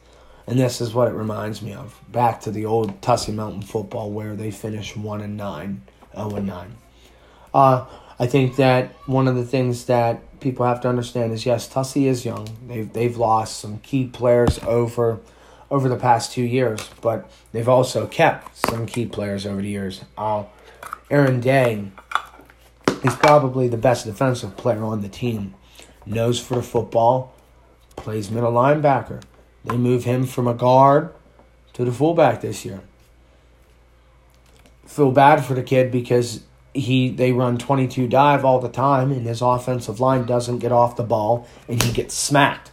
And 0.46 0.58
this 0.58 0.80
is 0.80 0.92
what 0.92 1.08
it 1.08 1.14
reminds 1.14 1.62
me 1.62 1.72
of. 1.72 1.98
Back 2.10 2.42
to 2.42 2.50
the 2.50 2.66
old 2.66 3.00
Tussey 3.00 3.32
Mountain 3.32 3.62
football 3.62 4.10
where 4.10 4.36
they 4.36 4.50
finished 4.50 4.96
1 4.96 5.20
and 5.22 5.36
9, 5.36 5.82
0 6.14 6.30
and 6.36 6.46
9. 6.46 6.76
Uh, 7.54 7.86
I 8.18 8.26
think 8.26 8.56
that 8.56 8.92
one 9.06 9.26
of 9.26 9.36
the 9.36 9.44
things 9.44 9.86
that 9.86 10.40
people 10.40 10.66
have 10.66 10.80
to 10.82 10.88
understand 10.88 11.32
is 11.32 11.46
yes, 11.46 11.66
Tussey 11.66 12.06
is 12.06 12.24
young. 12.24 12.46
They've, 12.68 12.92
they've 12.92 13.16
lost 13.16 13.58
some 13.58 13.78
key 13.78 14.06
players 14.06 14.58
over 14.64 15.20
over 15.70 15.88
the 15.88 15.96
past 15.96 16.30
two 16.30 16.42
years, 16.42 16.88
but 17.00 17.28
they've 17.50 17.68
also 17.68 18.06
kept 18.06 18.56
some 18.56 18.86
key 18.86 19.06
players 19.06 19.46
over 19.46 19.60
the 19.60 19.68
years. 19.68 20.04
Uh, 20.16 20.44
Aaron 21.10 21.40
Day 21.40 21.90
He's 23.04 23.14
probably 23.16 23.68
the 23.68 23.76
best 23.76 24.06
defensive 24.06 24.56
player 24.56 24.82
on 24.82 25.02
the 25.02 25.10
team. 25.10 25.54
Knows 26.06 26.40
for 26.40 26.62
football, 26.62 27.34
plays 27.96 28.30
middle 28.30 28.52
linebacker, 28.52 29.22
they 29.62 29.76
move 29.76 30.04
him 30.04 30.24
from 30.24 30.48
a 30.48 30.54
guard 30.54 31.12
to 31.74 31.84
the 31.84 31.92
fullback 31.92 32.40
this 32.40 32.64
year. 32.64 32.80
Feel 34.86 35.10
bad 35.10 35.44
for 35.44 35.52
the 35.52 35.62
kid 35.62 35.92
because 35.92 36.44
he 36.72 37.10
they 37.10 37.30
run 37.30 37.58
22 37.58 38.08
dive 38.08 38.42
all 38.42 38.58
the 38.58 38.70
time 38.70 39.12
and 39.12 39.26
his 39.26 39.42
offensive 39.42 40.00
line 40.00 40.24
doesn't 40.24 40.58
get 40.58 40.72
off 40.72 40.96
the 40.96 41.04
ball 41.04 41.46
and 41.68 41.82
he 41.82 41.92
gets 41.92 42.14
smacked. 42.14 42.70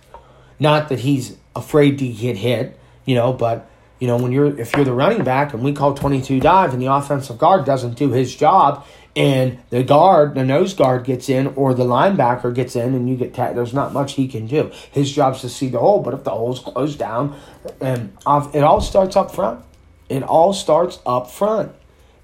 Not 0.59 0.87
that 0.87 0.99
he's 0.99 1.37
afraid 1.55 1.99
to 1.99 2.07
get 2.07 2.37
hit, 2.37 2.79
you 3.05 3.15
know, 3.15 3.33
but 3.33 3.69
you 3.99 4.07
know, 4.07 4.17
when 4.17 4.31
you're 4.31 4.59
if 4.59 4.75
you're 4.75 4.85
the 4.85 4.93
running 4.93 5.23
back 5.23 5.53
and 5.53 5.61
we 5.61 5.73
call 5.73 5.93
22 5.93 6.39
dive 6.39 6.73
and 6.73 6.81
the 6.81 6.87
offensive 6.87 7.37
guard 7.37 7.65
doesn't 7.65 7.95
do 7.95 8.11
his 8.11 8.35
job 8.35 8.85
and 9.15 9.59
the 9.69 9.83
guard, 9.83 10.35
the 10.35 10.45
nose 10.45 10.73
guard 10.73 11.03
gets 11.03 11.27
in 11.27 11.47
or 11.47 11.73
the 11.73 11.83
linebacker 11.83 12.53
gets 12.53 12.75
in 12.75 12.93
and 12.93 13.09
you 13.09 13.17
get 13.17 13.33
tagged, 13.33 13.57
there's 13.57 13.73
not 13.73 13.91
much 13.91 14.13
he 14.13 14.27
can 14.27 14.47
do. 14.47 14.71
His 14.91 15.11
job's 15.11 15.41
to 15.41 15.49
see 15.49 15.67
the 15.67 15.79
hole, 15.79 16.01
but 16.01 16.13
if 16.13 16.23
the 16.23 16.29
hole's 16.31 16.59
closed 16.59 16.97
down, 16.97 17.37
and 17.81 18.15
off, 18.25 18.55
it 18.55 18.63
all 18.63 18.79
starts 18.79 19.15
up 19.15 19.33
front. 19.33 19.63
It 20.07 20.23
all 20.23 20.53
starts 20.53 20.99
up 21.05 21.29
front. 21.29 21.73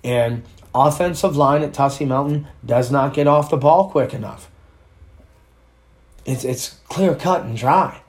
And 0.03 0.43
offensive 0.73 1.35
line 1.35 1.61
at 1.63 1.73
Tussey 1.73 2.05
Mountain 2.05 2.47
does 2.65 2.89
not 2.91 3.13
get 3.13 3.27
off 3.27 3.49
the 3.49 3.57
ball 3.57 3.89
quick 3.89 4.13
enough. 4.13 4.49
It's 6.25 6.43
it's 6.43 6.79
clear 6.89 7.15
cut 7.15 7.43
and 7.43 7.57
dry. 7.57 8.01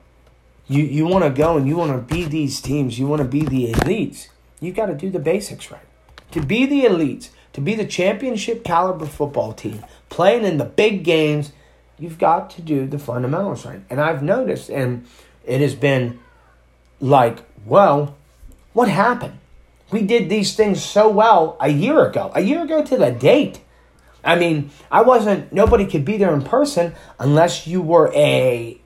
You 0.68 0.82
you 0.84 1.06
want 1.06 1.24
to 1.24 1.30
go 1.30 1.56
and 1.56 1.66
you 1.66 1.76
want 1.76 1.92
to 1.92 2.14
be 2.14 2.24
these 2.24 2.60
teams. 2.60 2.98
You 2.98 3.06
want 3.06 3.22
to 3.22 3.28
be 3.28 3.42
the 3.42 3.72
elites. 3.72 4.28
You 4.60 4.72
got 4.72 4.86
to 4.86 4.94
do 4.94 5.10
the 5.10 5.20
basics 5.20 5.70
right. 5.70 5.86
To 6.32 6.42
be 6.42 6.66
the 6.66 6.84
elites, 6.84 7.30
to 7.58 7.64
be 7.64 7.74
the 7.74 7.84
championship 7.84 8.62
caliber 8.62 9.04
football 9.04 9.52
team, 9.52 9.84
playing 10.10 10.44
in 10.44 10.58
the 10.58 10.64
big 10.64 11.02
games, 11.02 11.50
you've 11.98 12.16
got 12.16 12.50
to 12.50 12.62
do 12.62 12.86
the 12.86 13.00
fundamentals 13.00 13.66
right. 13.66 13.80
And 13.90 14.00
I've 14.00 14.22
noticed, 14.22 14.70
and 14.70 15.04
it 15.44 15.60
has 15.60 15.74
been 15.74 16.20
like, 17.00 17.38
well, 17.66 18.16
what 18.74 18.88
happened? 18.88 19.40
We 19.90 20.02
did 20.02 20.28
these 20.28 20.54
things 20.54 20.84
so 20.84 21.08
well 21.08 21.56
a 21.60 21.68
year 21.68 22.06
ago, 22.06 22.30
a 22.32 22.40
year 22.40 22.62
ago 22.62 22.84
to 22.84 22.96
the 22.96 23.10
date. 23.10 23.60
I 24.22 24.36
mean, 24.36 24.70
I 24.88 25.02
wasn't, 25.02 25.52
nobody 25.52 25.86
could 25.86 26.04
be 26.04 26.16
there 26.16 26.32
in 26.32 26.42
person 26.42 26.94
unless 27.18 27.66
you 27.66 27.82
were 27.82 28.12
a, 28.14 28.80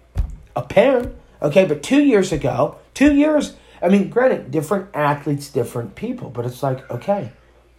a 0.56 0.62
parent. 0.62 1.14
Okay, 1.42 1.66
but 1.66 1.82
two 1.82 2.02
years 2.02 2.32
ago, 2.32 2.76
two 2.94 3.14
years, 3.14 3.54
I 3.82 3.88
mean, 3.88 4.08
granted, 4.08 4.50
different 4.50 4.88
athletes, 4.94 5.50
different 5.50 5.94
people, 5.94 6.30
but 6.30 6.46
it's 6.46 6.62
like, 6.62 6.90
okay, 6.90 7.32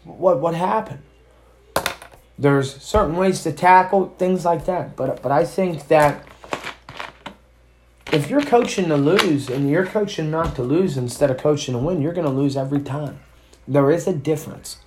what 0.04 0.40
what 0.40 0.56
happened? 0.56 1.04
There's 2.38 2.82
certain 2.82 3.16
ways 3.16 3.44
to 3.44 3.52
tackle 3.52 4.14
things 4.18 4.46
like 4.46 4.66
that, 4.66 4.96
but 4.96 5.22
but 5.22 5.32
I 5.32 5.46
think 5.46 5.88
that 5.88 6.28
if 8.12 8.30
you're 8.30 8.42
coaching 8.42 8.90
to 8.90 8.96
lose 8.96 9.50
and 9.50 9.70
you're 9.70 9.88
coaching 9.88 10.30
not 10.30 10.56
to 10.56 10.64
lose 10.64 10.98
instead 10.98 11.32
of 11.32 11.38
coaching 11.38 11.74
to 11.74 11.80
win, 11.80 12.02
you're 12.02 12.14
going 12.14 12.28
to 12.28 12.32
lose 12.32 12.56
every 12.56 12.82
time. 12.82 13.20
There 13.68 13.90
is 13.90 14.08
a 14.08 14.14
difference. 14.14 14.78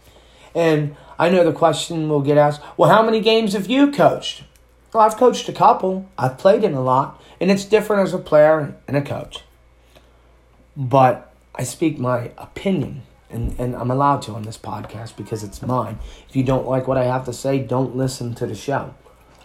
And 0.55 0.97
I 1.19 1.29
know 1.29 1.45
the 1.45 1.53
question 1.53 2.09
will 2.09 2.21
get 2.21 2.39
asked, 2.39 2.63
well, 2.77 2.89
how 2.89 3.03
many 3.03 3.21
games 3.21 3.53
have 3.55 3.67
you 3.67 3.91
coached? 3.91 4.45
Well, 4.93 5.03
I've 5.03 5.17
coached 5.17 5.49
a 5.49 5.53
couple. 5.53 6.09
I've 6.17 6.39
played 6.39 6.63
in 6.63 6.75
a 6.75 6.81
lot, 6.81 7.21
and 7.41 7.51
it's 7.51 7.65
different 7.65 8.03
as 8.03 8.15
a 8.15 8.19
player 8.19 8.77
and 8.87 8.97
a 8.97 9.03
coach. 9.03 9.43
But 10.77 11.35
I 11.55 11.65
speak 11.65 11.99
my 11.99 12.31
opinion, 12.39 13.03
and, 13.31 13.59
and 13.59 13.75
I'm 13.75 13.91
allowed 13.91 14.23
to 14.23 14.33
on 14.33 14.43
this 14.43 14.59
podcast 14.59 15.17
because 15.17 15.43
it's 15.43 15.63
mine. 15.63 15.99
If 16.29 16.37
you 16.37 16.43
don't 16.43 16.67
like 16.67 16.87
what 16.87 16.97
I 16.97 17.05
have 17.05 17.25
to 17.27 17.33
say, 17.33 17.59
don't 17.59 17.97
listen 17.97 18.35
to 18.37 18.47
the 18.47 18.55
show. 18.55 18.95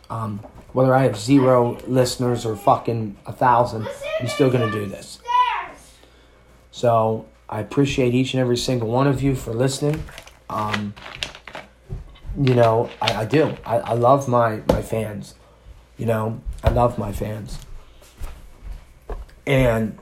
Um, 0.10 0.39
whether 0.74 0.94
I 0.94 1.04
have 1.04 1.17
zero 1.17 1.78
listeners 1.88 2.46
or 2.46 2.56
fucking 2.56 3.17
a 3.26 3.34
thousand, 3.34 3.88
I'm 4.20 4.28
still 4.28 4.50
going 4.50 4.70
to 4.70 4.72
do 4.72 4.86
this. 4.86 5.20
So 6.72 7.26
I 7.50 7.60
appreciate 7.60 8.13
each 8.13 8.34
and 8.34 8.41
every 8.41 8.58
single 8.58 8.88
one 8.88 9.08
of 9.08 9.22
you 9.22 9.36
for 9.36 9.54
listening. 9.54 10.04
Um, 10.50 10.94
you 12.39 12.56
know, 12.56 12.89
I, 13.02 13.22
I 13.22 13.26
do. 13.26 13.58
I, 13.65 13.80
I 13.80 13.94
love 13.94 14.28
my, 14.28 14.62
my 14.67 14.82
fans. 14.82 15.36
You 15.98 16.06
know, 16.06 16.41
I 16.63 16.70
love 16.70 16.98
my 16.98 17.12
fans. 17.12 17.60
And 19.46 19.98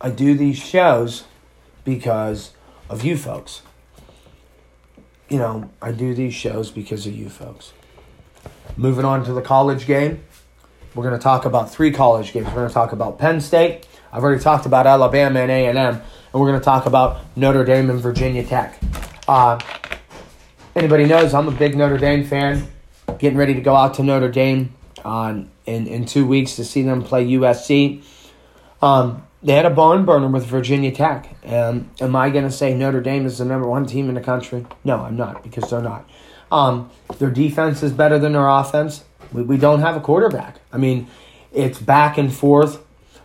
I 0.00 0.10
do 0.10 0.34
these 0.34 0.56
shows 0.56 1.24
because 1.84 2.52
of 2.90 3.04
you 3.04 3.16
folks. 3.16 3.62
You 5.28 5.38
know, 5.38 5.70
I 5.80 5.92
do 5.92 6.12
these 6.12 6.34
shows 6.34 6.70
because 6.70 7.06
of 7.06 7.14
you 7.14 7.30
folks. 7.30 7.72
Moving 8.76 9.04
on 9.04 9.24
to 9.24 9.32
the 9.32 9.40
college 9.40 9.86
game, 9.86 10.22
we're 10.94 11.04
going 11.04 11.16
to 11.16 11.22
talk 11.22 11.44
about 11.44 11.70
three 11.70 11.92
college 11.92 12.32
games. 12.32 12.48
We're 12.48 12.54
going 12.54 12.68
to 12.68 12.74
talk 12.74 12.92
about 12.92 13.18
Penn 13.18 13.40
State. 13.40 13.86
I've 14.12 14.24
already 14.24 14.42
talked 14.42 14.66
about 14.66 14.88
Alabama 14.88 15.38
and 15.40 15.50
A&M, 15.50 15.76
and 15.76 16.02
we're 16.32 16.48
going 16.48 16.58
to 16.58 16.64
talk 16.64 16.86
about 16.86 17.20
Notre 17.36 17.64
Dame 17.64 17.90
and 17.90 18.00
Virginia 18.00 18.42
Tech. 18.42 18.76
Uh, 19.28 19.60
anybody 20.74 21.04
knows 21.04 21.32
I'm 21.32 21.46
a 21.46 21.52
big 21.52 21.76
Notre 21.76 21.96
Dame 21.96 22.24
fan. 22.24 22.66
Getting 23.18 23.38
ready 23.38 23.54
to 23.54 23.60
go 23.60 23.76
out 23.76 23.94
to 23.94 24.02
Notre 24.02 24.30
Dame 24.30 24.74
uh, 25.04 25.42
in 25.66 25.86
in 25.86 26.06
two 26.06 26.26
weeks 26.26 26.56
to 26.56 26.64
see 26.64 26.82
them 26.82 27.02
play 27.02 27.26
USC. 27.26 28.02
Um, 28.82 29.24
they 29.42 29.54
had 29.54 29.64
a 29.64 29.70
barn 29.70 30.04
burner 30.04 30.28
with 30.28 30.44
Virginia 30.44 30.92
Tech. 30.92 31.34
Um, 31.46 31.90
am 32.00 32.14
I 32.14 32.30
going 32.30 32.44
to 32.44 32.50
say 32.50 32.74
Notre 32.74 33.00
Dame 33.00 33.26
is 33.26 33.38
the 33.38 33.44
number 33.44 33.66
one 33.66 33.86
team 33.86 34.08
in 34.08 34.14
the 34.14 34.20
country? 34.20 34.66
No, 34.84 35.00
I'm 35.00 35.16
not 35.16 35.42
because 35.42 35.70
they're 35.70 35.80
not. 35.80 36.08
Um, 36.52 36.90
their 37.18 37.30
defense 37.30 37.82
is 37.82 37.92
better 37.92 38.18
than 38.18 38.32
their 38.32 38.48
offense. 38.48 39.04
We, 39.32 39.42
we 39.42 39.56
don't 39.56 39.80
have 39.80 39.96
a 39.96 40.00
quarterback. 40.00 40.56
I 40.72 40.76
mean, 40.76 41.06
it's 41.52 41.78
back 41.78 42.18
and 42.18 42.32
forth. 42.32 42.84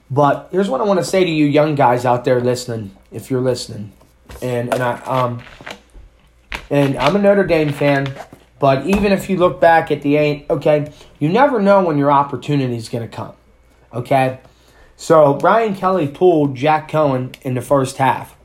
But 0.10 0.50
here's 0.52 0.70
what 0.70 0.82
I 0.82 0.84
want 0.84 1.00
to 1.00 1.06
say 1.06 1.24
to 1.24 1.30
you, 1.30 1.46
young 1.46 1.76
guys 1.76 2.06
out 2.06 2.26
there 2.26 2.40
listening, 2.40 2.96
if 3.12 3.32
you're 3.32 3.42
listening, 3.42 3.92
and 4.42 4.72
and 4.72 4.84
I 4.84 5.00
um, 5.02 5.42
and 6.70 6.96
I'm 6.98 7.16
a 7.16 7.20
Notre 7.20 7.44
Dame 7.44 7.74
fan. 7.74 8.14
But 8.60 8.86
even 8.86 9.12
if 9.12 9.30
you 9.30 9.38
look 9.38 9.60
back 9.60 9.92
at 9.92 10.04
the 10.04 10.16
eight, 10.16 10.46
okay, 10.50 10.92
you 11.20 11.28
never 11.28 11.60
know 11.60 11.84
when 11.84 11.98
your 11.98 12.12
opportunity 12.12 12.76
is 12.76 12.88
going 12.88 13.08
to 13.08 13.14
come. 13.14 13.34
Okay, 13.94 14.40
so 14.98 15.34
Brian 15.34 15.76
Kelly 15.76 16.08
pulled 16.08 16.56
Jack 16.56 16.90
Coan 16.90 17.36
in 17.42 17.54
the 17.54 17.62
first 17.62 17.98
half 17.98 18.36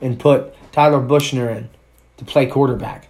and 0.00 0.18
put 0.18 0.54
Tyler 0.72 1.00
Buchner 1.00 1.50
in 1.50 1.70
to 2.16 2.24
play 2.24 2.46
quarterback. 2.46 3.08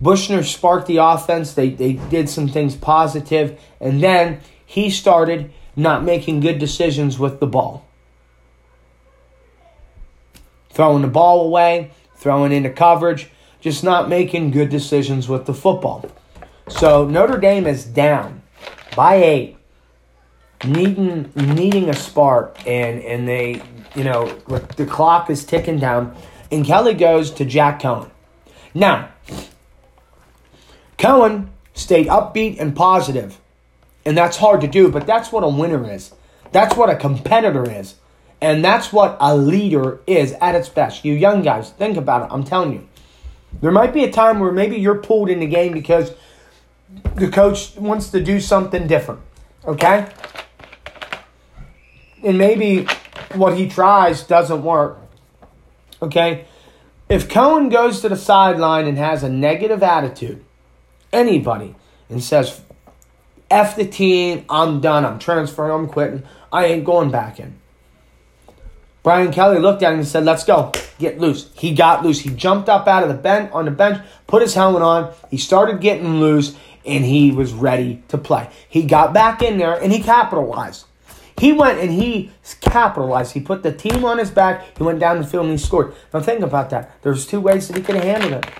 Buchner 0.00 0.42
sparked 0.42 0.86
the 0.86 0.98
offense. 0.98 1.52
They, 1.52 1.70
they 1.70 1.94
did 1.94 2.28
some 2.28 2.48
things 2.48 2.74
positive, 2.74 3.60
and 3.80 4.02
then 4.02 4.40
he 4.64 4.90
started 4.90 5.52
not 5.76 6.04
making 6.04 6.40
good 6.40 6.58
decisions 6.58 7.18
with 7.18 7.40
the 7.40 7.46
ball. 7.46 7.86
Throwing 10.70 11.02
the 11.02 11.08
ball 11.08 11.44
away, 11.44 11.90
throwing 12.16 12.52
into 12.52 12.70
coverage, 12.70 13.30
just 13.60 13.84
not 13.84 14.08
making 14.08 14.52
good 14.52 14.70
decisions 14.70 15.28
with 15.28 15.46
the 15.46 15.54
football. 15.54 16.04
So 16.68 17.06
Notre 17.06 17.38
Dame 17.38 17.66
is 17.66 17.84
down 17.84 18.42
by 18.96 19.16
eight, 19.16 19.56
needing 20.64 21.32
needing 21.34 21.88
a 21.88 21.94
spark, 21.94 22.58
and 22.66 23.02
and 23.02 23.28
they 23.28 23.62
you 23.94 24.04
know 24.04 24.26
the 24.76 24.86
clock 24.86 25.30
is 25.30 25.44
ticking 25.44 25.78
down, 25.78 26.16
and 26.50 26.64
Kelly 26.64 26.94
goes 26.94 27.30
to 27.32 27.44
Jack 27.44 27.80
Coan. 27.80 28.10
Now 28.74 29.10
Coan 30.98 31.48
stayed 31.74 32.06
upbeat 32.08 32.60
and 32.60 32.76
positive, 32.76 33.38
and 34.04 34.16
that's 34.16 34.36
hard 34.36 34.60
to 34.60 34.66
do, 34.66 34.90
but 34.90 35.06
that's 35.06 35.32
what 35.32 35.42
a 35.42 35.48
winner 35.48 35.90
is. 35.90 36.12
That's 36.52 36.76
what 36.76 36.90
a 36.90 36.96
competitor 36.96 37.68
is. 37.70 37.94
And 38.40 38.64
that's 38.64 38.92
what 38.92 39.16
a 39.20 39.36
leader 39.36 40.00
is 40.06 40.32
at 40.40 40.54
its 40.54 40.68
best. 40.68 41.04
You 41.04 41.14
young 41.14 41.42
guys, 41.42 41.70
think 41.70 41.96
about 41.96 42.22
it. 42.22 42.32
I'm 42.32 42.44
telling 42.44 42.72
you. 42.72 42.88
There 43.60 43.70
might 43.70 43.92
be 43.92 44.04
a 44.04 44.10
time 44.10 44.40
where 44.40 44.52
maybe 44.52 44.76
you're 44.76 44.98
pulled 44.98 45.28
in 45.28 45.40
the 45.40 45.46
game 45.46 45.72
because 45.72 46.12
the 47.16 47.28
coach 47.28 47.76
wants 47.76 48.10
to 48.10 48.22
do 48.22 48.40
something 48.40 48.86
different. 48.86 49.20
Okay? 49.66 50.08
And 52.22 52.38
maybe 52.38 52.86
what 53.34 53.56
he 53.56 53.68
tries 53.68 54.22
doesn't 54.22 54.62
work. 54.62 54.98
Okay? 56.02 56.46
If 57.08 57.28
Coan 57.28 57.70
goes 57.70 58.00
to 58.02 58.08
the 58.08 58.16
sideline 58.16 58.86
and 58.86 58.96
has 58.98 59.22
a 59.22 59.28
negative 59.28 59.82
attitude, 59.82 60.44
anybody 61.12 61.74
and 62.08 62.22
says, 62.22 62.60
F 63.50 63.74
the 63.74 63.86
team, 63.86 64.44
I'm 64.48 64.80
done, 64.80 65.04
I'm 65.04 65.18
transferring, 65.18 65.72
I'm 65.72 65.88
quitting, 65.88 66.22
I 66.52 66.66
ain't 66.66 66.84
going 66.84 67.10
back 67.10 67.40
in. 67.40 67.58
Brian 69.02 69.32
Kelly 69.32 69.58
looked 69.58 69.82
at 69.82 69.92
him 69.92 70.00
and 70.00 70.08
said, 70.08 70.24
Let's 70.24 70.44
go. 70.44 70.72
Get 70.98 71.18
loose. 71.18 71.50
He 71.54 71.74
got 71.74 72.04
loose. 72.04 72.20
He 72.20 72.30
jumped 72.30 72.68
up 72.68 72.86
out 72.86 73.02
of 73.02 73.08
the 73.08 73.14
bench 73.14 73.50
on 73.52 73.64
the 73.64 73.70
bench, 73.70 74.04
put 74.26 74.42
his 74.42 74.54
helmet 74.54 74.82
on, 74.82 75.14
he 75.30 75.38
started 75.38 75.80
getting 75.80 76.20
loose, 76.20 76.54
and 76.84 77.04
he 77.04 77.30
was 77.30 77.52
ready 77.52 78.02
to 78.08 78.18
play. 78.18 78.50
He 78.68 78.84
got 78.84 79.12
back 79.12 79.42
in 79.42 79.58
there 79.58 79.74
and 79.74 79.92
he 79.92 80.02
capitalized. 80.02 80.86
He 81.40 81.52
went 81.52 81.80
and 81.80 81.90
he 81.90 82.30
capitalized. 82.60 83.32
He 83.32 83.40
put 83.40 83.62
the 83.62 83.72
team 83.72 84.04
on 84.04 84.18
his 84.18 84.30
back. 84.30 84.76
He 84.76 84.82
went 84.82 85.00
down 85.00 85.18
the 85.18 85.26
field 85.26 85.44
and 85.44 85.52
he 85.52 85.58
scored. 85.58 85.94
Now 86.12 86.20
think 86.20 86.42
about 86.42 86.70
that. 86.70 87.00
There's 87.02 87.26
two 87.26 87.40
ways 87.40 87.66
that 87.68 87.76
he 87.76 87.82
could 87.82 87.96
have 87.96 88.04
handled 88.04 88.44
it 88.44 88.50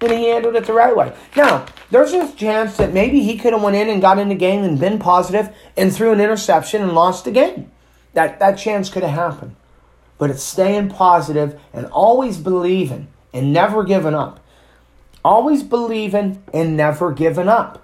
and 0.00 0.12
he 0.12 0.28
handled 0.28 0.56
it 0.56 0.64
the 0.66 0.72
right 0.72 0.94
way. 0.94 1.14
Now, 1.36 1.66
there's 1.90 2.12
a 2.12 2.30
chance 2.32 2.76
that 2.76 2.92
maybe 2.92 3.22
he 3.22 3.38
could 3.38 3.52
have 3.52 3.62
went 3.62 3.76
in 3.76 3.88
and 3.88 4.00
got 4.00 4.18
in 4.18 4.28
the 4.28 4.34
game 4.34 4.62
and 4.62 4.78
been 4.78 4.98
positive 4.98 5.54
and 5.76 5.94
threw 5.94 6.12
an 6.12 6.20
interception 6.20 6.82
and 6.82 6.92
lost 6.92 7.24
the 7.24 7.30
game. 7.30 7.70
that 8.12 8.38
that 8.38 8.56
chance 8.56 8.88
could 8.88 9.02
have 9.02 9.12
happened. 9.12 9.54
But 10.18 10.30
it's 10.30 10.42
staying 10.42 10.88
positive 10.88 11.60
and 11.72 11.86
always 11.86 12.38
believing 12.38 13.08
and 13.32 13.52
never 13.52 13.84
giving 13.84 14.14
up. 14.14 14.40
Always 15.24 15.62
believing 15.62 16.42
and 16.52 16.76
never 16.76 17.12
giving 17.12 17.48
up. 17.48 17.82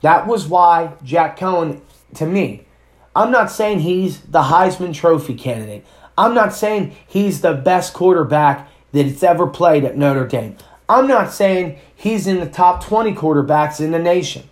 That 0.00 0.26
was 0.26 0.46
why 0.46 0.94
Jack 1.04 1.38
Coan, 1.38 1.80
to 2.16 2.26
me, 2.26 2.66
I'm 3.14 3.30
not 3.30 3.50
saying 3.50 3.80
he's 3.80 4.20
the 4.20 4.42
Heisman 4.42 4.94
Trophy 4.94 5.34
candidate. 5.34 5.86
I'm 6.18 6.34
not 6.34 6.54
saying 6.54 6.94
he's 7.06 7.40
the 7.40 7.54
best 7.54 7.94
quarterback 7.94 8.68
that 8.92 9.06
it's 9.06 9.22
ever 9.22 9.46
played 9.46 9.84
at 9.84 9.96
Notre 9.96 10.26
Dame. 10.26 10.56
I'm 10.88 11.06
not 11.06 11.32
saying 11.32 11.78
he's 11.94 12.26
in 12.26 12.40
the 12.40 12.48
top 12.48 12.84
20 12.84 13.14
quarterbacks 13.14 13.80
in 13.80 13.90
the 13.90 13.98
nation. 13.98 14.48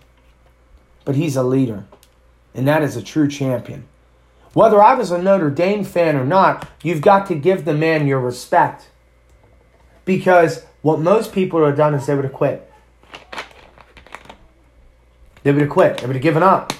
But 1.05 1.15
he's 1.15 1.35
a 1.35 1.43
leader. 1.43 1.85
And 2.53 2.67
that 2.67 2.83
is 2.83 2.95
a 2.95 3.03
true 3.03 3.27
champion. 3.27 3.87
Whether 4.53 4.81
I 4.81 4.95
was 4.95 5.11
a 5.11 5.21
Notre 5.21 5.49
Dame 5.49 5.83
fan 5.83 6.15
or 6.15 6.25
not, 6.25 6.67
you've 6.81 7.01
got 7.01 7.27
to 7.27 7.35
give 7.35 7.65
the 7.65 7.73
man 7.73 8.07
your 8.07 8.19
respect. 8.19 8.89
Because 10.05 10.65
what 10.81 10.99
most 10.99 11.33
people 11.33 11.59
would 11.59 11.67
have 11.67 11.77
done 11.77 11.93
is 11.93 12.05
they 12.05 12.15
would 12.15 12.25
have 12.25 12.33
quit. 12.33 12.71
They 15.43 15.51
would 15.51 15.61
have 15.61 15.69
quit. 15.69 15.97
They 15.97 16.07
would 16.07 16.15
have 16.15 16.23
given 16.23 16.41
up. 16.43 16.73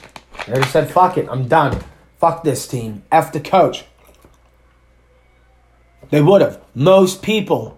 They 0.47 0.59
have 0.59 0.69
said, 0.69 0.91
fuck 0.91 1.17
it, 1.17 1.27
I'm 1.29 1.47
done. 1.47 1.83
Fuck 2.19 2.43
this 2.43 2.67
team. 2.67 3.03
F 3.11 3.31
the 3.31 3.39
coach. 3.39 3.85
They 6.09 6.21
would 6.21 6.41
have. 6.41 6.61
Most 6.73 7.21
people. 7.21 7.77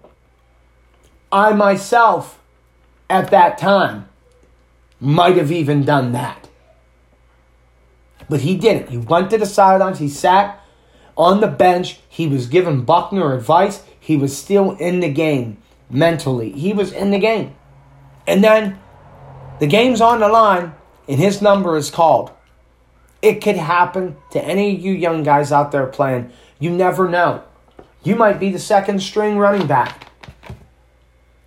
I 1.32 1.52
myself, 1.52 2.38
at 3.08 3.30
that 3.30 3.58
time, 3.58 4.08
might 5.00 5.36
have 5.36 5.52
even 5.52 5.84
done 5.84 6.12
that. 6.12 6.48
But 8.28 8.40
he 8.40 8.56
didn't. 8.56 8.90
He 8.90 8.98
went 8.98 9.30
to 9.30 9.38
the 9.38 9.46
sidelines. 9.46 9.98
He 9.98 10.08
sat 10.08 10.62
on 11.16 11.40
the 11.40 11.46
bench. 11.46 12.00
He 12.08 12.26
was 12.26 12.46
giving 12.46 12.84
Buchner 12.84 13.34
advice. 13.34 13.82
He 13.98 14.16
was 14.16 14.36
still 14.36 14.72
in 14.72 15.00
the 15.00 15.10
game 15.10 15.58
mentally. 15.90 16.52
He 16.52 16.72
was 16.72 16.92
in 16.92 17.10
the 17.10 17.18
game. 17.18 17.54
And 18.26 18.44
then 18.44 18.78
the 19.58 19.66
game's 19.66 20.00
on 20.00 20.20
the 20.20 20.28
line 20.28 20.74
and 21.08 21.18
his 21.18 21.40
number 21.40 21.76
is 21.76 21.90
called. 21.90 22.30
It 23.20 23.42
could 23.42 23.56
happen 23.56 24.16
to 24.30 24.42
any 24.42 24.74
of 24.74 24.80
you 24.80 24.92
young 24.92 25.22
guys 25.22 25.50
out 25.50 25.72
there 25.72 25.86
playing. 25.86 26.30
You 26.58 26.70
never 26.70 27.08
know. 27.08 27.42
You 28.04 28.14
might 28.14 28.38
be 28.38 28.50
the 28.50 28.58
second 28.58 29.02
string 29.02 29.38
running 29.38 29.66
back. 29.66 30.08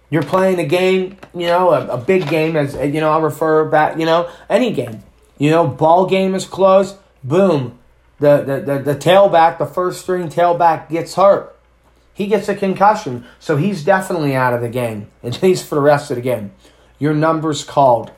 You're 0.09 0.24
playing 0.24 0.59
a 0.59 0.65
game, 0.65 1.17
you 1.34 1.47
know, 1.47 1.72
a, 1.72 1.88
a 1.88 1.97
big 1.97 2.28
game, 2.28 2.57
as 2.57 2.76
you 2.76 2.99
know, 2.99 3.11
I'll 3.11 3.22
refer 3.22 3.63
back, 3.65 3.97
you 3.97 4.05
know, 4.05 4.30
any 4.49 4.74
game. 4.74 5.01
You 5.38 5.49
know, 5.49 5.65
ball 5.65 6.05
game 6.05 6.36
is 6.36 6.45
close. 6.45 6.97
Boom. 7.24 7.80
The, 8.19 8.43
the, 8.43 8.59
the, 8.59 8.93
the 8.93 8.95
tailback, 8.95 9.57
the 9.57 9.65
first 9.65 10.01
string 10.01 10.30
tailback 10.30 10.89
gets 10.89 11.15
hurt. 11.15 11.57
He 12.13 12.28
gets 12.28 12.49
a 12.49 12.55
concussion. 12.55 13.26
So 13.39 13.55
he's 13.55 13.84
definitely 13.84 14.36
out 14.36 14.53
of 14.53 14.61
the 14.61 14.69
game, 14.69 15.09
at 15.24 15.41
least 15.41 15.65
for 15.65 15.76
the 15.76 15.82
rest 15.82 16.11
of 16.11 16.17
the 16.17 16.22
game. 16.22 16.51
Your 16.99 17.13
number's 17.13 17.63
called. 17.63 18.11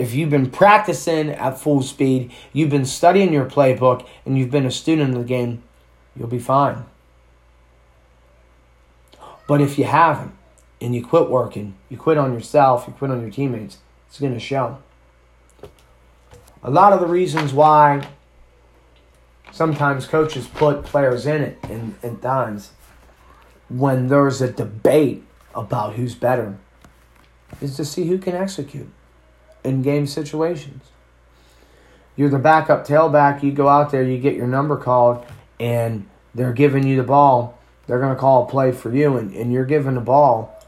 If 0.00 0.14
you've 0.14 0.30
been 0.30 0.50
practicing 0.50 1.28
at 1.28 1.58
full 1.58 1.82
speed, 1.82 2.32
you've 2.54 2.70
been 2.70 2.86
studying 2.86 3.34
your 3.34 3.44
playbook, 3.44 4.08
and 4.24 4.38
you've 4.38 4.50
been 4.50 4.64
a 4.64 4.70
student 4.70 5.12
of 5.12 5.18
the 5.18 5.28
game, 5.28 5.62
you'll 6.16 6.26
be 6.26 6.38
fine. 6.38 6.86
But 9.46 9.60
if 9.60 9.78
you 9.78 9.84
haven't, 9.84 10.32
and 10.80 10.94
you 10.94 11.04
quit 11.04 11.28
working, 11.28 11.74
you 11.90 11.98
quit 11.98 12.16
on 12.16 12.32
yourself, 12.32 12.84
you 12.86 12.94
quit 12.94 13.10
on 13.10 13.20
your 13.20 13.30
teammates, 13.30 13.76
it's 14.08 14.18
going 14.18 14.32
to 14.32 14.40
show 14.40 14.78
a 16.62 16.70
lot 16.70 16.94
of 16.94 17.00
the 17.00 17.06
reasons 17.06 17.52
why 17.52 18.08
sometimes 19.52 20.06
coaches 20.06 20.46
put 20.46 20.82
players 20.82 21.26
in 21.26 21.42
it 21.42 21.58
in, 21.68 21.94
in 22.02 22.18
times 22.20 22.70
when 23.68 24.08
there's 24.08 24.40
a 24.40 24.50
debate 24.50 25.22
about 25.54 25.92
who's 25.96 26.14
better 26.14 26.56
is 27.60 27.76
to 27.76 27.84
see 27.84 28.06
who 28.06 28.16
can 28.16 28.34
execute 28.34 28.88
in 29.64 29.82
game 29.82 30.06
situations. 30.06 30.84
You're 32.16 32.30
the 32.30 32.38
backup 32.38 32.86
tailback, 32.86 33.42
you 33.42 33.52
go 33.52 33.68
out 33.68 33.90
there, 33.90 34.02
you 34.02 34.18
get 34.18 34.34
your 34.34 34.46
number 34.46 34.76
called, 34.76 35.24
and 35.58 36.06
they're 36.34 36.52
giving 36.52 36.86
you 36.86 36.96
the 36.96 37.02
ball. 37.02 37.58
They're 37.86 38.00
going 38.00 38.14
to 38.14 38.20
call 38.20 38.44
a 38.44 38.46
play 38.46 38.72
for 38.72 38.94
you, 38.94 39.16
and, 39.16 39.34
and 39.34 39.52
you're 39.52 39.64
giving 39.64 39.94
the 39.94 40.00
ball 40.00 40.60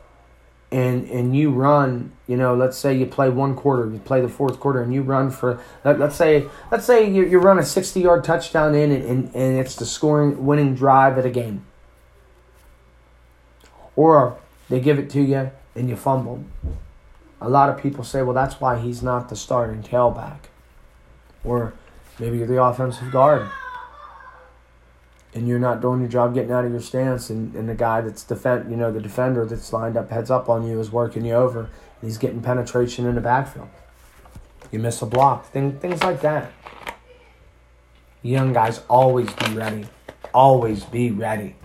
and 0.72 1.06
and 1.10 1.36
you 1.36 1.50
run 1.50 2.10
you 2.26 2.36
know 2.36 2.54
let's 2.54 2.78
say 2.78 2.96
you 2.96 3.04
play 3.04 3.28
one 3.28 3.54
quarter 3.54 3.90
you 3.90 3.98
play 3.98 4.20
the 4.20 4.28
fourth 4.28 4.58
quarter 4.58 4.80
and 4.80 4.92
you 4.92 5.02
run 5.02 5.30
for 5.30 5.60
let, 5.84 6.00
us 6.00 6.16
say 6.16 6.48
let's 6.70 6.86
say 6.86 7.08
you, 7.08 7.24
you 7.26 7.38
run 7.38 7.58
a 7.58 7.62
60 7.62 8.00
yard 8.00 8.24
touchdown 8.24 8.74
in 8.74 8.90
and, 8.90 9.04
and, 9.04 9.36
and 9.36 9.58
it's 9.58 9.76
the 9.76 9.84
scoring 9.84 10.46
winning 10.46 10.74
drive 10.74 11.18
of 11.18 11.24
the 11.24 11.30
game 11.30 11.64
or 13.94 14.38
they 14.70 14.80
give 14.80 14.98
it 14.98 15.10
to 15.10 15.20
you 15.20 15.50
and 15.76 15.90
you 15.90 15.96
fumble 15.96 16.42
a 17.44 17.48
lot 17.48 17.68
of 17.68 17.78
people 17.78 18.04
say 18.04 18.22
well 18.22 18.34
that's 18.34 18.60
why 18.60 18.78
he's 18.78 19.02
not 19.02 19.28
the 19.28 19.36
starting 19.36 19.82
tailback. 19.82 20.38
Or 21.44 21.74
maybe 22.18 22.38
you're 22.38 22.46
the 22.46 22.62
offensive 22.62 23.10
guard. 23.10 23.48
And 25.34 25.48
you're 25.48 25.58
not 25.58 25.80
doing 25.80 26.00
your 26.00 26.10
job 26.10 26.34
getting 26.34 26.52
out 26.52 26.64
of 26.64 26.70
your 26.70 26.80
stance 26.80 27.30
and, 27.30 27.54
and 27.54 27.68
the 27.68 27.74
guy 27.74 28.02
that's 28.02 28.22
defend 28.22 28.70
you 28.70 28.76
know 28.76 28.92
the 28.92 29.00
defender 29.00 29.46
that's 29.46 29.72
lined 29.72 29.96
up 29.96 30.10
heads 30.10 30.30
up 30.30 30.48
on 30.48 30.66
you 30.66 30.78
is 30.78 30.90
working 30.90 31.24
you 31.24 31.34
over 31.34 31.60
and 31.60 31.70
he's 32.02 32.18
getting 32.18 32.42
penetration 32.42 33.06
in 33.06 33.14
the 33.14 33.20
backfield. 33.20 33.68
You 34.70 34.78
miss 34.78 35.02
a 35.02 35.06
block 35.06 35.46
things, 35.46 35.80
things 35.80 36.02
like 36.02 36.20
that. 36.20 36.52
Young 38.22 38.52
guys 38.52 38.82
always 38.88 39.32
be 39.32 39.54
ready 39.54 39.86
always 40.34 40.84
be 40.84 41.10
ready 41.10 41.56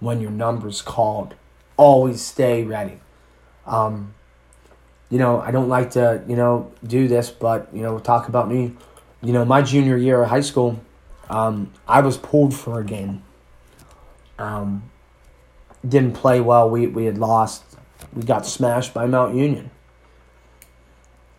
when 0.00 0.20
your 0.20 0.30
number's 0.30 0.82
called. 0.82 1.34
Always 1.76 2.20
stay 2.20 2.64
ready. 2.64 3.00
Um, 3.66 4.14
you 5.10 5.18
know 5.18 5.40
i 5.40 5.50
don't 5.50 5.68
like 5.68 5.90
to 5.90 6.22
you 6.28 6.36
know 6.36 6.70
do 6.86 7.08
this 7.08 7.30
but 7.30 7.68
you 7.72 7.82
know 7.82 7.98
talk 7.98 8.28
about 8.28 8.48
me 8.48 8.74
you 9.22 9.32
know 9.32 9.44
my 9.44 9.62
junior 9.62 9.96
year 9.96 10.22
of 10.22 10.28
high 10.28 10.40
school 10.40 10.78
um, 11.30 11.72
I 11.86 12.00
was 12.00 12.16
pulled 12.16 12.54
for 12.54 12.80
a 12.80 12.84
game. 12.84 13.22
Um, 14.38 14.90
didn't 15.86 16.12
play 16.12 16.40
well. 16.40 16.68
We, 16.70 16.86
we 16.86 17.04
had 17.04 17.18
lost. 17.18 17.64
We 18.14 18.22
got 18.22 18.46
smashed 18.46 18.94
by 18.94 19.06
Mount 19.06 19.34
Union. 19.34 19.70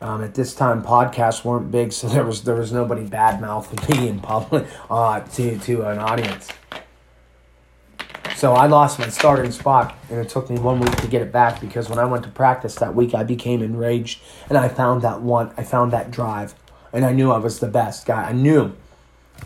Um, 0.01 0.23
at 0.23 0.33
this 0.33 0.55
time, 0.55 0.81
podcasts 0.81 1.43
weren't 1.43 1.71
big, 1.71 1.91
so 1.91 2.07
there 2.09 2.23
was 2.23 2.43
there 2.43 2.55
was 2.55 2.71
nobody 2.71 3.03
bad 3.03 3.41
mouthing 3.41 3.97
me 3.97 4.07
in 4.07 4.19
public 4.19 4.67
uh, 4.89 5.19
to 5.21 5.57
to 5.59 5.81
an 5.83 5.99
audience. 5.99 6.47
So 8.39 8.53
I 8.53 8.67
lost 8.67 8.99
my 8.99 9.09
starting 9.09 9.51
spot, 9.51 9.93
and 10.09 10.17
it 10.17 10.29
took 10.29 10.49
me 10.49 10.57
one 10.57 10.79
week 10.79 10.95
to 11.01 11.07
get 11.07 11.21
it 11.21 11.29
back 11.29 11.59
because 11.59 11.89
when 11.89 11.99
I 11.99 12.05
went 12.05 12.23
to 12.23 12.29
practice 12.29 12.75
that 12.75 12.95
week, 12.95 13.13
I 13.13 13.23
became 13.23 13.61
enraged, 13.61 14.21
and 14.47 14.57
I 14.57 14.69
found 14.69 15.01
that 15.01 15.21
one, 15.21 15.51
I 15.57 15.63
found 15.63 15.91
that 15.91 16.09
drive, 16.09 16.55
and 16.93 17.03
I 17.03 17.11
knew 17.11 17.31
I 17.31 17.37
was 17.37 17.59
the 17.59 17.67
best 17.67 18.05
guy. 18.05 18.29
I 18.29 18.31
knew 18.31 18.77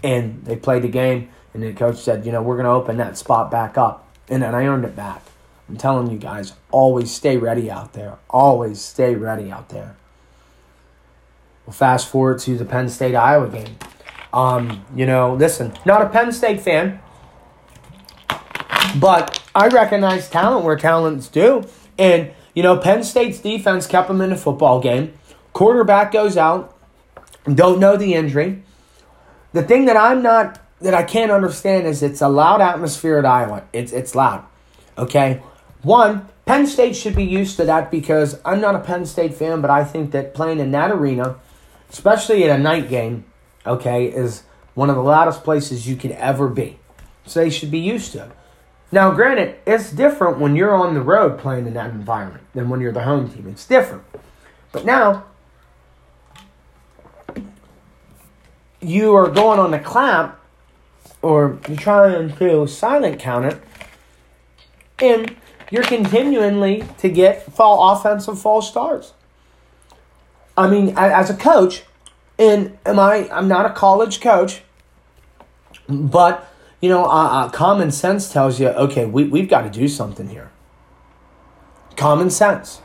and 0.03 0.45
they 0.45 0.55
played 0.55 0.83
the 0.83 0.89
game, 0.89 1.29
and 1.55 1.63
the 1.63 1.73
coach 1.73 1.97
said, 1.97 2.23
you 2.23 2.31
know, 2.31 2.43
we're 2.43 2.61
to 2.61 2.69
open 2.69 2.97
that 2.97 3.17
spot 3.17 3.49
back 3.49 3.79
up. 3.79 4.07
And 4.29 4.43
then 4.43 4.53
I 4.53 4.63
earned 4.63 4.85
it 4.85 4.95
back. 4.95 5.23
I'm 5.67 5.77
telling 5.77 6.11
you 6.11 6.19
guys, 6.19 6.53
always 6.69 7.11
stay 7.11 7.35
ready 7.35 7.71
out 7.71 7.93
there. 7.93 8.19
Always 8.29 8.79
stay 8.79 9.15
ready 9.15 9.51
out 9.51 9.69
there. 9.69 9.95
Well, 11.65 11.73
fast 11.73 12.07
forward 12.07 12.41
to 12.41 12.59
the 12.59 12.65
Penn 12.65 12.89
State 12.89 13.15
Iowa 13.15 13.49
game. 13.49 13.75
Um, 14.31 14.85
you 14.95 15.07
know, 15.07 15.33
listen, 15.33 15.73
not 15.83 16.03
a 16.03 16.09
Penn 16.09 16.31
State 16.31 16.61
fan, 16.61 16.99
but 18.99 19.41
I 19.55 19.67
recognize 19.67 20.29
talent 20.29 20.65
where 20.65 20.75
talent's 20.75 21.27
due. 21.27 21.63
And, 21.97 22.31
you 22.53 22.63
know, 22.63 22.77
Penn 22.77 23.03
State's 23.03 23.39
defense 23.39 23.87
kept 23.87 24.07
them 24.07 24.21
in 24.21 24.31
a 24.31 24.37
football 24.37 24.79
game. 24.79 25.13
Quarterback 25.53 26.11
goes 26.11 26.37
out, 26.37 26.77
don't 27.53 27.79
know 27.79 27.97
the 27.97 28.13
injury. 28.13 28.63
The 29.51 29.63
thing 29.63 29.85
that 29.85 29.97
I'm 29.97 30.21
not 30.23 30.59
that 30.81 30.93
I 30.93 31.03
can't 31.03 31.31
understand 31.31 31.87
is 31.87 32.03
it's 32.03 32.21
a 32.21 32.27
loud 32.27 32.59
atmosphere 32.59 33.17
at 33.17 33.25
Iowa. 33.25 33.63
It's 33.71 33.91
it's 33.91 34.15
loud. 34.15 34.43
Okay? 34.97 35.41
One, 35.81 36.27
Penn 36.45 36.67
State 36.67 36.95
should 36.95 37.15
be 37.15 37.23
used 37.23 37.57
to 37.57 37.65
that 37.65 37.91
because 37.91 38.39
I'm 38.43 38.59
not 38.59 38.75
a 38.75 38.79
Penn 38.79 39.05
State 39.05 39.33
fan, 39.33 39.61
but 39.61 39.69
I 39.69 39.83
think 39.83 40.11
that 40.11 40.33
playing 40.33 40.59
in 40.59 40.71
that 40.71 40.91
arena, 40.91 41.37
especially 41.89 42.43
at 42.43 42.59
a 42.59 42.61
night 42.61 42.89
game, 42.89 43.25
okay, 43.65 44.07
is 44.07 44.43
one 44.73 44.89
of 44.89 44.95
the 44.95 45.03
loudest 45.03 45.43
places 45.43 45.87
you 45.87 45.95
could 45.95 46.11
ever 46.11 46.49
be. 46.49 46.79
So 47.25 47.39
they 47.39 47.49
should 47.49 47.71
be 47.71 47.79
used 47.79 48.11
to 48.13 48.25
it. 48.25 48.31
Now, 48.93 49.09
granted, 49.09 49.55
it's 49.65 49.91
different 49.91 50.37
when 50.37 50.55
you're 50.55 50.75
on 50.75 50.93
the 50.93 51.01
road 51.01 51.39
playing 51.39 51.65
in 51.65 51.73
that 51.73 51.89
environment 51.89 52.43
than 52.53 52.69
when 52.69 52.79
you're 52.79 52.91
the 52.91 53.01
home 53.01 53.27
team. 53.27 53.47
It's 53.47 53.65
different. 53.65 54.03
But 54.71 54.85
now, 54.85 55.23
you 58.79 59.15
are 59.15 59.31
going 59.31 59.57
on 59.57 59.71
the 59.71 59.79
clap 59.79 60.39
or 61.23 61.57
you're 61.67 61.75
trying 61.75 62.35
to 62.35 62.67
silent 62.67 63.19
count 63.19 63.45
it, 63.45 63.63
and 64.99 65.37
you're 65.71 65.81
continually 65.81 66.83
to 66.99 67.09
get 67.09 67.51
fall 67.51 67.93
offensive 67.93 68.39
false 68.39 68.69
starts. 68.69 69.13
I 70.55 70.69
mean, 70.69 70.93
as 70.95 71.31
a 71.31 71.35
coach, 71.35 71.81
and 72.37 72.77
am 72.85 72.99
I? 72.99 73.27
I'm 73.31 73.47
not 73.47 73.65
a 73.65 73.71
college 73.71 74.21
coach, 74.21 74.61
But, 75.89 76.52
you 76.83 76.89
know, 76.89 77.05
uh, 77.05 77.45
uh, 77.45 77.49
common 77.49 77.91
sense 77.91 78.29
tells 78.29 78.59
you, 78.59 78.67
okay, 78.67 79.05
we, 79.05 79.23
we've 79.23 79.47
got 79.47 79.61
to 79.61 79.69
do 79.69 79.87
something 79.87 80.27
here. 80.27 80.51
Common 81.95 82.29
sense. 82.29 82.81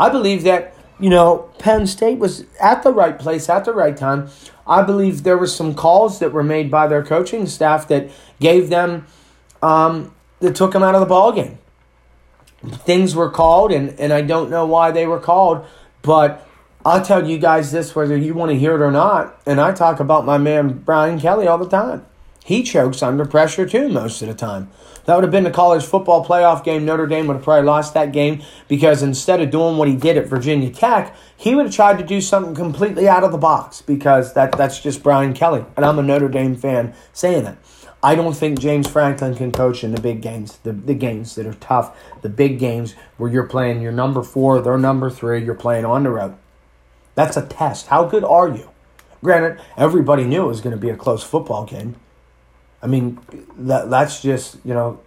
I 0.00 0.08
believe 0.08 0.42
that, 0.42 0.74
you 0.98 1.10
know, 1.10 1.48
Penn 1.60 1.86
State 1.86 2.18
was 2.18 2.44
at 2.60 2.82
the 2.82 2.92
right 2.92 3.16
place 3.16 3.48
at 3.48 3.64
the 3.64 3.72
right 3.72 3.96
time. 3.96 4.30
I 4.66 4.82
believe 4.82 5.22
there 5.22 5.38
were 5.38 5.46
some 5.46 5.76
calls 5.76 6.18
that 6.18 6.32
were 6.32 6.42
made 6.42 6.72
by 6.72 6.88
their 6.88 7.04
coaching 7.04 7.46
staff 7.46 7.86
that 7.86 8.10
gave 8.40 8.68
them, 8.68 9.06
um, 9.62 10.12
that 10.40 10.56
took 10.56 10.72
them 10.72 10.82
out 10.82 10.96
of 10.96 11.00
the 11.00 11.06
ball 11.06 11.30
game. 11.30 11.58
Things 12.84 13.14
were 13.14 13.30
called, 13.30 13.70
and, 13.70 13.90
and 14.00 14.12
I 14.12 14.22
don't 14.22 14.50
know 14.50 14.66
why 14.66 14.90
they 14.90 15.06
were 15.06 15.20
called, 15.20 15.64
but 16.02 16.44
I'll 16.84 17.04
tell 17.04 17.30
you 17.30 17.38
guys 17.38 17.70
this 17.70 17.94
whether 17.94 18.16
you 18.16 18.34
want 18.34 18.50
to 18.50 18.58
hear 18.58 18.74
it 18.74 18.84
or 18.84 18.90
not. 18.90 19.40
And 19.46 19.60
I 19.60 19.70
talk 19.70 20.00
about 20.00 20.26
my 20.26 20.36
man 20.36 20.78
Brian 20.78 21.20
Kelly 21.20 21.46
all 21.46 21.58
the 21.58 21.68
time. 21.68 22.06
He 22.44 22.62
chokes 22.62 23.02
under 23.02 23.24
pressure 23.24 23.66
too 23.66 23.88
most 23.88 24.22
of 24.22 24.28
the 24.28 24.34
time. 24.34 24.70
That 25.04 25.14
would 25.14 25.24
have 25.24 25.30
been 25.30 25.44
the 25.44 25.50
college 25.50 25.84
football 25.84 26.24
playoff 26.24 26.64
game. 26.64 26.84
Notre 26.84 27.06
Dame 27.06 27.26
would 27.26 27.34
have 27.34 27.44
probably 27.44 27.66
lost 27.66 27.94
that 27.94 28.12
game 28.12 28.42
because 28.68 29.02
instead 29.02 29.40
of 29.40 29.50
doing 29.50 29.76
what 29.76 29.88
he 29.88 29.96
did 29.96 30.16
at 30.16 30.26
Virginia 30.26 30.70
Tech, 30.70 31.16
he 31.36 31.54
would 31.54 31.66
have 31.66 31.74
tried 31.74 31.98
to 31.98 32.04
do 32.04 32.20
something 32.20 32.54
completely 32.54 33.08
out 33.08 33.24
of 33.24 33.32
the 33.32 33.38
box 33.38 33.82
because 33.82 34.34
that, 34.34 34.52
that's 34.52 34.80
just 34.80 35.02
Brian 35.02 35.32
Kelly. 35.32 35.64
And 35.76 35.84
I'm 35.84 35.98
a 35.98 36.02
Notre 36.02 36.28
Dame 36.28 36.56
fan 36.56 36.94
saying 37.12 37.44
that. 37.44 37.58
I 38.02 38.14
don't 38.14 38.34
think 38.34 38.58
James 38.58 38.88
Franklin 38.88 39.34
can 39.34 39.52
coach 39.52 39.84
in 39.84 39.92
the 39.92 40.00
big 40.00 40.22
games, 40.22 40.56
the, 40.62 40.72
the 40.72 40.94
games 40.94 41.34
that 41.34 41.46
are 41.46 41.54
tough, 41.54 41.94
the 42.22 42.30
big 42.30 42.58
games 42.58 42.94
where 43.18 43.30
you're 43.30 43.46
playing 43.46 43.82
your 43.82 43.92
number 43.92 44.22
four, 44.22 44.62
their 44.62 44.78
number 44.78 45.10
three, 45.10 45.44
you're 45.44 45.54
playing 45.54 45.84
on 45.84 46.04
the 46.04 46.10
road. 46.10 46.34
That's 47.14 47.36
a 47.36 47.46
test. 47.46 47.88
How 47.88 48.04
good 48.04 48.24
are 48.24 48.48
you? 48.48 48.70
Granted, 49.22 49.60
everybody 49.76 50.24
knew 50.24 50.44
it 50.44 50.48
was 50.48 50.62
going 50.62 50.74
to 50.74 50.80
be 50.80 50.88
a 50.88 50.96
close 50.96 51.22
football 51.22 51.66
game. 51.66 51.96
I 52.82 52.86
mean, 52.86 53.18
that 53.56 53.90
that's 53.90 54.22
just, 54.22 54.58
you 54.64 54.74
know, 54.74 55.00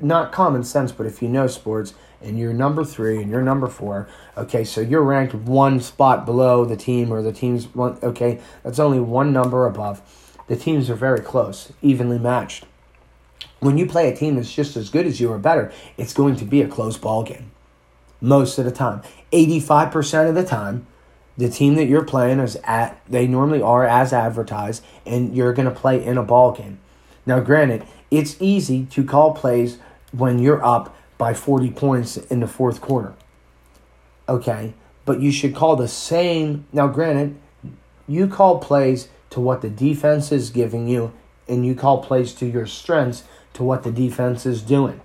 not 0.00 0.32
common 0.32 0.64
sense, 0.64 0.92
but 0.92 1.06
if 1.06 1.20
you 1.20 1.28
know 1.28 1.46
sports 1.46 1.94
and 2.22 2.38
you're 2.38 2.52
number 2.52 2.84
three 2.84 3.20
and 3.20 3.30
you're 3.30 3.42
number 3.42 3.66
four, 3.66 4.08
okay, 4.36 4.64
so 4.64 4.80
you're 4.80 5.02
ranked 5.02 5.34
one 5.34 5.80
spot 5.80 6.24
below 6.24 6.64
the 6.64 6.76
team 6.76 7.12
or 7.12 7.22
the 7.22 7.32
team's 7.32 7.66
one, 7.74 7.98
okay, 8.02 8.40
that's 8.62 8.78
only 8.78 9.00
one 9.00 9.32
number 9.32 9.66
above. 9.66 10.00
The 10.46 10.56
teams 10.56 10.90
are 10.90 10.94
very 10.94 11.20
close, 11.20 11.72
evenly 11.82 12.18
matched. 12.18 12.64
When 13.60 13.76
you 13.76 13.86
play 13.86 14.08
a 14.10 14.16
team 14.16 14.36
that's 14.36 14.52
just 14.52 14.76
as 14.76 14.88
good 14.88 15.06
as 15.06 15.20
you 15.20 15.30
or 15.30 15.38
better, 15.38 15.70
it's 15.98 16.14
going 16.14 16.36
to 16.36 16.44
be 16.44 16.62
a 16.62 16.68
close 16.68 16.96
ball 16.96 17.22
game 17.22 17.50
most 18.20 18.58
of 18.58 18.64
the 18.64 18.70
time. 18.70 19.02
85% 19.32 20.28
of 20.28 20.34
the 20.34 20.44
time, 20.44 20.86
the 21.36 21.48
team 21.48 21.74
that 21.76 21.86
you're 21.86 22.04
playing 22.04 22.38
is 22.40 22.56
at 22.64 23.00
they 23.08 23.26
normally 23.26 23.62
are 23.62 23.86
as 23.86 24.12
advertised 24.12 24.84
and 25.06 25.34
you're 25.34 25.52
going 25.52 25.68
to 25.68 25.74
play 25.74 26.04
in 26.04 26.18
a 26.18 26.22
ball 26.22 26.52
game. 26.52 26.78
Now 27.26 27.40
granted, 27.40 27.84
it's 28.10 28.36
easy 28.40 28.86
to 28.86 29.04
call 29.04 29.32
plays 29.32 29.78
when 30.12 30.38
you're 30.38 30.64
up 30.64 30.96
by 31.18 31.34
40 31.34 31.70
points 31.70 32.16
in 32.16 32.40
the 32.40 32.46
fourth 32.46 32.80
quarter. 32.80 33.14
Okay? 34.28 34.74
But 35.04 35.20
you 35.20 35.32
should 35.32 35.54
call 35.54 35.76
the 35.76 35.88
same 35.88 36.66
Now 36.72 36.88
granted, 36.88 37.36
you 38.06 38.26
call 38.26 38.58
plays 38.58 39.08
to 39.30 39.40
what 39.40 39.62
the 39.62 39.70
defense 39.70 40.32
is 40.32 40.50
giving 40.50 40.88
you 40.88 41.12
and 41.48 41.66
you 41.66 41.74
call 41.74 42.02
plays 42.02 42.32
to 42.34 42.46
your 42.46 42.66
strengths 42.66 43.24
to 43.54 43.64
what 43.64 43.82
the 43.82 43.92
defense 43.92 44.46
is 44.46 44.62
doing. 44.62 45.00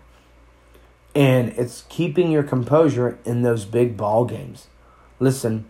And 1.13 1.49
it's 1.49 1.86
keeping 1.89 2.32
your 2.32 2.43
composure 2.43 3.17
in 3.26 3.41
those 3.41 3.65
big 3.65 3.95
ball 3.95 4.26
games. 4.26 4.67
Listen, 5.19 5.65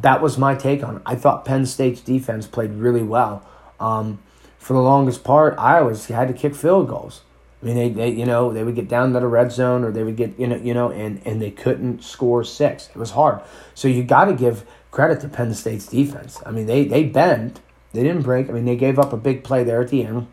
that 0.00 0.22
was 0.22 0.38
my 0.38 0.54
take 0.54 0.82
on 0.82 0.96
it. 0.96 1.02
I 1.04 1.14
thought 1.14 1.44
Penn 1.44 1.66
State's 1.66 2.00
defense 2.00 2.46
played 2.46 2.72
really 2.72 3.02
well. 3.02 3.46
Um, 3.80 4.20
for 4.58 4.72
the 4.74 4.80
longest 4.80 5.24
part, 5.24 5.54
I 5.58 5.78
always 5.78 6.06
had 6.06 6.28
to 6.28 6.34
kick 6.34 6.54
field 6.54 6.88
goals. 6.88 7.22
I 7.62 7.66
mean, 7.66 7.76
they, 7.76 7.88
they 7.88 8.10
you 8.10 8.24
know 8.24 8.52
they 8.52 8.62
would 8.62 8.76
get 8.76 8.88
down 8.88 9.12
to 9.12 9.20
the 9.20 9.26
red 9.26 9.50
zone 9.50 9.84
or 9.84 9.90
they 9.90 10.04
would 10.04 10.16
get 10.16 10.38
you 10.38 10.46
know 10.46 10.56
you 10.56 10.74
know 10.74 10.90
and 10.90 11.20
and 11.24 11.42
they 11.42 11.50
couldn't 11.50 12.04
score 12.04 12.44
six. 12.44 12.88
It 12.88 12.96
was 12.96 13.10
hard. 13.10 13.40
So 13.74 13.88
you 13.88 14.04
got 14.04 14.26
to 14.26 14.34
give 14.34 14.64
credit 14.90 15.20
to 15.20 15.28
Penn 15.28 15.54
State's 15.54 15.86
defense. 15.86 16.40
I 16.46 16.52
mean, 16.52 16.66
they 16.66 16.84
they 16.84 17.04
bent, 17.04 17.60
they 17.92 18.02
didn't 18.02 18.22
break. 18.22 18.48
I 18.48 18.52
mean, 18.52 18.64
they 18.64 18.76
gave 18.76 18.98
up 18.98 19.12
a 19.12 19.16
big 19.16 19.42
play 19.42 19.64
there 19.64 19.80
at 19.80 19.88
the 19.88 20.04
end. 20.04 20.28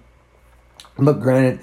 But 0.97 1.19
granted, 1.19 1.59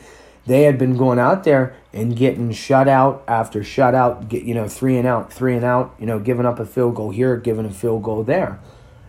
they 0.46 0.62
had 0.62 0.78
been 0.78 0.96
going 0.96 1.18
out 1.18 1.44
there 1.44 1.74
and 1.92 2.16
getting 2.16 2.52
shut 2.52 2.88
out 2.88 3.22
after 3.28 3.60
shutout, 3.60 4.28
get 4.28 4.42
you 4.42 4.54
know 4.54 4.68
three 4.68 4.96
and 4.96 5.06
out, 5.06 5.32
three 5.32 5.54
and 5.54 5.64
out, 5.64 5.94
you 5.98 6.06
know, 6.06 6.18
giving 6.18 6.46
up 6.46 6.58
a 6.58 6.66
field 6.66 6.94
goal 6.94 7.10
here, 7.10 7.36
giving 7.36 7.66
a 7.66 7.70
field 7.70 8.02
goal 8.02 8.22
there. 8.22 8.58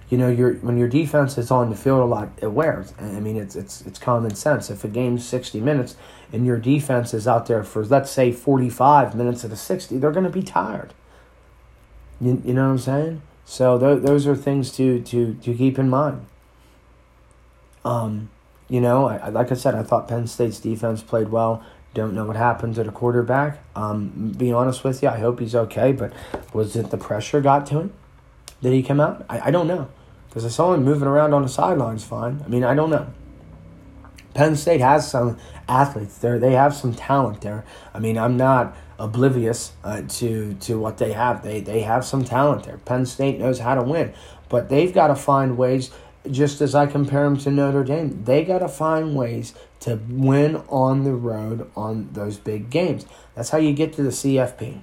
You 0.10 0.18
know, 0.18 0.30
your 0.30 0.54
when 0.56 0.78
your 0.78 0.88
defense 0.88 1.38
is 1.38 1.50
on 1.50 1.70
the 1.70 1.76
field 1.76 2.02
a 2.02 2.06
lot, 2.06 2.30
it 2.40 2.52
wears. 2.52 2.94
I 3.00 3.20
mean, 3.20 3.38
it's 3.38 3.56
it's 3.56 3.82
it's 3.82 3.98
common 3.98 4.36
sense. 4.36 4.70
If 4.70 4.84
a 4.84 4.88
game's 4.88 5.26
sixty 5.28 5.60
minutes 5.60 5.96
and 6.32 6.46
your 6.46 6.58
defense 6.58 7.14
is 7.14 7.28
out 7.28 7.48
there 7.48 7.64
for 7.64 7.84
let's 7.84 8.12
say 8.12 8.32
forty 8.32 8.70
five 8.70 9.16
minutes 9.16 9.44
of 9.44 9.50
the 9.50 9.56
sixty, 9.56 9.98
they're 9.98 10.12
going 10.12 10.26
to 10.26 10.30
be 10.30 10.44
tired. 10.44 10.94
You, 12.22 12.42
you 12.46 12.54
know 12.54 12.66
what 12.66 12.74
I'm 12.74 12.80
saying? 12.80 13.22
So 13.46 13.80
th- 13.80 14.04
those 14.04 14.28
are 14.28 14.36
things 14.36 14.72
to 14.74 15.02
to 15.02 15.34
to 15.34 15.54
keep 15.56 15.80
in 15.80 15.90
mind. 15.90 16.26
Um, 17.84 18.30
you 18.74 18.82
know, 18.82 19.06
I, 19.06 19.30
like 19.30 19.52
I 19.52 19.54
said, 19.54 19.76
I 19.76 19.84
thought 19.84 20.08
Penn 20.08 20.26
State's 20.26 20.60
defense 20.60 21.04
played 21.04 21.30
well. 21.30 21.64
Don't 21.94 22.16
know 22.16 22.26
what 22.26 22.36
happened 22.36 22.74
to 22.74 22.84
the 22.84 22.92
quarterback. 22.92 23.60
Um, 23.76 24.34
be 24.36 24.52
honest 24.52 24.84
with 24.84 25.04
you, 25.04 25.10
I 25.10 25.20
hope 25.20 25.40
he's 25.40 25.54
okay. 25.54 25.92
But 25.92 26.12
was 26.54 26.76
it 26.76 26.90
the 26.90 26.98
pressure 26.98 27.40
got 27.40 27.68
to 27.68 27.82
him? 27.82 27.94
Did 28.64 28.74
he 28.74 28.82
come 28.82 29.00
out? 29.00 29.28
I, 29.30 29.42
I 29.42 29.52
don't 29.52 29.68
know 29.68 29.90
because 30.28 30.44
I 30.44 30.48
saw 30.48 30.74
him 30.74 30.84
moving 30.84 31.08
around 31.08 31.36
on 31.36 31.44
the 31.44 31.50
sidelines 31.50 32.04
fine. 32.04 32.42
I 32.44 32.48
mean, 32.48 32.64
I 32.64 32.74
don't 32.74 32.90
know. 32.90 33.14
Penn 34.34 34.56
State 34.56 34.82
has 34.82 35.08
some 35.08 35.38
athletes 35.70 36.18
there. 36.18 36.40
They 36.40 36.54
have 36.54 36.74
some 36.74 36.96
talent 36.96 37.42
there. 37.42 37.64
I 37.94 38.00
mean, 38.00 38.18
I'm 38.18 38.38
not 38.38 38.76
oblivious 38.98 39.74
uh, 39.84 40.02
to 40.02 40.56
to 40.62 40.80
what 40.80 40.98
they 40.98 41.14
have. 41.14 41.44
They 41.44 41.62
they 41.62 41.82
have 41.82 42.06
some 42.06 42.26
talent 42.26 42.64
there. 42.64 42.80
Penn 42.80 43.06
State 43.06 43.38
knows 43.38 43.60
how 43.60 43.76
to 43.76 43.84
win, 43.84 44.16
but 44.50 44.70
they've 44.70 44.92
got 44.92 45.10
to 45.10 45.16
find 45.16 45.60
ways 45.60 45.92
just 46.30 46.62
as 46.62 46.74
I 46.74 46.86
compare 46.86 47.24
them 47.24 47.38
to 47.38 47.52
Notre 47.52 47.84
Dame, 47.84 48.24
they 48.24 48.44
got 48.44 48.60
to 48.60 48.68
find 48.68 49.16
ways 49.16 49.54
to 49.82 50.00
win 50.10 50.58
on 50.70 51.04
the 51.04 51.14
road 51.14 51.70
on 51.76 52.10
those 52.14 52.38
big 52.38 52.70
games. 52.70 53.06
That's 53.36 53.50
how 53.50 53.58
you 53.58 53.74
get 53.74 53.94
to 53.94 54.04
the 54.04 54.10
CFP. 54.10 54.82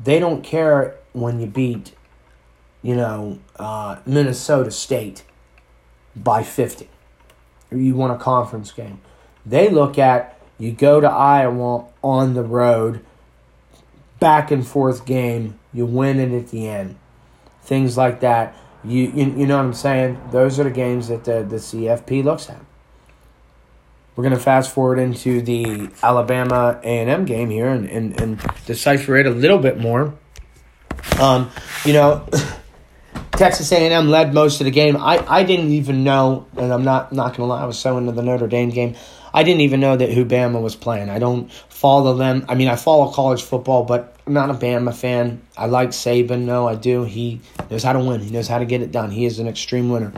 They 0.00 0.18
don't 0.18 0.42
care 0.42 0.96
when 1.12 1.40
you 1.40 1.46
beat, 1.46 1.92
you 2.80 2.96
know, 2.96 3.38
uh, 3.56 4.00
Minnesota 4.06 4.70
State 4.70 5.24
by 6.16 6.42
50. 6.42 6.88
Or 7.70 7.78
you 7.78 7.94
won 7.94 8.10
a 8.10 8.18
conference 8.18 8.72
game. 8.72 9.00
They 9.44 9.68
look 9.68 9.98
at 9.98 10.38
you 10.58 10.72
go 10.72 11.00
to 11.00 11.08
Iowa 11.08 11.86
on 12.02 12.34
the 12.34 12.42
road, 12.42 13.04
back 14.20 14.50
and 14.50 14.66
forth 14.66 15.04
game, 15.04 15.58
you 15.72 15.84
win 15.86 16.20
it 16.20 16.32
at 16.32 16.48
the 16.48 16.68
end. 16.68 16.96
Things 17.62 17.96
like 17.96 18.20
that 18.20 18.56
you, 18.84 19.12
you, 19.14 19.24
you 19.36 19.46
know 19.46 19.56
what 19.56 19.66
I'm 19.66 19.74
saying? 19.74 20.20
Those 20.30 20.58
are 20.58 20.64
the 20.64 20.70
games 20.70 21.08
that 21.08 21.24
the, 21.24 21.42
the 21.42 21.56
CFP 21.56 22.24
looks 22.24 22.48
at. 22.50 22.60
We're 24.14 24.24
going 24.24 24.34
to 24.34 24.40
fast 24.40 24.72
forward 24.72 24.98
into 24.98 25.40
the 25.40 25.90
Alabama 26.02 26.78
A&M 26.82 27.24
game 27.24 27.48
here 27.48 27.68
and, 27.68 27.88
and, 27.88 28.20
and 28.20 28.42
decipher 28.66 29.16
it 29.16 29.26
a 29.26 29.30
little 29.30 29.58
bit 29.58 29.78
more. 29.78 30.14
Um, 31.18 31.50
you 31.84 31.94
know, 31.94 32.28
Texas 33.32 33.72
A&M 33.72 34.08
led 34.08 34.34
most 34.34 34.60
of 34.60 34.66
the 34.66 34.70
game. 34.70 34.96
I, 34.96 35.24
I 35.26 35.42
didn't 35.44 35.70
even 35.70 36.04
know, 36.04 36.46
and 36.56 36.72
I'm 36.72 36.84
not 36.84 37.12
not 37.12 37.28
going 37.28 37.46
to 37.48 37.54
lie, 37.54 37.62
I 37.62 37.64
was 37.64 37.78
so 37.78 37.96
into 37.96 38.12
the 38.12 38.22
Notre 38.22 38.46
Dame 38.46 38.68
game. 38.68 38.94
I 39.34 39.42
didn't 39.42 39.62
even 39.62 39.80
know 39.80 39.96
that 39.96 40.12
who 40.12 40.24
Bama 40.24 40.60
was 40.60 40.76
playing. 40.76 41.08
I 41.08 41.18
don't 41.18 41.50
follow 41.68 42.14
them. 42.14 42.44
I 42.48 42.54
mean, 42.54 42.68
I 42.68 42.76
follow 42.76 43.10
college 43.12 43.42
football, 43.42 43.84
but 43.84 44.16
I'm 44.26 44.32
not 44.32 44.50
a 44.50 44.54
Bama 44.54 44.94
fan. 44.94 45.42
I 45.56 45.66
like 45.66 45.90
Saban, 45.90 46.42
no, 46.42 46.68
I 46.68 46.74
do. 46.74 47.04
He 47.04 47.40
knows 47.70 47.82
how 47.82 47.92
to 47.92 47.98
win. 47.98 48.20
He 48.20 48.30
knows 48.30 48.48
how 48.48 48.58
to 48.58 48.64
get 48.64 48.82
it 48.82 48.92
done. 48.92 49.10
He 49.10 49.24
is 49.24 49.38
an 49.38 49.48
extreme 49.48 49.88
winner. 49.88 50.12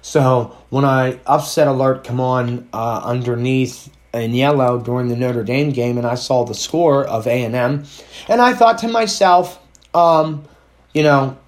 So 0.00 0.56
when 0.70 0.84
I 0.84 1.20
upset 1.26 1.68
alert 1.68 2.04
come 2.04 2.20
on 2.20 2.68
uh, 2.72 3.02
underneath 3.04 3.88
in 4.12 4.34
yellow 4.34 4.78
during 4.78 5.08
the 5.08 5.16
Notre 5.16 5.44
Dame 5.44 5.70
game, 5.70 5.96
and 5.96 6.06
I 6.06 6.16
saw 6.16 6.44
the 6.44 6.54
score 6.54 7.04
of 7.04 7.26
A 7.26 7.44
and 7.44 7.54
M, 7.54 7.84
and 8.28 8.40
I 8.40 8.52
thought 8.52 8.78
to 8.78 8.88
myself, 8.88 9.58
um, 9.94 10.44
you 10.92 11.02
know, 11.02 11.38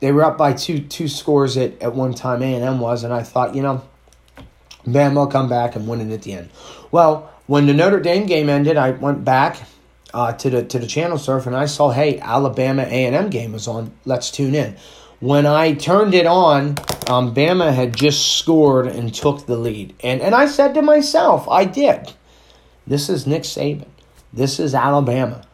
they 0.00 0.12
were 0.12 0.24
up 0.24 0.38
by 0.38 0.52
two 0.52 0.80
two 0.80 1.08
scores 1.08 1.56
at, 1.56 1.80
at 1.82 1.94
one 1.94 2.14
time. 2.14 2.42
A 2.42 2.54
and 2.54 2.64
M 2.64 2.80
was, 2.80 3.04
and 3.04 3.12
I 3.12 3.22
thought, 3.22 3.54
you 3.54 3.62
know, 3.62 3.82
Bama 4.86 5.14
will 5.14 5.26
come 5.26 5.48
back 5.48 5.76
and 5.76 5.86
win 5.86 6.00
it 6.00 6.12
at 6.12 6.22
the 6.22 6.32
end. 6.32 6.50
Well, 6.90 7.30
when 7.46 7.66
the 7.66 7.74
Notre 7.74 8.00
Dame 8.00 8.26
game 8.26 8.48
ended, 8.48 8.76
I 8.76 8.90
went 8.92 9.24
back 9.24 9.60
uh, 10.14 10.32
to 10.32 10.50
the 10.50 10.64
to 10.64 10.78
the 10.78 10.86
channel 10.86 11.18
surf 11.18 11.46
and 11.46 11.56
I 11.56 11.66
saw, 11.66 11.90
hey, 11.90 12.18
Alabama 12.20 12.82
A 12.82 13.04
and 13.06 13.14
M 13.14 13.30
game 13.30 13.52
was 13.52 13.68
on. 13.68 13.92
Let's 14.04 14.30
tune 14.30 14.54
in. 14.54 14.76
When 15.20 15.46
I 15.46 15.74
turned 15.74 16.14
it 16.14 16.26
on, 16.26 16.76
um, 17.06 17.34
Bama 17.34 17.74
had 17.74 17.94
just 17.94 18.38
scored 18.38 18.86
and 18.86 19.14
took 19.14 19.46
the 19.46 19.56
lead, 19.56 19.94
and 20.00 20.22
and 20.22 20.34
I 20.34 20.46
said 20.46 20.74
to 20.74 20.82
myself, 20.82 21.48
I 21.48 21.64
did. 21.64 22.12
This 22.86 23.08
is 23.08 23.26
Nick 23.26 23.42
Saban. 23.42 23.88
This 24.32 24.58
is 24.58 24.74
Alabama. 24.74 25.46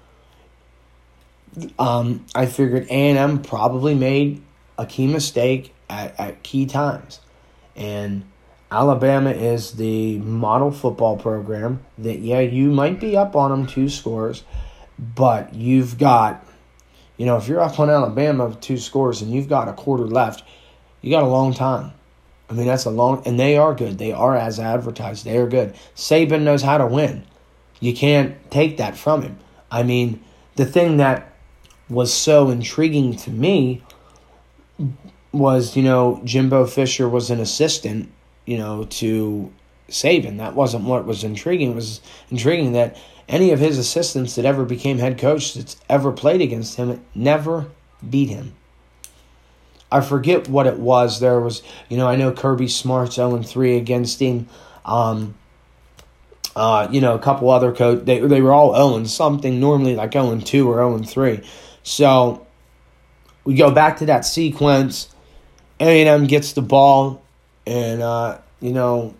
Um, 1.78 2.24
I 2.34 2.46
figured 2.46 2.84
A 2.84 2.92
and 2.92 3.18
M 3.18 3.42
probably 3.42 3.94
made 3.94 4.42
a 4.78 4.86
key 4.86 5.06
mistake 5.06 5.74
at, 5.88 6.18
at 6.20 6.42
key 6.42 6.66
times, 6.66 7.20
and 7.74 8.24
Alabama 8.76 9.30
is 9.30 9.72
the 9.72 10.18
model 10.18 10.70
football 10.70 11.16
program 11.16 11.80
that, 11.96 12.18
yeah, 12.18 12.40
you 12.40 12.70
might 12.70 13.00
be 13.00 13.16
up 13.16 13.34
on 13.34 13.50
them 13.50 13.66
two 13.66 13.88
scores, 13.88 14.44
but 14.98 15.54
you've 15.54 15.96
got, 15.96 16.46
you 17.16 17.24
know, 17.24 17.38
if 17.38 17.48
you're 17.48 17.62
up 17.62 17.80
on 17.80 17.88
Alabama 17.88 18.54
two 18.60 18.76
scores 18.76 19.22
and 19.22 19.32
you've 19.32 19.48
got 19.48 19.66
a 19.68 19.72
quarter 19.72 20.04
left, 20.04 20.44
you 21.00 21.10
got 21.10 21.22
a 21.22 21.26
long 21.26 21.54
time. 21.54 21.92
I 22.50 22.52
mean, 22.52 22.66
that's 22.66 22.84
a 22.84 22.90
long, 22.90 23.22
and 23.24 23.40
they 23.40 23.56
are 23.56 23.74
good. 23.74 23.96
They 23.96 24.12
are 24.12 24.36
as 24.36 24.60
advertised. 24.60 25.24
They 25.24 25.38
are 25.38 25.48
good. 25.48 25.74
Saban 25.94 26.42
knows 26.42 26.60
how 26.60 26.76
to 26.76 26.86
win. 26.86 27.24
You 27.80 27.94
can't 27.94 28.36
take 28.50 28.76
that 28.76 28.94
from 28.94 29.22
him. 29.22 29.38
I 29.70 29.84
mean, 29.84 30.22
the 30.56 30.66
thing 30.66 30.98
that 30.98 31.32
was 31.88 32.12
so 32.12 32.50
intriguing 32.50 33.16
to 33.16 33.30
me 33.30 33.82
was, 35.32 35.76
you 35.76 35.82
know, 35.82 36.20
Jimbo 36.24 36.66
Fisher 36.66 37.08
was 37.08 37.30
an 37.30 37.40
assistant, 37.40 38.12
you 38.46 38.56
know, 38.56 38.84
to 38.84 39.52
Saban. 39.88 40.38
That 40.38 40.54
wasn't 40.54 40.84
what 40.84 41.04
was 41.04 41.24
intriguing. 41.24 41.72
It 41.72 41.74
was 41.74 42.00
intriguing 42.30 42.72
that 42.72 42.96
any 43.28 43.50
of 43.50 43.58
his 43.58 43.78
assistants 43.78 44.36
that 44.36 44.44
ever 44.44 44.64
became 44.64 44.98
head 44.98 45.18
coach 45.18 45.54
that's 45.54 45.76
ever 45.88 46.12
played 46.12 46.40
against 46.40 46.76
him 46.76 47.04
never 47.14 47.66
beat 48.08 48.28
him. 48.28 48.54
I 49.90 50.00
forget 50.00 50.48
what 50.48 50.66
it 50.66 50.78
was. 50.78 51.20
There 51.20 51.40
was, 51.40 51.62
you 51.88 51.96
know, 51.96 52.08
I 52.08 52.16
know 52.16 52.32
Kirby 52.32 52.68
Smart's 52.68 53.16
0 53.16 53.42
3 53.42 53.76
against 53.76 54.20
him. 54.20 54.48
Um, 54.84 55.34
uh, 56.54 56.88
you 56.90 57.00
know, 57.00 57.14
a 57.14 57.18
couple 57.18 57.50
other 57.50 57.72
coach, 57.72 58.04
they, 58.04 58.18
they 58.18 58.40
were 58.40 58.52
all 58.52 58.74
0 58.74 59.04
something, 59.04 59.60
normally 59.60 59.94
like 59.94 60.12
0 60.12 60.40
2 60.40 60.70
or 60.70 60.76
0 60.76 60.98
3. 60.98 61.40
So 61.82 62.46
we 63.44 63.54
go 63.54 63.70
back 63.70 63.98
to 63.98 64.06
that 64.06 64.24
sequence. 64.24 65.08
A&M 65.78 66.26
gets 66.26 66.54
the 66.54 66.62
ball, 66.62 67.22
and, 67.66 68.02
uh, 68.02 68.38
you 68.60 68.72
know, 68.72 69.14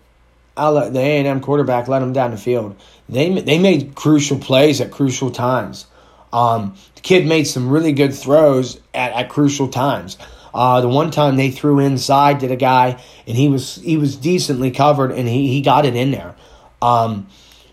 I'll 0.55 0.73
let 0.73 0.93
the 0.93 0.99
A&M 0.99 1.41
quarterback 1.41 1.87
let 1.87 1.99
them 1.99 2.13
down 2.13 2.31
the 2.31 2.37
field. 2.37 2.75
They, 3.07 3.39
they 3.41 3.59
made 3.59 3.95
crucial 3.95 4.39
plays 4.39 4.81
at 4.81 4.91
crucial 4.91 5.31
times. 5.31 5.85
Um, 6.33 6.75
the 6.95 7.01
kid 7.01 7.25
made 7.25 7.45
some 7.45 7.69
really 7.69 7.93
good 7.93 8.13
throws 8.13 8.79
at, 8.93 9.13
at 9.13 9.29
crucial 9.29 9.69
times. 9.69 10.17
Uh, 10.53 10.81
the 10.81 10.89
one 10.89 11.11
time 11.11 11.35
they 11.35 11.51
threw 11.51 11.79
inside 11.79 12.39
to 12.39 12.47
the 12.47 12.55
guy, 12.55 13.01
and 13.27 13.37
he 13.37 13.47
was 13.47 13.75
he 13.75 13.95
was 13.95 14.15
decently 14.15 14.71
covered, 14.71 15.11
and 15.11 15.27
he, 15.27 15.47
he 15.49 15.61
got 15.61 15.85
it 15.85 15.95
in 15.95 16.11
there. 16.11 16.35
Um, 16.81 17.27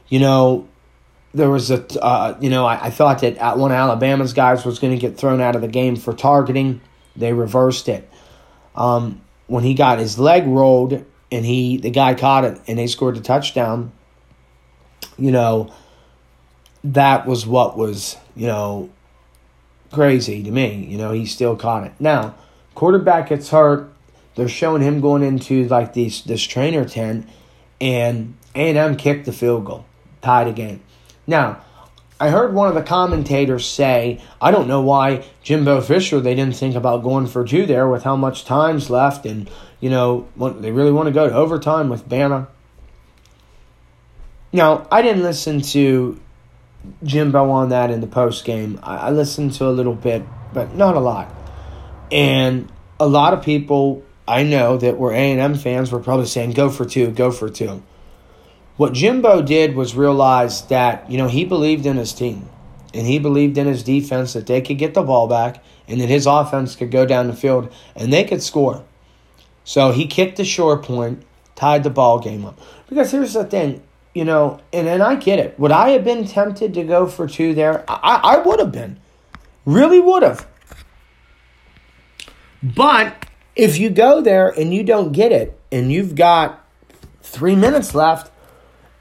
you 0.08 0.20
know, 0.20 0.68
there 1.32 1.50
was 1.50 1.70
a 1.70 1.82
uh, 2.02 2.36
you 2.40 2.50
know 2.50 2.66
I, 2.66 2.86
I 2.86 2.90
thought 2.90 3.20
that 3.20 3.58
one 3.58 3.70
of 3.70 3.76
Alabama's 3.76 4.34
guys 4.34 4.64
was 4.64 4.78
going 4.78 4.92
to 4.92 4.98
get 4.98 5.16
thrown 5.16 5.40
out 5.40 5.56
of 5.56 5.62
the 5.62 5.68
game 5.68 5.96
for 5.96 6.12
targeting. 6.12 6.80
They 7.16 7.32
reversed 7.32 7.88
it. 7.88 8.08
Um, 8.74 9.22
when 9.46 9.64
he 9.64 9.74
got 9.74 9.98
his 9.98 10.18
leg 10.18 10.46
rolled 10.46 11.04
and 11.30 11.44
he 11.44 11.76
the 11.76 11.90
guy 11.90 12.14
caught 12.14 12.44
it 12.44 12.60
and 12.66 12.78
they 12.78 12.86
scored 12.86 13.16
the 13.16 13.20
touchdown. 13.20 13.92
You 15.18 15.30
know, 15.30 15.72
that 16.82 17.26
was 17.26 17.46
what 17.46 17.76
was 17.76 18.16
you 18.34 18.46
know 18.46 18.90
crazy 19.92 20.42
to 20.42 20.50
me. 20.50 20.86
You 20.86 20.98
know, 20.98 21.12
he 21.12 21.26
still 21.26 21.56
caught 21.56 21.84
it. 21.84 21.92
Now 21.98 22.34
Quarterback 22.74 23.28
gets 23.28 23.50
hurt. 23.50 23.92
They're 24.34 24.48
showing 24.48 24.82
him 24.82 25.00
going 25.00 25.22
into 25.22 25.66
like 25.68 25.92
these 25.92 26.24
this 26.24 26.42
trainer 26.42 26.84
tent, 26.84 27.28
and 27.80 28.34
A 28.54 28.68
and 28.70 28.78
M 28.78 28.96
kicked 28.96 29.26
the 29.26 29.32
field 29.32 29.64
goal, 29.64 29.84
tied 30.22 30.48
a 30.48 30.52
game. 30.52 30.80
Now, 31.26 31.62
I 32.24 32.30
heard 32.30 32.54
one 32.54 32.68
of 32.68 32.74
the 32.74 32.82
commentators 32.82 33.66
say, 33.66 34.18
I 34.40 34.50
don't 34.50 34.66
know 34.66 34.80
why 34.80 35.26
Jimbo 35.42 35.82
Fisher 35.82 36.20
they 36.20 36.34
didn't 36.34 36.56
think 36.56 36.74
about 36.74 37.02
going 37.02 37.26
for 37.26 37.44
two 37.44 37.66
there 37.66 37.86
with 37.86 38.02
how 38.02 38.16
much 38.16 38.46
time's 38.46 38.88
left, 38.88 39.26
and 39.26 39.50
you 39.78 39.90
know 39.90 40.26
they 40.58 40.72
really 40.72 40.90
want 40.90 41.06
to 41.08 41.12
go 41.12 41.28
to 41.28 41.34
overtime 41.34 41.90
with 41.90 42.08
Bama. 42.08 42.46
Now, 44.54 44.88
I 44.90 45.02
didn't 45.02 45.22
listen 45.22 45.60
to 45.60 46.18
Jimbo 47.02 47.50
on 47.50 47.68
that 47.68 47.90
in 47.90 48.00
the 48.00 48.06
post 48.06 48.46
game. 48.46 48.80
I 48.82 49.10
listened 49.10 49.52
to 49.54 49.68
a 49.68 49.72
little 49.72 49.94
bit, 49.94 50.24
but 50.54 50.74
not 50.74 50.96
a 50.96 51.00
lot. 51.00 51.30
And 52.10 52.72
a 52.98 53.06
lot 53.06 53.34
of 53.34 53.44
people 53.44 54.02
I 54.26 54.44
know 54.44 54.78
that 54.78 54.96
were 54.96 55.12
A&M 55.12 55.56
fans 55.56 55.92
were 55.92 56.00
probably 56.00 56.24
saying, 56.24 56.52
go 56.52 56.70
for 56.70 56.86
two, 56.86 57.10
go 57.10 57.30
for 57.30 57.50
two. 57.50 57.82
What 58.76 58.92
Jimbo 58.92 59.42
did 59.42 59.76
was 59.76 59.94
realize 59.94 60.62
that, 60.66 61.08
you 61.10 61.16
know, 61.16 61.28
he 61.28 61.44
believed 61.44 61.86
in 61.86 61.96
his 61.96 62.12
team 62.12 62.48
and 62.92 63.06
he 63.06 63.18
believed 63.18 63.56
in 63.56 63.66
his 63.66 63.84
defense 63.84 64.32
that 64.32 64.46
they 64.46 64.60
could 64.60 64.78
get 64.78 64.94
the 64.94 65.02
ball 65.02 65.28
back 65.28 65.62
and 65.86 66.00
that 66.00 66.08
his 66.08 66.26
offense 66.26 66.74
could 66.74 66.90
go 66.90 67.06
down 67.06 67.28
the 67.28 67.34
field 67.34 67.72
and 67.94 68.12
they 68.12 68.24
could 68.24 68.42
score. 68.42 68.84
So 69.62 69.92
he 69.92 70.06
kicked 70.06 70.36
the 70.36 70.44
short 70.44 70.82
point, 70.82 71.22
tied 71.54 71.84
the 71.84 71.90
ball 71.90 72.18
game 72.18 72.44
up. 72.44 72.60
Because 72.88 73.12
here's 73.12 73.34
the 73.34 73.44
thing, 73.44 73.80
you 74.12 74.24
know, 74.24 74.60
and, 74.72 74.88
and 74.88 75.02
I 75.02 75.16
get 75.16 75.38
it. 75.38 75.58
Would 75.58 75.72
I 75.72 75.90
have 75.90 76.04
been 76.04 76.26
tempted 76.26 76.74
to 76.74 76.82
go 76.82 77.06
for 77.06 77.28
two 77.28 77.54
there? 77.54 77.84
I, 77.88 78.20
I 78.22 78.38
would 78.38 78.58
have 78.58 78.72
been. 78.72 78.98
Really 79.64 80.00
would 80.00 80.22
have. 80.22 80.48
But 82.62 83.26
if 83.54 83.78
you 83.78 83.90
go 83.90 84.20
there 84.20 84.48
and 84.48 84.74
you 84.74 84.82
don't 84.82 85.12
get 85.12 85.30
it, 85.32 85.58
and 85.70 85.92
you've 85.92 86.14
got 86.14 86.64
three 87.22 87.56
minutes 87.56 87.94
left, 87.94 88.30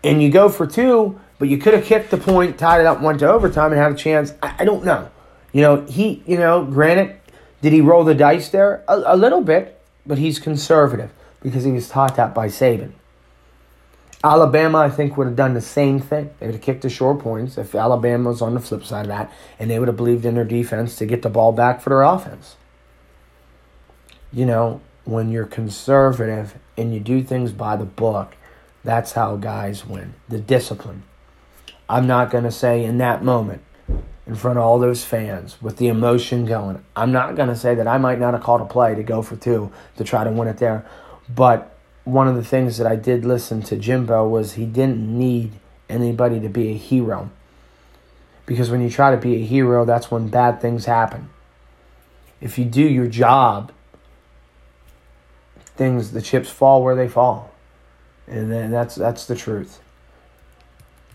and 0.03 0.21
you 0.21 0.29
go 0.29 0.49
for 0.49 0.67
two, 0.67 1.19
but 1.39 1.47
you 1.49 1.57
could 1.57 1.73
have 1.73 1.85
kicked 1.85 2.11
the 2.11 2.17
point, 2.17 2.57
tied 2.57 2.81
it 2.81 2.85
up, 2.85 3.01
went 3.01 3.19
to 3.19 3.31
overtime, 3.31 3.71
and 3.71 3.79
had 3.79 3.91
a 3.91 3.95
chance. 3.95 4.33
I, 4.41 4.55
I 4.59 4.65
don't 4.65 4.83
know. 4.83 5.09
You 5.51 5.61
know, 5.61 5.85
he, 5.85 6.23
you 6.25 6.37
know, 6.37 6.65
granted, 6.65 7.15
did 7.61 7.73
he 7.73 7.81
roll 7.81 8.03
the 8.03 8.15
dice 8.15 8.49
there? 8.49 8.83
A, 8.87 9.01
a 9.05 9.17
little 9.17 9.41
bit, 9.41 9.79
but 10.05 10.17
he's 10.17 10.39
conservative 10.39 11.11
because 11.41 11.63
he 11.63 11.71
was 11.71 11.89
taught 11.89 12.15
that 12.15 12.33
by 12.33 12.47
Saban. 12.47 12.93
Alabama, 14.23 14.77
I 14.77 14.89
think, 14.89 15.17
would 15.17 15.27
have 15.27 15.35
done 15.35 15.53
the 15.53 15.61
same 15.61 15.99
thing. 15.99 16.29
They 16.39 16.45
would 16.45 16.55
have 16.55 16.61
kicked 16.61 16.81
the 16.81 16.89
short 16.89 17.19
points 17.19 17.57
if 17.57 17.75
Alabama 17.75 18.29
was 18.29 18.41
on 18.41 18.53
the 18.53 18.61
flip 18.61 18.85
side 18.85 19.01
of 19.01 19.07
that, 19.09 19.31
and 19.59 19.69
they 19.69 19.79
would 19.79 19.89
have 19.89 19.97
believed 19.97 20.25
in 20.25 20.35
their 20.35 20.45
defense 20.45 20.95
to 20.97 21.05
get 21.05 21.21
the 21.21 21.29
ball 21.29 21.51
back 21.51 21.81
for 21.81 21.89
their 21.89 22.03
offense 22.03 22.55
you 24.33 24.45
know, 24.45 24.81
when 25.05 25.31
you're 25.31 25.45
conservative 25.45 26.55
and 26.75 26.93
you 26.93 26.99
do 26.99 27.21
things 27.21 27.51
by 27.51 27.75
the 27.75 27.85
book, 27.85 28.35
that's 28.83 29.13
how 29.13 29.35
guys 29.37 29.85
win. 29.85 30.13
The 30.29 30.39
discipline. 30.39 31.03
I'm 31.87 32.07
not 32.07 32.31
going 32.31 32.43
to 32.43 32.51
say 32.51 32.83
in 32.83 32.97
that 32.97 33.23
moment, 33.23 33.61
in 34.25 34.35
front 34.35 34.57
of 34.57 34.63
all 34.63 34.79
those 34.79 35.03
fans, 35.03 35.61
with 35.61 35.77
the 35.77 35.87
emotion 35.87 36.45
going, 36.45 36.83
I'm 36.95 37.11
not 37.11 37.35
going 37.35 37.49
to 37.49 37.55
say 37.55 37.75
that 37.75 37.87
I 37.87 37.97
might 37.97 38.19
not 38.19 38.33
have 38.33 38.43
called 38.43 38.61
a 38.61 38.65
play 38.65 38.95
to 38.95 39.03
go 39.03 39.21
for 39.21 39.35
two 39.35 39.71
to 39.97 40.03
try 40.03 40.23
to 40.23 40.31
win 40.31 40.47
it 40.47 40.57
there. 40.57 40.85
But 41.33 41.75
one 42.03 42.27
of 42.27 42.35
the 42.35 42.43
things 42.43 42.77
that 42.77 42.87
I 42.87 42.95
did 42.95 43.25
listen 43.25 43.61
to 43.63 43.77
Jimbo 43.77 44.27
was 44.27 44.53
he 44.53 44.65
didn't 44.65 44.99
need 44.99 45.53
anybody 45.89 46.39
to 46.39 46.49
be 46.49 46.69
a 46.69 46.77
hero. 46.77 47.29
Because 48.45 48.69
when 48.69 48.81
you 48.81 48.89
try 48.89 49.11
to 49.11 49.21
be 49.21 49.35
a 49.35 49.45
hero, 49.45 49.85
that's 49.85 50.11
when 50.11 50.27
bad 50.27 50.61
things 50.61 50.85
happen. 50.85 51.29
If 52.41 52.57
you 52.57 52.65
do 52.65 52.81
your 52.81 53.07
job 53.07 53.71
things, 55.75 56.11
the 56.11 56.21
chips 56.21 56.49
fall 56.49 56.83
where 56.83 56.95
they 56.95 57.07
fall. 57.07 57.52
And 58.27 58.51
then 58.51 58.71
that's 58.71 58.95
that's 58.95 59.25
the 59.25 59.35
truth. 59.35 59.81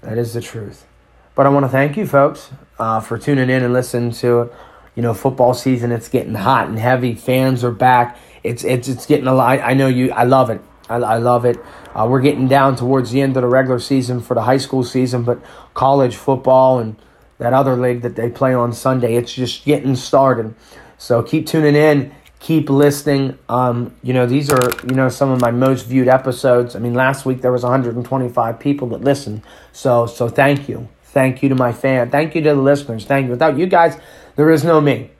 That 0.03 0.19
is 0.19 0.35
the 0.35 0.41
truth. 0.41 0.87
But 1.35 1.47
I 1.47 1.49
want 1.51 1.65
to 1.65 1.69
thank 1.69 1.97
you 1.97 2.07
folks 2.07 2.51
uh, 2.79 3.01
for 3.01 3.19
tuning 3.19 3.51
in 3.51 3.63
and 3.63 3.73
listening 3.73 4.13
to. 4.13 4.51
You 4.95 5.03
know, 5.03 5.15
football 5.15 5.55
season 5.55 5.93
it's 5.93 6.09
getting 6.09 6.35
hot 6.35 6.67
and 6.67 6.77
heavy. 6.77 7.15
Fans 7.15 7.63
are 7.63 7.71
back. 7.71 8.19
It's 8.43 8.65
it's 8.65 8.89
it's 8.89 9.07
getting 9.07 9.29
a 9.29 9.35
lot. 9.35 9.61
I 9.61 9.75
know 9.75 9.87
you. 9.87 10.11
I 10.11 10.25
love 10.25 10.51
it. 10.51 10.61
I, 10.89 10.97
I 10.97 11.17
love 11.19 11.45
it. 11.45 11.57
Uh, 11.95 12.07
we're 12.11 12.21
getting 12.21 12.49
down 12.49 12.77
towards 12.77 13.11
the 13.11 13.21
end 13.21 13.37
of 13.37 13.43
the 13.43 13.49
regular 13.49 13.79
season 13.79 14.21
for 14.21 14.35
the 14.35 14.43
high 14.43 14.57
school 14.57 14.83
season, 14.83 15.23
but 15.23 15.41
college 15.75 16.17
football 16.17 16.79
and 16.79 16.97
that 17.39 17.53
other 17.53 17.77
league 17.77 18.03
that 18.03 18.17
they 18.17 18.29
play 18.29 18.55
on 18.55 18.73
Sunday, 18.73 19.15
it's 19.15 19.33
just 19.33 19.65
getting 19.65 19.95
started. 19.95 20.55
So 20.99 21.23
keep 21.23 21.47
tuning 21.47 21.77
in 21.77 22.13
keep 22.41 22.71
listening. 22.71 23.39
Um, 23.49 23.95
you 24.03 24.13
know, 24.13 24.27
these 24.27 24.51
are, 24.51 24.71
you 24.89 24.95
know, 24.95 25.09
some 25.09 25.31
of 25.31 25.41
my 25.41 25.51
most 25.51 25.87
viewed 25.87 26.09
episodes. 26.09 26.77
I 26.77 26.79
mean, 26.79 26.95
last 26.95 27.27
week 27.27 27.41
there 27.41 27.53
was 27.53 27.63
125 27.63 28.59
people 28.59 28.89
that 28.89 29.01
listened. 29.01 29.43
So, 29.73 30.07
so 30.07 30.29
thank 30.29 30.69
you. 30.69 30.89
Thank 31.05 31.43
you 31.43 31.49
to 31.49 31.55
my 31.55 31.73
fan. 31.73 32.11
Thank 32.11 32.35
you 32.35 32.43
to 32.43 32.51
the 32.51 32.61
listeners. 32.61 33.05
Thank 33.05 33.25
you. 33.25 33.31
Without 33.31 33.59
you 33.59 33.67
guys, 33.67 33.99
there 34.37 34.51
is 34.51 34.63
no 34.63 34.81
me. 34.81 35.11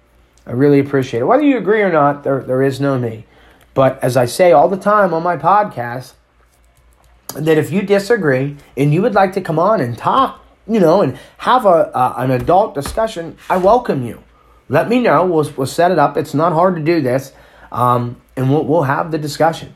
I 0.47 0.53
really 0.53 0.79
appreciate 0.79 1.21
it. 1.21 1.25
Whether 1.25 1.43
you 1.43 1.59
agree 1.59 1.83
or 1.83 1.93
not, 1.93 2.25
there, 2.25 2.43
there 2.43 2.63
is 2.63 2.81
no 2.81 2.99
me. 2.99 3.27
But 3.75 4.03
as 4.03 4.17
I 4.17 4.27
say 4.27 4.53
all 4.53 4.69
the 4.69 4.77
time 4.77 5.13
on 5.13 5.23
my 5.23 5.37
podcast, 5.37 6.13
that 7.35 7.59
if 7.59 7.71
you 7.71 7.83
disagree 7.83 8.57
and 8.77 8.95
you 8.95 9.03
would 9.03 9.15
like 9.15 9.33
to 9.35 9.41
come 9.41 9.59
on 9.59 9.81
and 9.81 9.97
talk, 9.97 10.45
you 10.67 10.81
know, 10.81 11.03
and 11.03 11.19
have 11.39 11.67
a, 11.67 11.91
a 11.95 12.15
an 12.19 12.31
adult 12.31 12.75
discussion, 12.75 13.37
I 13.51 13.57
welcome 13.57 14.05
you 14.07 14.23
let 14.69 14.89
me 14.89 15.01
know. 15.01 15.27
We'll, 15.27 15.51
we'll 15.57 15.67
set 15.67 15.91
it 15.91 15.99
up. 15.99 16.17
It's 16.17 16.35
not 16.35 16.53
hard 16.53 16.77
to 16.77 16.83
do 16.83 17.01
this. 17.01 17.33
Um, 17.71 18.21
and 18.37 18.51
we'll, 18.51 18.65
we'll 18.65 18.83
have 18.83 19.11
the 19.11 19.19
discussion. 19.19 19.75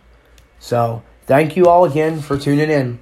So 0.59 1.03
thank 1.27 1.57
you 1.57 1.67
all 1.67 1.85
again 1.85 2.21
for 2.21 2.39
tuning 2.39 2.71
in. 2.71 3.01